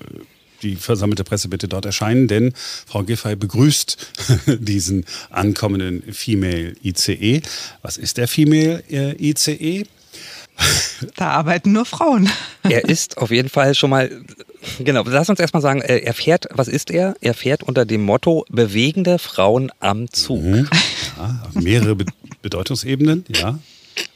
die 0.62 0.76
versammelte 0.76 1.24
Presse 1.24 1.50
bitte 1.50 1.68
dort 1.68 1.86
erscheinen, 1.86 2.28
denn 2.28 2.54
Frau 2.56 3.04
Giffey 3.04 3.36
begrüßt 3.36 3.98
diesen 4.60 5.06
ankommenden 5.30 6.14
Female 6.14 6.76
ICE. 6.84 7.42
Was 7.82 7.98
ist 7.98 8.18
der 8.18 8.28
Female 8.28 8.84
äh, 8.90 9.16
ICE? 9.20 9.86
Da 11.16 11.32
arbeiten 11.32 11.72
nur 11.72 11.86
Frauen. 11.86 12.30
Er 12.64 12.86
ist 12.86 13.18
auf 13.18 13.32
jeden 13.32 13.50
Fall 13.50 13.76
schon 13.76 13.90
mal, 13.90 14.10
genau, 14.80 15.04
lass 15.06 15.30
uns 15.30 15.40
erstmal 15.40 15.62
sagen, 15.62 15.82
äh, 15.82 16.00
er 16.00 16.14
fährt, 16.14 16.48
was 16.52 16.68
ist 16.68 16.92
er? 16.92 17.16
Er 17.22 17.34
fährt 17.34 17.64
unter 17.64 17.86
dem 17.86 18.04
Motto 18.04 18.46
bewegende 18.50 19.20
Frauen 19.20 19.72
am 19.80 20.12
Zug. 20.12 20.44
Mhm. 20.44 20.70
Ja, 21.18 21.42
mehrere 21.54 21.96
Be 21.96 22.06
Bedeutungsebenen, 22.42 23.24
ja. 23.30 23.58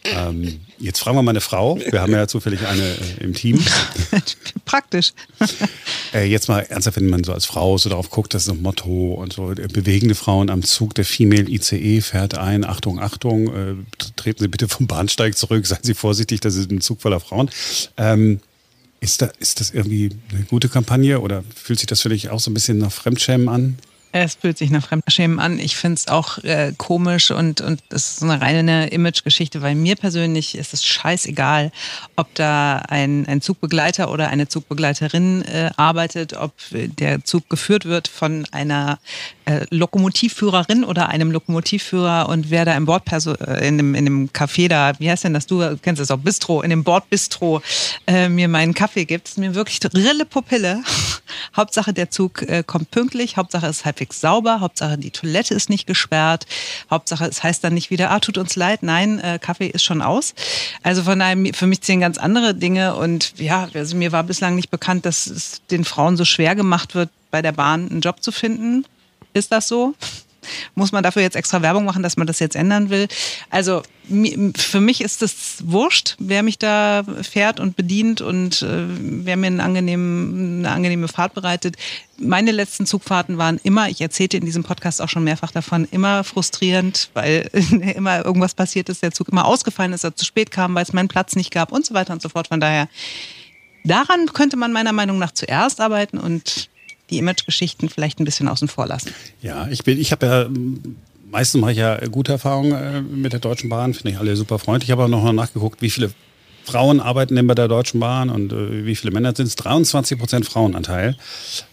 Ähm, 0.04 0.62
jetzt 0.80 1.00
fragen 1.00 1.18
wir 1.18 1.22
mal 1.22 1.32
eine 1.32 1.42
Frau. 1.42 1.80
Wir 1.80 2.02
haben 2.02 2.12
ja 2.14 2.28
zufällig 2.28 2.66
eine 2.66 2.82
äh, 2.82 3.24
im 3.24 3.34
Team. 3.34 3.64
Praktisch. 4.66 5.14
äh, 6.14 6.26
jetzt 6.26 6.48
mal 6.48 6.62
ernsthaft, 6.62 6.98
wenn 6.98 7.08
man 7.08 7.24
so 7.24 7.34
als 7.34 7.46
Frau 7.46 7.78
so 7.78 7.90
darauf 7.90 8.10
guckt, 8.10 8.34
das 8.34 8.44
ist 8.44 8.50
ein 8.50 8.62
Motto 8.62 9.14
und 9.14 9.34
so. 9.34 9.48
Bewegende 9.48 10.16
Frauen 10.16 10.50
am 10.50 10.64
Zug, 10.64 10.94
der 10.96 11.06
Female 11.06 11.50
ICE 11.50 12.02
fährt 12.02 12.38
ein. 12.38 12.66
Achtung, 12.66 13.00
Achtung, 13.00 13.48
äh, 13.54 13.76
treten 14.16 14.44
Sie 14.44 14.48
bitte 14.48 14.68
vom 14.68 14.88
Bahnsteig 14.88 15.38
zurück, 15.38 15.66
seien 15.66 15.84
Sie 15.84 15.94
vorsichtig, 15.94 16.40
das 16.40 16.56
ist 16.56 16.72
ein 16.72 16.82
Zug 16.82 17.02
voller 17.02 17.20
Frauen. 17.20 17.50
Ähm, 17.98 18.40
ist, 19.00 19.22
da, 19.22 19.30
ist 19.40 19.60
das 19.60 19.72
irgendwie 19.72 20.12
eine 20.32 20.44
gute 20.46 20.70
Kampagne 20.70 21.20
oder 21.20 21.44
fühlt 21.56 21.80
sich 21.80 21.88
das 21.88 22.02
für 22.02 22.10
dich 22.10 22.30
auch 22.30 22.40
so 22.40 22.52
ein 22.52 22.54
bisschen 22.54 22.78
nach 22.78 22.92
Fremdschämen 22.92 23.50
an? 23.50 23.78
Es 24.14 24.36
fühlt 24.36 24.58
sich 24.58 24.72
nach 24.72 24.88
Fremdschämen 24.88 25.40
an. 25.40 25.60
Ich 25.60 25.76
finde 25.76 25.96
es 25.96 26.08
auch 26.08 26.38
äh, 26.44 26.74
komisch 26.78 27.30
und, 27.30 27.62
und 27.62 27.84
das 27.90 28.12
ist 28.12 28.20
so 28.22 28.26
eine 28.26 28.42
reine 28.42 28.88
Image-Geschichte, 28.88 29.62
weil 29.62 29.76
mir 29.76 29.96
persönlich 29.96 30.58
ist 30.58 30.74
es 30.74 30.86
scheißegal, 30.86 31.72
ob 32.16 32.34
da 32.34 32.78
ein, 32.88 33.28
ein 33.28 33.42
Zugbegleiter 33.42 34.10
oder 34.10 34.30
eine 34.30 34.48
Zugbegleiterin 34.48 35.44
äh, 35.44 35.72
arbeitet, 35.76 36.34
ob 36.34 36.54
der 36.72 37.26
Zug 37.26 37.50
geführt 37.50 37.86
wird 37.86 38.08
von 38.08 38.48
einer 38.52 39.00
äh, 39.48 39.66
Lokomotivführerin 39.70 40.84
oder 40.84 41.10
einem 41.10 41.32
Lokomotivführer 41.32 42.28
und 42.28 42.50
wer 42.50 42.66
da 42.66 42.76
im 42.76 42.86
Bordperso 42.86 43.34
äh, 43.34 43.68
in 43.68 43.78
dem, 43.78 43.96
in 43.96 44.06
dem 44.06 44.30
Café 44.30 44.68
da, 44.68 44.92
wie 45.00 45.10
heißt 45.10 45.24
denn 45.24 45.34
das, 45.34 45.48
du 45.48 45.78
kennst 45.82 46.02
es 46.02 46.12
auch, 46.12 46.18
Bistro, 46.18 46.62
in 46.62 46.70
dem 46.70 46.84
Bordbistro 46.84 47.62
äh, 48.08 48.28
mir 48.28 48.50
meinen 48.50 48.74
Kaffee 48.74 49.06
gibt, 49.06 49.30
ist 49.30 49.38
mir 49.38 49.56
wirklich 49.56 49.80
Rille 49.94 50.26
Pupille. 50.26 50.84
Hauptsache 51.56 51.94
der 51.94 52.10
Zug 52.10 52.42
äh, 52.42 52.64
kommt 52.66 52.92
pünktlich, 52.92 53.38
Hauptsache 53.38 53.68
es 53.68 53.78
ist 53.78 53.86
halbwegs 53.86 54.20
sauber. 54.20 54.60
Hauptsache 54.60 54.98
die 54.98 55.12
Toilette 55.12 55.54
ist 55.54 55.70
nicht 55.70 55.88
gesperrt. 55.88 56.46
Hauptsache 56.92 57.26
es 57.26 57.42
heißt 57.42 57.64
dann 57.64 57.74
nicht 57.74 57.90
wieder, 57.90 58.12
ah, 58.12 58.20
tut 58.20 58.38
uns 58.38 58.56
leid, 58.58 58.84
nein, 58.84 59.20
äh, 59.20 59.40
Kaffee 59.42 59.68
ist 59.68 59.84
schon 59.84 60.02
aus. 60.02 60.34
Also 60.84 61.04
von 61.04 61.20
daher, 61.20 61.38
für 61.54 61.68
mich 61.68 61.82
zählen 61.82 62.02
ganz 62.02 62.18
andere 62.18 62.54
Dinge. 62.54 62.96
Und 62.96 63.40
ja, 63.40 63.70
also 63.74 63.96
mir 63.96 64.12
war 64.12 64.24
bislang 64.24 64.56
nicht 64.56 64.72
bekannt, 64.72 65.06
dass 65.06 65.26
es 65.28 65.62
den 65.72 65.86
Frauen 65.86 66.18
so 66.18 66.26
schwer 66.26 66.56
gemacht 66.56 66.96
wird, 66.96 67.10
bei 67.32 67.42
der 67.42 67.54
Bahn 67.54 67.90
einen 67.90 68.02
Job 68.02 68.22
zu 68.22 68.32
finden. 68.32 68.86
Ist 69.34 69.52
das 69.52 69.68
so? 69.68 69.94
Muss 70.76 70.92
man 70.92 71.04
dafür 71.04 71.22
jetzt 71.22 71.36
extra 71.36 71.62
Werbung 71.62 71.86
machen, 71.86 72.04
dass 72.04 72.18
man 72.18 72.28
das 72.28 72.40
jetzt 72.40 72.56
ändern 72.56 72.90
will? 72.90 73.08
Also 73.50 73.84
für 74.56 74.80
mich 74.80 75.02
ist 75.02 75.22
es 75.22 75.58
wurscht, 75.66 76.16
wer 76.20 76.44
mich 76.44 76.58
da 76.58 77.04
fährt 77.22 77.60
und 77.60 77.76
bedient 77.76 78.22
und 78.22 78.62
äh, 78.62 78.86
wer 78.88 79.36
mir 79.36 79.48
einen 79.48 79.60
angenehmen, 79.60 80.60
eine 80.60 80.72
angenehme 80.72 81.08
Fahrt 81.08 81.34
bereitet. 81.34 81.76
Meine 82.18 82.52
letzten 82.52 82.86
Zugfahrten 82.86 83.38
waren 83.38 83.60
immer, 83.64 83.90
ich 83.90 84.02
erzählte 84.02 84.38
in 84.38 84.46
diesem 84.46 84.64
Podcast 84.64 85.02
auch 85.02 85.10
schon 85.10 85.24
mehrfach 85.24 85.52
davon, 85.52 85.88
immer 85.92 86.24
frustrierend, 86.24 87.10
weil 87.14 87.50
immer 87.96 88.26
irgendwas 88.26 88.54
passiert 88.54 88.90
ist, 88.90 89.04
der 89.04 89.12
Zug 89.12 89.30
immer 89.30 89.46
ausgefallen 89.46 89.94
ist, 89.94 90.04
er 90.04 90.16
zu 90.16 90.26
spät 90.26 90.52
kam, 90.52 90.74
weil 90.76 90.84
es 90.84 90.94
meinen 90.94 91.10
Platz 91.10 91.36
nicht 91.36 91.52
gab 91.52 91.72
und 91.72 91.86
so 91.86 91.94
weiter 91.94 92.14
und 92.14 92.22
so 92.22 92.30
fort. 92.30 92.48
Von 92.48 92.60
daher, 92.60 92.88
daran 93.84 94.28
könnte 94.34 94.56
man 94.56 94.72
meiner 94.72 94.94
Meinung 94.94 95.20
nach 95.20 95.32
zuerst 95.32 95.82
arbeiten 95.82 96.18
und 96.18 96.70
die 97.10 97.18
Image-Geschichten 97.20 97.90
vielleicht 97.90 98.20
ein 98.20 98.26
bisschen 98.26 98.48
außen 98.48 98.68
vor 98.68 98.88
lassen. 98.88 99.14
Ja, 99.42 99.68
ich 99.70 99.84
bin, 99.84 100.00
ich 100.00 100.12
habe 100.12 100.26
ja 100.26 100.50
meistens 101.30 101.62
mache 101.62 101.72
ich 101.72 101.78
ja 101.78 101.98
gute 102.08 102.34
Erfahrungen 102.34 102.72
äh, 102.72 103.02
mit 103.02 103.34
der 103.34 103.40
Deutschen 103.40 103.70
Bahn, 103.70 103.94
finde 103.94 104.12
ich 104.12 104.18
alle 104.18 104.36
super 104.36 104.60
freundlich. 104.60 104.90
Ich 104.90 104.92
habe 104.92 105.04
aber 105.04 105.12
noch 105.12 105.24
mal 105.24 105.34
nachgeguckt, 105.34 105.82
wie 105.82 105.90
viele 105.90 106.12
Frauen 106.64 107.00
arbeiten 107.00 107.36
denn 107.36 107.48
bei 107.48 107.56
der 107.56 107.68
Deutschen 107.68 108.00
Bahn 108.00 108.30
und 108.30 108.52
äh, 108.52 108.86
wie 108.86 108.96
viele 108.96 109.14
Männer 109.14 109.34
sind 109.36 109.48
es? 109.48 109.56
23 109.56 110.20
Prozent 110.20 110.46
Frauenanteil 110.46 111.16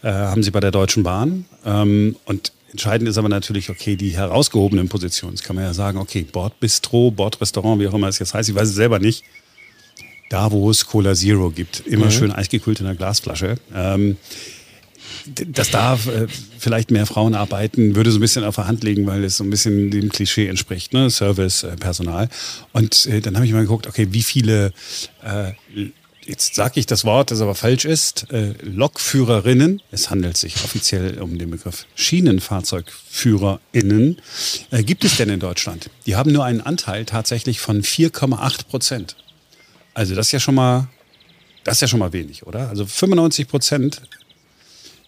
äh, 0.02 0.10
haben 0.10 0.42
sie 0.42 0.50
bei 0.50 0.60
der 0.60 0.70
Deutschen 0.70 1.02
Bahn. 1.02 1.46
Ähm, 1.64 2.16
und 2.26 2.52
entscheidend 2.70 3.08
ist 3.08 3.18
aber 3.18 3.28
natürlich, 3.28 3.70
okay, 3.70 3.96
die 3.96 4.10
herausgehobenen 4.10 4.88
Positionen. 4.88 5.34
Jetzt 5.34 5.44
kann 5.44 5.56
man 5.56 5.64
ja 5.64 5.74
sagen, 5.74 5.98
okay, 5.98 6.24
Bordbistro, 6.30 7.10
Bordrestaurant, 7.10 7.80
wie 7.80 7.88
auch 7.88 7.94
immer 7.94 8.08
es 8.08 8.18
jetzt 8.18 8.34
heißt, 8.34 8.48
ich 8.48 8.54
weiß 8.54 8.68
es 8.68 8.74
selber 8.74 9.00
nicht. 9.00 9.24
Da, 10.30 10.50
wo 10.52 10.70
es 10.70 10.86
Cola 10.86 11.14
Zero 11.14 11.50
gibt, 11.50 11.80
immer 11.86 12.06
mhm. 12.06 12.10
schön 12.10 12.32
eisgekühlt 12.32 12.80
in 12.80 12.86
der 12.86 12.94
Glasflasche. 12.94 13.56
Ähm, 13.74 14.16
dass 15.26 15.70
da 15.70 15.94
äh, 15.94 16.26
vielleicht 16.58 16.90
mehr 16.90 17.06
Frauen 17.06 17.34
arbeiten, 17.34 17.96
würde 17.96 18.10
so 18.10 18.18
ein 18.18 18.20
bisschen 18.20 18.44
auf 18.44 18.56
der 18.56 18.66
Hand 18.66 18.84
liegen, 18.84 19.06
weil 19.06 19.24
es 19.24 19.36
so 19.36 19.44
ein 19.44 19.50
bisschen 19.50 19.90
dem 19.90 20.10
Klischee 20.10 20.48
entspricht, 20.48 20.92
ne? 20.92 21.08
Service-Personal. 21.10 22.24
Äh, 22.24 22.28
Und 22.72 23.06
äh, 23.06 23.20
dann 23.20 23.36
habe 23.36 23.46
ich 23.46 23.52
mal 23.52 23.62
geguckt, 23.62 23.86
okay, 23.86 24.08
wie 24.10 24.22
viele, 24.22 24.72
äh, 25.22 25.52
jetzt 26.24 26.54
sage 26.54 26.80
ich 26.80 26.86
das 26.86 27.04
Wort, 27.04 27.30
das 27.30 27.40
aber 27.40 27.54
falsch 27.54 27.84
ist, 27.84 28.32
äh, 28.32 28.54
Lokführerinnen, 28.62 29.82
es 29.90 30.10
handelt 30.10 30.36
sich 30.36 30.56
offiziell 30.64 31.20
um 31.20 31.38
den 31.38 31.50
Begriff 31.50 31.86
Schienenfahrzeugführerinnen, 31.94 34.20
äh, 34.70 34.82
gibt 34.82 35.04
es 35.04 35.16
denn 35.16 35.30
in 35.30 35.40
Deutschland? 35.40 35.90
Die 36.06 36.16
haben 36.16 36.32
nur 36.32 36.44
einen 36.44 36.60
Anteil 36.60 37.04
tatsächlich 37.04 37.60
von 37.60 37.82
4,8 37.82 38.66
Prozent. 38.68 39.16
Also 39.94 40.14
das 40.14 40.28
ist 40.28 40.32
ja 40.32 40.40
schon 40.40 40.56
mal 40.56 40.88
das 41.64 41.78
ist 41.78 41.80
ja 41.80 41.88
schon 41.88 41.98
mal 41.98 42.12
wenig, 42.12 42.46
oder? 42.46 42.68
Also 42.68 42.86
95 42.86 43.48
Prozent 43.48 44.02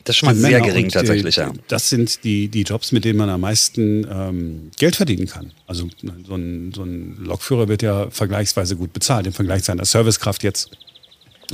das 0.07 0.15
ist 0.15 0.21
schon 0.21 0.29
mal 0.29 0.37
sehr 0.37 0.61
gering 0.61 0.89
tatsächlich, 0.89 1.35
ja. 1.35 1.53
Das 1.67 1.89
sind 1.89 2.23
die, 2.23 2.47
die 2.47 2.63
Jobs, 2.63 2.93
mit 2.93 3.05
denen 3.05 3.19
man 3.19 3.29
am 3.29 3.41
meisten 3.41 4.07
ähm, 4.09 4.71
Geld 4.79 4.95
verdienen 4.95 5.27
kann. 5.27 5.51
Also 5.67 5.89
so 6.27 6.35
ein, 6.35 6.73
so 6.73 6.85
ein 6.85 7.17
Lokführer 7.19 7.67
wird 7.67 7.83
ja 7.83 8.09
vergleichsweise 8.11 8.77
gut 8.77 8.93
bezahlt 8.93 9.27
im 9.27 9.33
Vergleich 9.33 9.65
zu 9.65 9.73
einer 9.73 9.85
Servicekraft 9.85 10.45
jetzt 10.45 10.71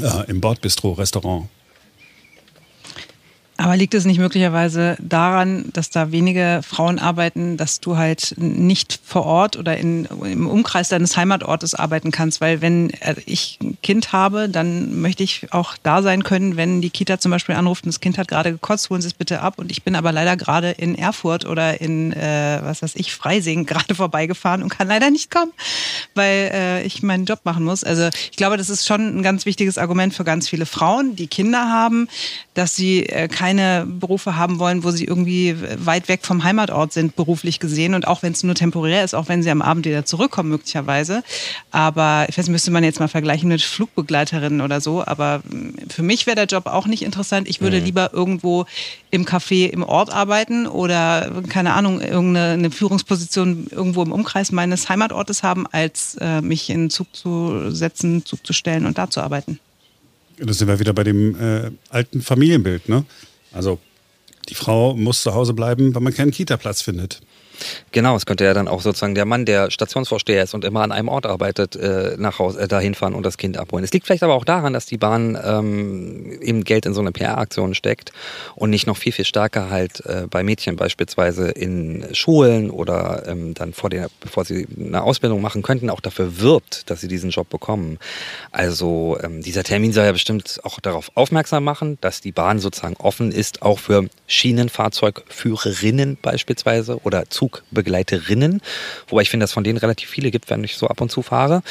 äh, 0.00 0.30
im 0.30 0.42
Bordbistro, 0.42 0.92
Restaurant. 0.92 1.48
Aber 3.58 3.76
liegt 3.76 3.92
es 3.92 4.06
nicht 4.06 4.18
möglicherweise 4.18 4.96
daran, 4.98 5.66
dass 5.74 5.90
da 5.90 6.10
wenige 6.10 6.60
Frauen 6.66 6.98
arbeiten, 6.98 7.58
dass 7.58 7.80
du 7.80 7.98
halt 7.98 8.34
nicht 8.38 8.98
vor 9.04 9.26
Ort 9.26 9.56
oder 9.58 9.76
in, 9.76 10.06
im 10.24 10.46
Umkreis 10.46 10.88
deines 10.88 11.16
Heimatortes 11.18 11.74
arbeiten 11.74 12.10
kannst? 12.10 12.40
Weil 12.40 12.62
wenn 12.62 12.90
äh, 12.90 13.14
ich 13.26 13.58
ein 13.62 13.76
Kind 13.82 14.12
habe, 14.12 14.48
dann 14.48 15.00
möchte 15.00 15.22
ich 15.22 15.52
auch 15.52 15.76
da 15.82 16.02
sein 16.02 16.24
können, 16.24 16.56
wenn 16.56 16.80
die 16.80 16.88
Kita 16.88 17.18
zum 17.18 17.30
Beispiel 17.30 17.54
anruft 17.54 17.84
und 17.84 17.88
das 17.88 18.00
Kind 18.00 18.16
hat 18.16 18.28
gerade 18.28 18.52
gekotzt, 18.52 18.88
holen 18.88 19.02
Sie 19.02 19.08
es 19.08 19.14
bitte 19.14 19.42
ab. 19.42 19.58
Und 19.58 19.70
ich 19.70 19.82
bin 19.82 19.96
aber 19.96 20.12
leider 20.12 20.36
gerade 20.38 20.70
in 20.70 20.96
Erfurt 20.96 21.44
oder 21.44 21.80
in, 21.80 22.12
äh, 22.14 22.58
was 22.62 22.80
weiß 22.80 22.96
ich, 22.96 23.12
Freising 23.12 23.66
gerade 23.66 23.94
vorbeigefahren 23.94 24.62
und 24.62 24.70
kann 24.70 24.88
leider 24.88 25.10
nicht 25.10 25.30
kommen, 25.30 25.52
weil 26.14 26.50
äh, 26.54 26.84
ich 26.84 27.02
meinen 27.02 27.26
Job 27.26 27.40
machen 27.44 27.64
muss. 27.64 27.84
Also 27.84 28.08
ich 28.30 28.36
glaube, 28.38 28.56
das 28.56 28.70
ist 28.70 28.86
schon 28.86 29.18
ein 29.18 29.22
ganz 29.22 29.44
wichtiges 29.44 29.76
Argument 29.76 30.14
für 30.14 30.24
ganz 30.24 30.48
viele 30.48 30.64
Frauen, 30.64 31.16
die 31.16 31.26
Kinder 31.26 31.68
haben, 31.68 32.08
dass 32.54 32.76
sie 32.76 33.06
äh, 33.06 33.28
keine 33.28 33.52
keine 33.52 33.86
Berufe 33.86 34.36
haben 34.36 34.58
wollen, 34.58 34.82
wo 34.82 34.90
sie 34.90 35.04
irgendwie 35.04 35.56
weit 35.76 36.08
weg 36.08 36.20
vom 36.22 36.42
Heimatort 36.42 36.92
sind, 36.92 37.16
beruflich 37.16 37.60
gesehen. 37.60 37.94
Und 37.94 38.06
auch 38.06 38.22
wenn 38.22 38.32
es 38.32 38.42
nur 38.42 38.54
temporär 38.54 39.04
ist, 39.04 39.14
auch 39.14 39.28
wenn 39.28 39.42
sie 39.42 39.50
am 39.50 39.62
Abend 39.62 39.84
wieder 39.84 40.04
zurückkommen, 40.04 40.48
möglicherweise. 40.48 41.22
Aber 41.70 42.26
ich 42.28 42.38
weiß, 42.38 42.48
müsste 42.48 42.70
man 42.70 42.84
jetzt 42.84 43.00
mal 43.00 43.08
vergleichen 43.08 43.48
mit 43.48 43.62
Flugbegleiterinnen 43.62 44.60
oder 44.60 44.80
so. 44.80 45.04
Aber 45.04 45.42
für 45.88 46.02
mich 46.02 46.26
wäre 46.26 46.36
der 46.36 46.46
Job 46.46 46.66
auch 46.66 46.86
nicht 46.86 47.02
interessant. 47.02 47.48
Ich 47.48 47.60
würde 47.60 47.78
mhm. 47.78 47.84
lieber 47.84 48.12
irgendwo 48.12 48.64
im 49.10 49.26
Café 49.26 49.68
im 49.68 49.82
Ort 49.82 50.10
arbeiten 50.10 50.66
oder, 50.66 51.30
keine 51.48 51.74
Ahnung, 51.74 52.00
irgendeine 52.00 52.70
Führungsposition 52.70 53.66
irgendwo 53.70 54.02
im 54.02 54.12
Umkreis 54.12 54.50
meines 54.50 54.88
Heimatortes 54.88 55.42
haben, 55.42 55.66
als 55.70 56.16
äh, 56.20 56.40
mich 56.40 56.70
in 56.70 56.84
den 56.84 56.90
Zug 56.90 57.14
zu 57.14 57.70
setzen, 57.70 58.24
Zug 58.24 58.46
zu 58.46 58.52
stellen 58.52 58.86
und 58.86 58.96
da 58.98 59.10
zu 59.10 59.20
arbeiten. 59.20 59.58
Da 60.44 60.52
sind 60.52 60.66
wir 60.66 60.80
wieder 60.80 60.92
bei 60.92 61.04
dem 61.04 61.36
äh, 61.40 61.70
alten 61.88 62.20
Familienbild, 62.20 62.88
ne? 62.88 63.04
Also 63.52 63.78
die 64.48 64.54
Frau 64.54 64.94
muss 64.94 65.22
zu 65.22 65.34
Hause 65.34 65.54
bleiben, 65.54 65.94
weil 65.94 66.02
man 66.02 66.12
keinen 66.12 66.32
Kita-Platz 66.32 66.82
findet. 66.82 67.20
Genau, 67.92 68.16
es 68.16 68.26
könnte 68.26 68.44
ja 68.44 68.54
dann 68.54 68.68
auch 68.68 68.80
sozusagen 68.80 69.14
der 69.14 69.24
Mann, 69.24 69.44
der 69.44 69.70
Stationsvorsteher 69.70 70.42
ist 70.42 70.54
und 70.54 70.64
immer 70.64 70.82
an 70.82 70.92
einem 70.92 71.08
Ort 71.08 71.26
arbeitet, 71.26 71.76
äh, 71.76 72.16
nach 72.18 72.38
Hause, 72.38 72.60
äh, 72.60 72.68
dahin 72.68 72.94
fahren 72.94 73.14
und 73.14 73.24
das 73.24 73.36
Kind 73.36 73.58
abholen. 73.58 73.84
Es 73.84 73.92
liegt 73.92 74.06
vielleicht 74.06 74.22
aber 74.22 74.34
auch 74.34 74.44
daran, 74.44 74.72
dass 74.72 74.86
die 74.86 74.96
Bahn 74.96 75.38
ähm, 75.42 76.38
eben 76.40 76.64
Geld 76.64 76.86
in 76.86 76.94
so 76.94 77.00
eine 77.00 77.12
PR-Aktion 77.12 77.74
steckt 77.74 78.12
und 78.54 78.70
nicht 78.70 78.86
noch 78.86 78.96
viel, 78.96 79.12
viel 79.12 79.24
stärker 79.24 79.70
halt 79.70 80.04
äh, 80.06 80.26
bei 80.28 80.42
Mädchen 80.42 80.76
beispielsweise 80.76 81.50
in 81.50 82.06
Schulen 82.12 82.70
oder 82.70 83.24
ähm, 83.26 83.54
dann 83.54 83.72
vor 83.72 83.90
der, 83.90 84.08
bevor 84.20 84.44
sie 84.44 84.66
eine 84.78 85.02
Ausbildung 85.02 85.40
machen 85.40 85.62
könnten, 85.62 85.90
auch 85.90 86.00
dafür 86.00 86.40
wirbt, 86.40 86.90
dass 86.90 87.00
sie 87.00 87.08
diesen 87.08 87.30
Job 87.30 87.48
bekommen. 87.50 87.98
Also 88.50 89.18
ähm, 89.22 89.42
dieser 89.42 89.64
Termin 89.64 89.92
soll 89.92 90.04
ja 90.04 90.12
bestimmt 90.12 90.60
auch 90.64 90.80
darauf 90.80 91.10
aufmerksam 91.14 91.64
machen, 91.64 91.98
dass 92.00 92.20
die 92.20 92.32
Bahn 92.32 92.58
sozusagen 92.58 92.96
offen 92.96 93.32
ist, 93.32 93.62
auch 93.62 93.78
für 93.78 94.08
Schienenfahrzeugführerinnen 94.26 96.16
beispielsweise 96.20 96.98
oder 97.02 97.28
Zug 97.28 97.51
Zugbegleiterinnen. 97.52 98.60
Wobei 99.08 99.22
ich 99.22 99.30
finde, 99.30 99.44
dass 99.44 99.52
von 99.52 99.64
denen 99.64 99.78
relativ 99.78 100.08
viele 100.08 100.30
gibt, 100.30 100.50
wenn 100.50 100.64
ich 100.64 100.76
so 100.76 100.88
ab 100.88 101.00
und 101.00 101.10
zu 101.10 101.22
fahre. 101.22 101.62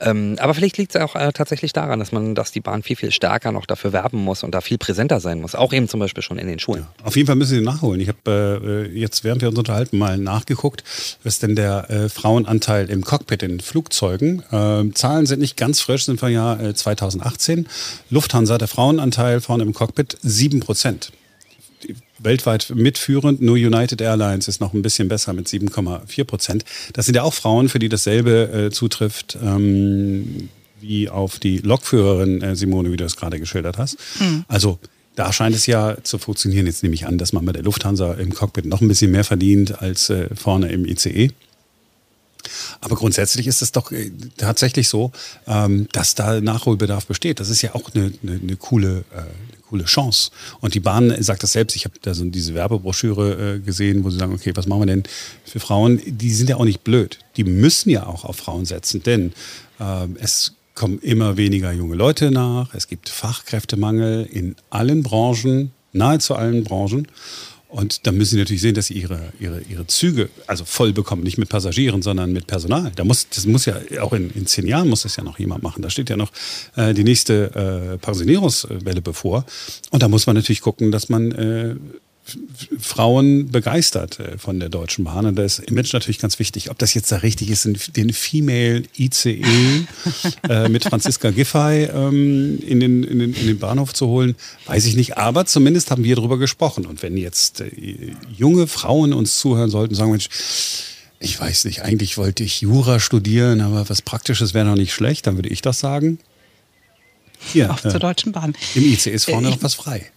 Ähm, 0.00 0.36
aber 0.38 0.54
vielleicht 0.54 0.76
liegt 0.76 0.94
es 0.94 1.00
auch 1.00 1.14
äh, 1.14 1.32
tatsächlich 1.32 1.72
daran, 1.72 1.98
dass 1.98 2.12
man, 2.12 2.34
dass 2.34 2.52
die 2.52 2.60
Bahn 2.60 2.82
viel, 2.82 2.96
viel 2.96 3.10
stärker 3.10 3.52
noch 3.52 3.66
dafür 3.66 3.92
werben 3.92 4.18
muss 4.18 4.42
und 4.42 4.54
da 4.54 4.60
viel 4.60 4.78
präsenter 4.78 5.20
sein 5.20 5.40
muss. 5.40 5.54
Auch 5.54 5.72
eben 5.72 5.88
zum 5.88 6.00
Beispiel 6.00 6.22
schon 6.22 6.38
in 6.38 6.46
den 6.46 6.58
Schulen. 6.58 6.86
Ja, 6.98 7.06
auf 7.06 7.16
jeden 7.16 7.26
Fall 7.26 7.36
müssen 7.36 7.56
Sie 7.56 7.60
nachholen. 7.62 8.00
Ich 8.00 8.08
habe 8.08 8.90
äh, 8.92 8.98
jetzt, 8.98 9.24
während 9.24 9.40
wir 9.40 9.48
uns 9.48 9.58
unterhalten, 9.58 9.98
mal 9.98 10.18
nachgeguckt, 10.18 10.84
was 11.24 11.38
denn 11.38 11.56
der 11.56 11.90
äh, 11.90 12.08
Frauenanteil 12.08 12.90
im 12.90 13.04
Cockpit 13.04 13.42
in 13.42 13.60
Flugzeugen. 13.60 14.42
Äh, 14.50 14.92
Zahlen 14.92 15.26
sind 15.26 15.40
nicht 15.40 15.56
ganz 15.56 15.80
frisch, 15.80 16.04
sind 16.04 16.20
vom 16.20 16.30
Jahr 16.30 16.74
2018. 16.74 17.66
Lufthansa, 18.10 18.58
der 18.58 18.68
Frauenanteil 18.68 19.40
vorne 19.40 19.62
im 19.62 19.72
Cockpit 19.72 20.18
7 20.22 20.60
Prozent 20.60 21.12
weltweit 22.18 22.72
mitführend. 22.74 23.40
Nur 23.40 23.56
United 23.56 24.00
Airlines 24.00 24.48
ist 24.48 24.60
noch 24.60 24.72
ein 24.72 24.82
bisschen 24.82 25.08
besser 25.08 25.32
mit 25.32 25.48
7,4 25.48 26.24
Prozent. 26.24 26.64
Das 26.92 27.06
sind 27.06 27.14
ja 27.14 27.22
auch 27.22 27.34
Frauen, 27.34 27.68
für 27.68 27.78
die 27.78 27.88
dasselbe 27.88 28.66
äh, 28.66 28.70
zutrifft 28.70 29.38
ähm, 29.42 30.48
wie 30.80 31.08
auf 31.08 31.38
die 31.38 31.58
Lokführerin 31.58 32.42
äh, 32.42 32.56
Simone, 32.56 32.92
wie 32.92 32.96
du 32.96 33.04
es 33.04 33.16
gerade 33.16 33.40
geschildert 33.40 33.78
hast. 33.78 33.98
Mhm. 34.20 34.44
Also 34.48 34.78
da 35.14 35.32
scheint 35.32 35.56
es 35.56 35.66
ja 35.66 35.96
zu 36.02 36.18
funktionieren. 36.18 36.66
Jetzt 36.66 36.82
nehme 36.82 36.94
ich 36.94 37.06
an, 37.06 37.18
dass 37.18 37.32
man 37.32 37.44
bei 37.44 37.52
der 37.52 37.62
Lufthansa 37.62 38.14
im 38.14 38.34
Cockpit 38.34 38.66
noch 38.66 38.82
ein 38.82 38.88
bisschen 38.88 39.10
mehr 39.10 39.24
verdient 39.24 39.80
als 39.82 40.10
äh, 40.10 40.28
vorne 40.34 40.68
im 40.68 40.84
ICE. 40.84 41.30
Aber 42.80 42.96
grundsätzlich 42.96 43.46
ist 43.46 43.62
es 43.62 43.72
doch 43.72 43.90
äh, 43.92 44.10
tatsächlich 44.36 44.88
so, 44.88 45.12
ähm, 45.46 45.88
dass 45.92 46.14
da 46.14 46.40
Nachholbedarf 46.40 47.06
besteht. 47.06 47.40
Das 47.40 47.48
ist 47.48 47.62
ja 47.62 47.74
auch 47.74 47.94
eine, 47.94 48.12
eine, 48.22 48.40
eine 48.40 48.56
coole, 48.56 49.04
äh, 49.14 49.22
coole 49.68 49.84
Chance. 49.84 50.30
Und 50.60 50.74
die 50.74 50.80
Bahn 50.80 51.14
sagt 51.22 51.42
das 51.42 51.52
selbst. 51.52 51.76
Ich 51.76 51.84
habe 51.84 51.94
da 52.02 52.14
so 52.14 52.24
diese 52.24 52.54
Werbebroschüre 52.54 53.56
äh, 53.56 53.58
gesehen, 53.60 54.04
wo 54.04 54.10
sie 54.10 54.18
sagen, 54.18 54.34
okay, 54.34 54.52
was 54.54 54.66
machen 54.66 54.82
wir 54.82 54.86
denn 54.86 55.02
für 55.44 55.60
Frauen? 55.60 56.00
Die 56.06 56.32
sind 56.32 56.48
ja 56.48 56.56
auch 56.56 56.64
nicht 56.64 56.84
blöd. 56.84 57.18
Die 57.36 57.44
müssen 57.44 57.90
ja 57.90 58.06
auch 58.06 58.24
auf 58.24 58.36
Frauen 58.36 58.64
setzen, 58.64 59.02
denn 59.02 59.32
äh, 59.78 60.06
es 60.18 60.52
kommen 60.74 60.98
immer 61.00 61.36
weniger 61.36 61.72
junge 61.72 61.96
Leute 61.96 62.30
nach. 62.30 62.74
Es 62.74 62.86
gibt 62.86 63.08
Fachkräftemangel 63.08 64.28
in 64.30 64.56
allen 64.70 65.02
Branchen, 65.02 65.72
nahezu 65.92 66.34
allen 66.34 66.64
Branchen. 66.64 67.08
Und 67.68 68.06
da 68.06 68.12
müssen 68.12 68.34
sie 68.34 68.38
natürlich 68.38 68.62
sehen, 68.62 68.74
dass 68.74 68.86
sie 68.86 68.94
ihre, 68.94 69.32
ihre, 69.40 69.60
ihre 69.62 69.86
Züge 69.86 70.28
also 70.46 70.64
voll 70.64 70.92
bekommen, 70.92 71.24
nicht 71.24 71.36
mit 71.36 71.48
Passagieren, 71.48 72.00
sondern 72.00 72.32
mit 72.32 72.46
Personal. 72.46 72.92
Da 72.94 73.04
muss, 73.04 73.28
das 73.28 73.44
muss 73.44 73.64
ja, 73.64 73.76
auch 74.00 74.12
in, 74.12 74.30
in 74.30 74.46
zehn 74.46 74.68
Jahren 74.68 74.88
muss 74.88 75.02
das 75.02 75.16
ja 75.16 75.24
noch 75.24 75.38
jemand 75.38 75.62
machen. 75.62 75.82
Da 75.82 75.90
steht 75.90 76.08
ja 76.08 76.16
noch 76.16 76.30
äh, 76.76 76.94
die 76.94 77.02
nächste 77.02 77.94
äh, 77.94 77.98
Pensionierungswelle 77.98 79.02
bevor. 79.02 79.44
Und 79.90 80.02
da 80.02 80.08
muss 80.08 80.26
man 80.26 80.36
natürlich 80.36 80.60
gucken, 80.60 80.92
dass 80.92 81.08
man 81.08 81.32
äh, 81.32 81.74
Frauen 82.80 83.50
begeistert 83.50 84.18
äh, 84.18 84.38
von 84.38 84.58
der 84.58 84.68
Deutschen 84.68 85.04
Bahn. 85.04 85.26
Und 85.26 85.36
da 85.36 85.44
ist 85.44 85.60
Image 85.60 85.92
natürlich 85.92 86.18
ganz 86.18 86.38
wichtig. 86.38 86.70
Ob 86.70 86.78
das 86.78 86.94
jetzt 86.94 87.10
da 87.12 87.16
richtig 87.16 87.50
ist, 87.50 87.68
den 87.96 88.12
Female 88.12 88.82
ICE 88.98 89.42
äh, 90.48 90.68
mit 90.68 90.84
Franziska 90.84 91.30
Giffey 91.30 91.84
ähm, 91.84 92.58
in, 92.66 92.80
den, 92.80 93.04
in, 93.04 93.18
den, 93.18 93.34
in 93.34 93.46
den 93.46 93.58
Bahnhof 93.58 93.94
zu 93.94 94.08
holen, 94.08 94.34
weiß 94.66 94.86
ich 94.86 94.96
nicht. 94.96 95.16
Aber 95.18 95.46
zumindest 95.46 95.90
haben 95.90 96.04
wir 96.04 96.16
darüber 96.16 96.38
gesprochen. 96.38 96.86
Und 96.86 97.02
wenn 97.02 97.16
jetzt 97.16 97.60
äh, 97.60 97.70
junge 98.36 98.66
Frauen 98.66 99.12
uns 99.12 99.38
zuhören 99.38 99.70
sollten, 99.70 99.94
sagen, 99.94 100.10
Mensch, 100.10 100.28
ich 101.18 101.40
weiß 101.40 101.64
nicht, 101.64 101.82
eigentlich 101.82 102.18
wollte 102.18 102.44
ich 102.44 102.60
Jura 102.60 103.00
studieren, 103.00 103.60
aber 103.60 103.88
was 103.88 104.02
Praktisches 104.02 104.52
wäre 104.52 104.66
noch 104.66 104.74
nicht 104.76 104.92
schlecht, 104.92 105.26
dann 105.26 105.36
würde 105.36 105.48
ich 105.48 105.62
das 105.62 105.78
sagen. 105.78 106.18
Hier, 107.52 107.70
Auf 107.70 107.84
äh, 107.84 107.90
zur 107.90 108.00
Deutschen 108.00 108.32
Bahn. 108.32 108.54
Im 108.74 108.84
ICE 108.84 109.10
ist 109.10 109.26
vorne 109.26 109.48
äh, 109.48 109.50
noch 109.50 109.62
was 109.62 109.74
frei. 109.74 110.10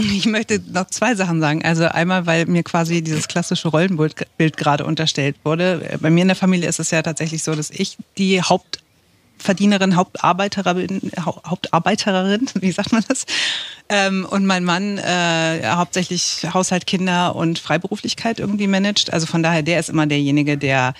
Ich 0.20 0.26
möchte 0.26 0.60
noch 0.72 0.86
zwei 0.86 1.14
Sachen 1.14 1.40
sagen. 1.40 1.64
Also 1.64 1.86
einmal, 1.86 2.26
weil 2.26 2.46
mir 2.46 2.62
quasi 2.62 3.02
dieses 3.02 3.28
klassische 3.28 3.68
Rollenbild 3.68 4.56
gerade 4.56 4.84
unterstellt 4.84 5.36
wurde. 5.44 5.98
Bei 6.00 6.10
mir 6.10 6.22
in 6.22 6.28
der 6.28 6.36
Familie 6.36 6.68
ist 6.68 6.80
es 6.80 6.90
ja 6.90 7.02
tatsächlich 7.02 7.42
so, 7.42 7.54
dass 7.54 7.70
ich 7.70 7.96
die 8.18 8.42
Hauptverdienerin, 8.42 9.96
Hauptarbeiterin, 9.96 11.12
Hauptarbeiterin, 11.24 12.48
wie 12.60 12.72
sagt 12.72 12.92
man 12.92 13.04
das? 13.08 13.26
Ähm, 13.88 14.26
und 14.28 14.46
mein 14.46 14.64
Mann 14.64 14.98
äh, 14.98 15.62
hauptsächlich 15.66 16.46
Haushalt, 16.52 16.86
Kinder 16.86 17.34
und 17.34 17.58
Freiberuflichkeit 17.58 18.38
irgendwie 18.38 18.66
managt. 18.66 19.12
Also 19.12 19.26
von 19.26 19.42
daher, 19.42 19.62
der 19.62 19.80
ist 19.80 19.88
immer 19.88 20.06
derjenige, 20.06 20.56
der 20.56 20.94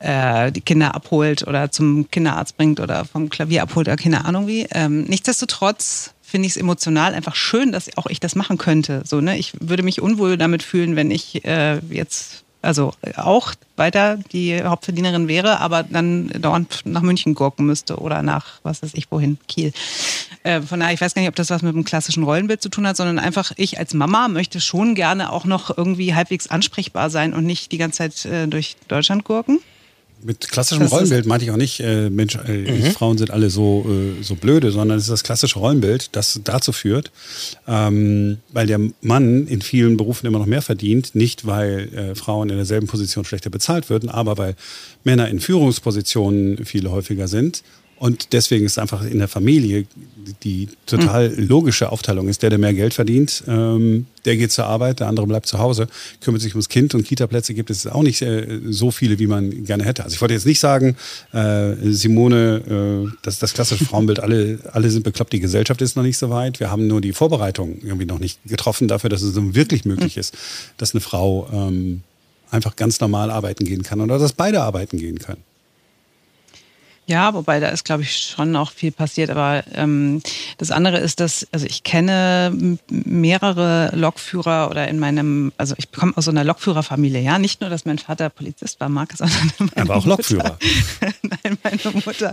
äh, 0.00 0.50
die 0.50 0.60
Kinder 0.60 0.94
abholt 0.94 1.46
oder 1.46 1.70
zum 1.70 2.10
Kinderarzt 2.10 2.56
bringt 2.56 2.80
oder 2.80 3.04
vom 3.04 3.28
Klavier 3.28 3.62
abholt 3.62 3.88
oder 3.88 3.96
keine 3.96 4.24
Ahnung 4.24 4.46
wie. 4.46 4.66
Ähm, 4.70 5.04
nichtsdestotrotz 5.04 6.13
finde 6.34 6.48
ich 6.48 6.54
es 6.54 6.56
emotional 6.56 7.14
einfach 7.14 7.36
schön, 7.36 7.70
dass 7.70 7.96
auch 7.96 8.08
ich 8.08 8.18
das 8.18 8.34
machen 8.34 8.58
könnte. 8.58 9.02
So, 9.04 9.20
ne? 9.20 9.38
Ich 9.38 9.52
würde 9.60 9.84
mich 9.84 10.02
unwohl 10.02 10.36
damit 10.36 10.64
fühlen, 10.64 10.96
wenn 10.96 11.12
ich 11.12 11.44
äh, 11.44 11.78
jetzt 11.90 12.42
also 12.60 12.92
auch 13.14 13.54
weiter 13.76 14.18
die 14.32 14.60
Hauptverdienerin 14.60 15.28
wäre, 15.28 15.60
aber 15.60 15.84
dann 15.84 16.30
dauernd 16.30 16.80
nach 16.86 17.02
München 17.02 17.36
gurken 17.36 17.66
müsste 17.66 17.98
oder 17.98 18.22
nach, 18.22 18.58
was 18.64 18.82
weiß 18.82 18.94
ich, 18.94 19.12
wohin, 19.12 19.38
Kiel. 19.46 19.72
Äh, 20.42 20.60
von 20.60 20.80
daher, 20.80 20.92
ich 20.92 21.00
weiß 21.00 21.14
gar 21.14 21.22
nicht, 21.22 21.28
ob 21.28 21.36
das 21.36 21.50
was 21.50 21.62
mit 21.62 21.72
dem 21.72 21.84
klassischen 21.84 22.24
Rollenbild 22.24 22.60
zu 22.60 22.68
tun 22.68 22.84
hat, 22.84 22.96
sondern 22.96 23.20
einfach 23.20 23.52
ich 23.54 23.78
als 23.78 23.94
Mama 23.94 24.26
möchte 24.26 24.60
schon 24.60 24.96
gerne 24.96 25.30
auch 25.30 25.44
noch 25.44 25.78
irgendwie 25.78 26.16
halbwegs 26.16 26.48
ansprechbar 26.48 27.10
sein 27.10 27.32
und 27.32 27.46
nicht 27.46 27.70
die 27.70 27.78
ganze 27.78 27.98
Zeit 27.98 28.24
äh, 28.24 28.48
durch 28.48 28.74
Deutschland 28.88 29.22
gurken. 29.22 29.60
Mit 30.26 30.50
klassischem 30.50 30.86
Rollenbild 30.86 31.26
meinte 31.26 31.44
ich 31.44 31.50
auch 31.50 31.58
nicht, 31.58 31.80
äh, 31.80 32.08
Mensch, 32.08 32.36
äh, 32.46 32.72
mhm. 32.72 32.92
Frauen 32.92 33.18
sind 33.18 33.30
alle 33.30 33.50
so, 33.50 33.84
äh, 33.86 34.22
so 34.22 34.36
blöde, 34.36 34.70
sondern 34.70 34.96
es 34.96 35.04
ist 35.04 35.10
das 35.10 35.22
klassische 35.22 35.58
Rollenbild, 35.58 36.08
das 36.16 36.40
dazu 36.42 36.72
führt, 36.72 37.12
ähm, 37.68 38.38
weil 38.50 38.66
der 38.66 38.80
Mann 39.02 39.46
in 39.46 39.60
vielen 39.60 39.98
Berufen 39.98 40.26
immer 40.26 40.38
noch 40.38 40.46
mehr 40.46 40.62
verdient, 40.62 41.14
nicht 41.14 41.46
weil 41.46 41.94
äh, 41.94 42.14
Frauen 42.14 42.48
in 42.48 42.56
derselben 42.56 42.86
Position 42.86 43.26
schlechter 43.26 43.50
bezahlt 43.50 43.90
würden, 43.90 44.08
aber 44.08 44.38
weil 44.38 44.56
Männer 45.04 45.28
in 45.28 45.40
Führungspositionen 45.40 46.64
viel 46.64 46.88
häufiger 46.88 47.28
sind 47.28 47.62
und 47.96 48.32
deswegen 48.32 48.66
ist 48.66 48.78
einfach 48.78 49.04
in 49.04 49.18
der 49.18 49.28
Familie 49.28 49.86
die 50.42 50.68
total 50.86 51.32
logische 51.36 51.92
Aufteilung 51.92 52.28
ist, 52.28 52.42
der, 52.42 52.50
der 52.50 52.58
mehr 52.58 52.74
Geld 52.74 52.94
verdient, 52.94 53.44
ähm, 53.46 54.06
der 54.24 54.36
geht 54.36 54.52
zur 54.52 54.66
Arbeit, 54.66 55.00
der 55.00 55.08
andere 55.08 55.26
bleibt 55.26 55.46
zu 55.46 55.58
Hause, 55.58 55.86
kümmert 56.20 56.40
sich 56.40 56.54
ums 56.54 56.68
Kind 56.68 56.94
und 56.94 57.04
Kita-Plätze 57.04 57.54
gibt 57.54 57.70
es 57.70 57.86
auch 57.86 58.02
nicht 58.02 58.22
äh, 58.22 58.60
so 58.70 58.90
viele, 58.90 59.18
wie 59.18 59.26
man 59.26 59.64
gerne 59.64 59.84
hätte. 59.84 60.04
Also 60.04 60.14
ich 60.14 60.20
wollte 60.20 60.34
jetzt 60.34 60.46
nicht 60.46 60.60
sagen, 60.60 60.96
äh, 61.32 61.74
Simone, 61.82 63.06
äh, 63.06 63.16
das, 63.22 63.38
das 63.38 63.52
klassische 63.52 63.84
Frauenbild, 63.84 64.20
alle, 64.20 64.58
alle 64.72 64.90
sind 64.90 65.02
bekloppt, 65.02 65.32
die 65.32 65.40
Gesellschaft 65.40 65.82
ist 65.82 65.96
noch 65.96 66.02
nicht 66.02 66.18
so 66.18 66.30
weit. 66.30 66.60
Wir 66.60 66.70
haben 66.70 66.86
nur 66.86 67.00
die 67.00 67.12
Vorbereitung 67.12 67.78
irgendwie 67.82 68.06
noch 68.06 68.18
nicht 68.18 68.38
getroffen 68.46 68.88
dafür, 68.88 69.10
dass 69.10 69.22
es 69.22 69.34
wirklich 69.54 69.84
möglich 69.84 70.16
ist, 70.16 70.34
dass 70.78 70.94
eine 70.94 71.00
Frau 71.00 71.48
ähm, 71.52 72.02
einfach 72.50 72.76
ganz 72.76 73.00
normal 73.00 73.30
arbeiten 73.30 73.64
gehen 73.64 73.82
kann 73.82 74.00
oder 74.00 74.18
dass 74.18 74.32
beide 74.32 74.62
arbeiten 74.62 74.98
gehen 74.98 75.18
können. 75.18 75.42
Ja, 77.06 77.34
wobei 77.34 77.60
da 77.60 77.68
ist, 77.68 77.84
glaube 77.84 78.02
ich, 78.02 78.16
schon 78.16 78.56
auch 78.56 78.72
viel 78.72 78.90
passiert. 78.90 79.28
Aber 79.28 79.62
ähm, 79.74 80.22
das 80.56 80.70
andere 80.70 80.98
ist, 80.98 81.20
dass, 81.20 81.46
also 81.52 81.66
ich 81.66 81.82
kenne 81.82 82.78
mehrere 82.88 83.90
Lokführer 83.94 84.70
oder 84.70 84.88
in 84.88 84.98
meinem, 84.98 85.52
also 85.58 85.74
ich 85.76 85.92
komme 85.92 86.12
aus 86.16 86.24
so 86.24 86.30
einer 86.30 86.44
Lokführerfamilie, 86.44 87.20
ja. 87.20 87.38
Nicht 87.38 87.60
nur, 87.60 87.68
dass 87.68 87.84
mein 87.84 87.98
Vater 87.98 88.30
Polizist 88.30 88.80
war, 88.80 88.88
Marc, 88.88 89.12
sondern 89.16 89.52
meine 89.58 89.90
Aber 89.90 89.96
auch 89.96 90.06
Lokführer. 90.06 90.58
Nein, 91.22 91.58
meine 91.62 92.02
Mutter 92.04 92.32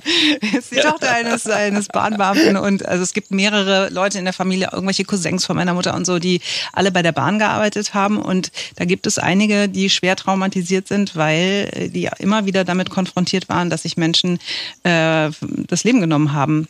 ist 0.57 0.71
die 0.71 0.77
Tochter 0.79 1.11
eines, 1.11 1.47
eines 1.47 1.87
Bahnbeamten. 1.89 2.55
Und 2.55 2.85
also 2.85 3.03
es 3.03 3.13
gibt 3.13 3.31
mehrere 3.31 3.89
Leute 3.89 4.19
in 4.19 4.25
der 4.25 4.33
Familie, 4.33 4.69
irgendwelche 4.71 5.03
Cousins 5.03 5.45
von 5.45 5.57
meiner 5.57 5.73
Mutter 5.73 5.95
und 5.95 6.05
so, 6.05 6.17
die 6.17 6.39
alle 6.71 6.91
bei 6.91 7.01
der 7.01 7.11
Bahn 7.11 7.39
gearbeitet 7.39 7.93
haben. 7.93 8.17
Und 8.17 8.51
da 8.77 8.85
gibt 8.85 9.05
es 9.05 9.19
einige, 9.19 9.67
die 9.67 9.89
schwer 9.89 10.15
traumatisiert 10.15 10.87
sind, 10.87 11.17
weil 11.17 11.89
die 11.93 12.09
immer 12.19 12.45
wieder 12.45 12.63
damit 12.63 12.89
konfrontiert 12.89 13.49
waren, 13.49 13.69
dass 13.69 13.81
sich 13.81 13.97
Menschen 13.97 14.39
äh, 14.83 15.31
das 15.67 15.83
Leben 15.83 16.01
genommen 16.01 16.33
haben 16.33 16.67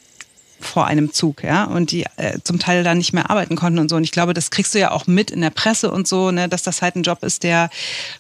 vor 0.62 0.86
einem 0.86 1.12
Zug, 1.12 1.44
ja, 1.44 1.66
und 1.66 1.92
die 1.92 2.06
äh, 2.18 2.40
zum 2.44 2.60
Teil 2.60 2.84
dann 2.84 2.98
nicht 2.98 3.14
mehr 3.14 3.30
arbeiten 3.30 3.56
konnten 3.56 3.80
und 3.80 3.90
so. 3.90 3.96
Und 3.96 4.04
ich 4.04 4.12
glaube, 4.12 4.34
das 4.34 4.52
kriegst 4.52 4.74
du 4.74 4.80
ja 4.80 4.92
auch 4.92 5.08
mit 5.08 5.32
in 5.32 5.42
der 5.42 5.50
Presse 5.50 5.92
und 5.92 6.08
so, 6.08 6.32
ne, 6.32 6.48
dass 6.48 6.64
das 6.64 6.82
halt 6.82 6.96
ein 6.96 7.04
Job 7.04 7.24
ist, 7.24 7.44
der 7.44 7.70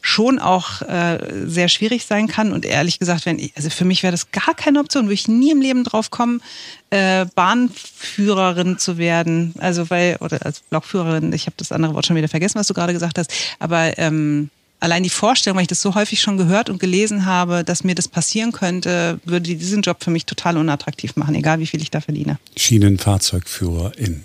schon 0.01 0.39
auch 0.39 0.81
äh, 0.81 1.19
sehr 1.45 1.69
schwierig 1.69 2.05
sein 2.05 2.27
kann. 2.27 2.51
Und 2.51 2.65
ehrlich 2.65 2.99
gesagt, 2.99 3.25
wenn 3.25 3.39
ich, 3.39 3.53
also 3.55 3.69
für 3.69 3.85
mich 3.85 4.03
wäre 4.03 4.11
das 4.11 4.31
gar 4.31 4.53
keine 4.55 4.79
Option, 4.79 5.05
würde 5.05 5.13
ich 5.13 5.27
nie 5.27 5.51
im 5.51 5.61
Leben 5.61 5.83
drauf 5.83 6.09
kommen, 6.11 6.41
äh, 6.89 7.25
Bahnführerin 7.35 8.77
zu 8.77 8.97
werden. 8.97 9.53
Also 9.59 9.89
weil, 9.89 10.17
oder 10.19 10.45
als 10.45 10.63
Lokführerin, 10.71 11.31
ich 11.33 11.45
habe 11.45 11.55
das 11.57 11.71
andere 11.71 11.93
Wort 11.93 12.05
schon 12.05 12.15
wieder 12.15 12.27
vergessen, 12.27 12.59
was 12.59 12.67
du 12.67 12.73
gerade 12.73 12.93
gesagt 12.93 13.17
hast, 13.17 13.31
aber 13.59 13.97
ähm, 13.97 14.49
allein 14.81 15.03
die 15.03 15.09
Vorstellung, 15.09 15.55
weil 15.55 15.63
ich 15.63 15.69
das 15.69 15.81
so 15.81 15.95
häufig 15.95 16.19
schon 16.19 16.37
gehört 16.37 16.69
und 16.69 16.79
gelesen 16.79 17.25
habe, 17.25 17.63
dass 17.63 17.85
mir 17.85 17.95
das 17.95 18.09
passieren 18.09 18.51
könnte, 18.51 19.19
würde 19.23 19.55
diesen 19.55 19.81
Job 19.81 20.03
für 20.03 20.11
mich 20.11 20.25
total 20.25 20.57
unattraktiv 20.57 21.15
machen, 21.15 21.35
egal 21.35 21.59
wie 21.59 21.67
viel 21.67 21.81
ich 21.81 21.91
da 21.91 22.01
verdiene. 22.01 22.39
Schienenfahrzeugführerin. 22.57 24.23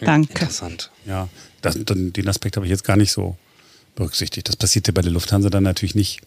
Danke. 0.00 0.32
Interessant. 0.32 0.90
Ja, 1.06 1.28
das, 1.60 1.76
den 1.78 2.28
Aspekt 2.28 2.56
habe 2.56 2.66
ich 2.66 2.70
jetzt 2.70 2.84
gar 2.84 2.96
nicht 2.96 3.12
so 3.12 3.36
berücksichtigt. 3.94 4.48
Das 4.48 4.56
passiert 4.56 4.86
ja 4.86 4.92
bei 4.92 5.02
der 5.02 5.12
Lufthansa 5.12 5.50
dann 5.50 5.64
natürlich 5.64 5.94
nicht. 5.94 6.20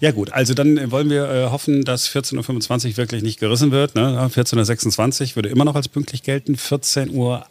Ja 0.00 0.10
gut, 0.10 0.32
also 0.32 0.54
dann 0.54 0.90
wollen 0.90 1.08
wir 1.08 1.30
äh, 1.30 1.50
hoffen, 1.50 1.84
dass 1.84 2.08
14.25 2.10 2.88
Uhr 2.88 2.96
wirklich 2.96 3.22
nicht 3.22 3.38
gerissen 3.38 3.70
wird. 3.70 3.94
Ne? 3.94 4.30
14.26 4.34 5.30
Uhr 5.30 5.36
würde 5.36 5.48
immer 5.50 5.64
noch 5.64 5.76
als 5.76 5.88
pünktlich 5.88 6.24
gelten. 6.24 6.56
14 6.56 7.10
Uhr 7.10 7.46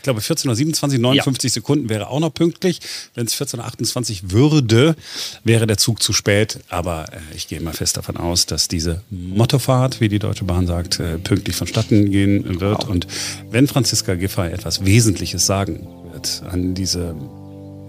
Ich 0.00 0.04
glaube 0.04 0.20
14.27 0.20 0.98
59 0.98 1.50
ja. 1.50 1.52
Sekunden 1.52 1.90
wäre 1.90 2.08
auch 2.08 2.20
noch 2.20 2.32
pünktlich. 2.32 2.80
Wenn 3.14 3.26
es 3.26 3.34
14.28 3.34 4.30
würde, 4.30 4.96
wäre 5.44 5.66
der 5.66 5.76
Zug 5.76 6.02
zu 6.02 6.14
spät. 6.14 6.60
Aber 6.70 7.12
äh, 7.12 7.18
ich 7.36 7.48
gehe 7.48 7.60
mal 7.60 7.74
fest 7.74 7.98
davon 7.98 8.16
aus, 8.16 8.46
dass 8.46 8.66
diese 8.66 9.02
Mottofahrt, 9.10 10.00
wie 10.00 10.08
die 10.08 10.18
Deutsche 10.18 10.44
Bahn 10.44 10.66
sagt, 10.66 11.00
äh, 11.00 11.18
pünktlich 11.18 11.54
vonstatten 11.54 12.10
gehen 12.10 12.62
wird. 12.62 12.84
Wow. 12.84 12.88
Und 12.88 13.08
wenn 13.50 13.66
Franziska 13.66 14.14
Giffey 14.14 14.50
etwas 14.50 14.86
Wesentliches 14.86 15.44
sagen 15.44 15.86
wird 16.10 16.44
an 16.50 16.74
diesem 16.74 17.28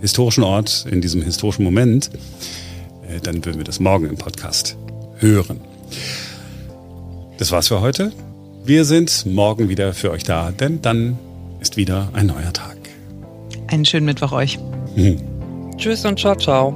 historischen 0.02 0.44
Ort, 0.44 0.86
in 0.92 1.00
diesem 1.00 1.22
historischen 1.22 1.64
Moment, 1.64 2.10
äh, 3.08 3.22
dann 3.22 3.46
würden 3.46 3.58
wir 3.58 3.64
das 3.64 3.80
morgen 3.80 4.08
im 4.08 4.18
Podcast 4.18 4.76
hören. 5.16 5.62
Das 7.38 7.54
war's 7.54 7.70
für 7.70 7.80
heute. 7.80 8.12
Wir 8.66 8.84
sind 8.84 9.26
morgen 9.26 9.70
wieder 9.70 9.94
für 9.94 10.12
euch 10.12 10.26
da, 10.26 10.52
denn 10.52 10.82
dann 10.82 11.18
ist 11.62 11.78
wieder 11.78 12.10
ein 12.14 12.26
neuer 12.26 12.52
Tag. 12.52 12.78
Einen 13.68 13.86
schönen 13.86 14.06
Mittwoch 14.06 14.34
euch. 14.34 14.60
Mhm. 14.96 15.18
Tschüss 15.78 16.04
und 16.04 16.20
ciao, 16.20 16.36
ciao. 16.36 16.76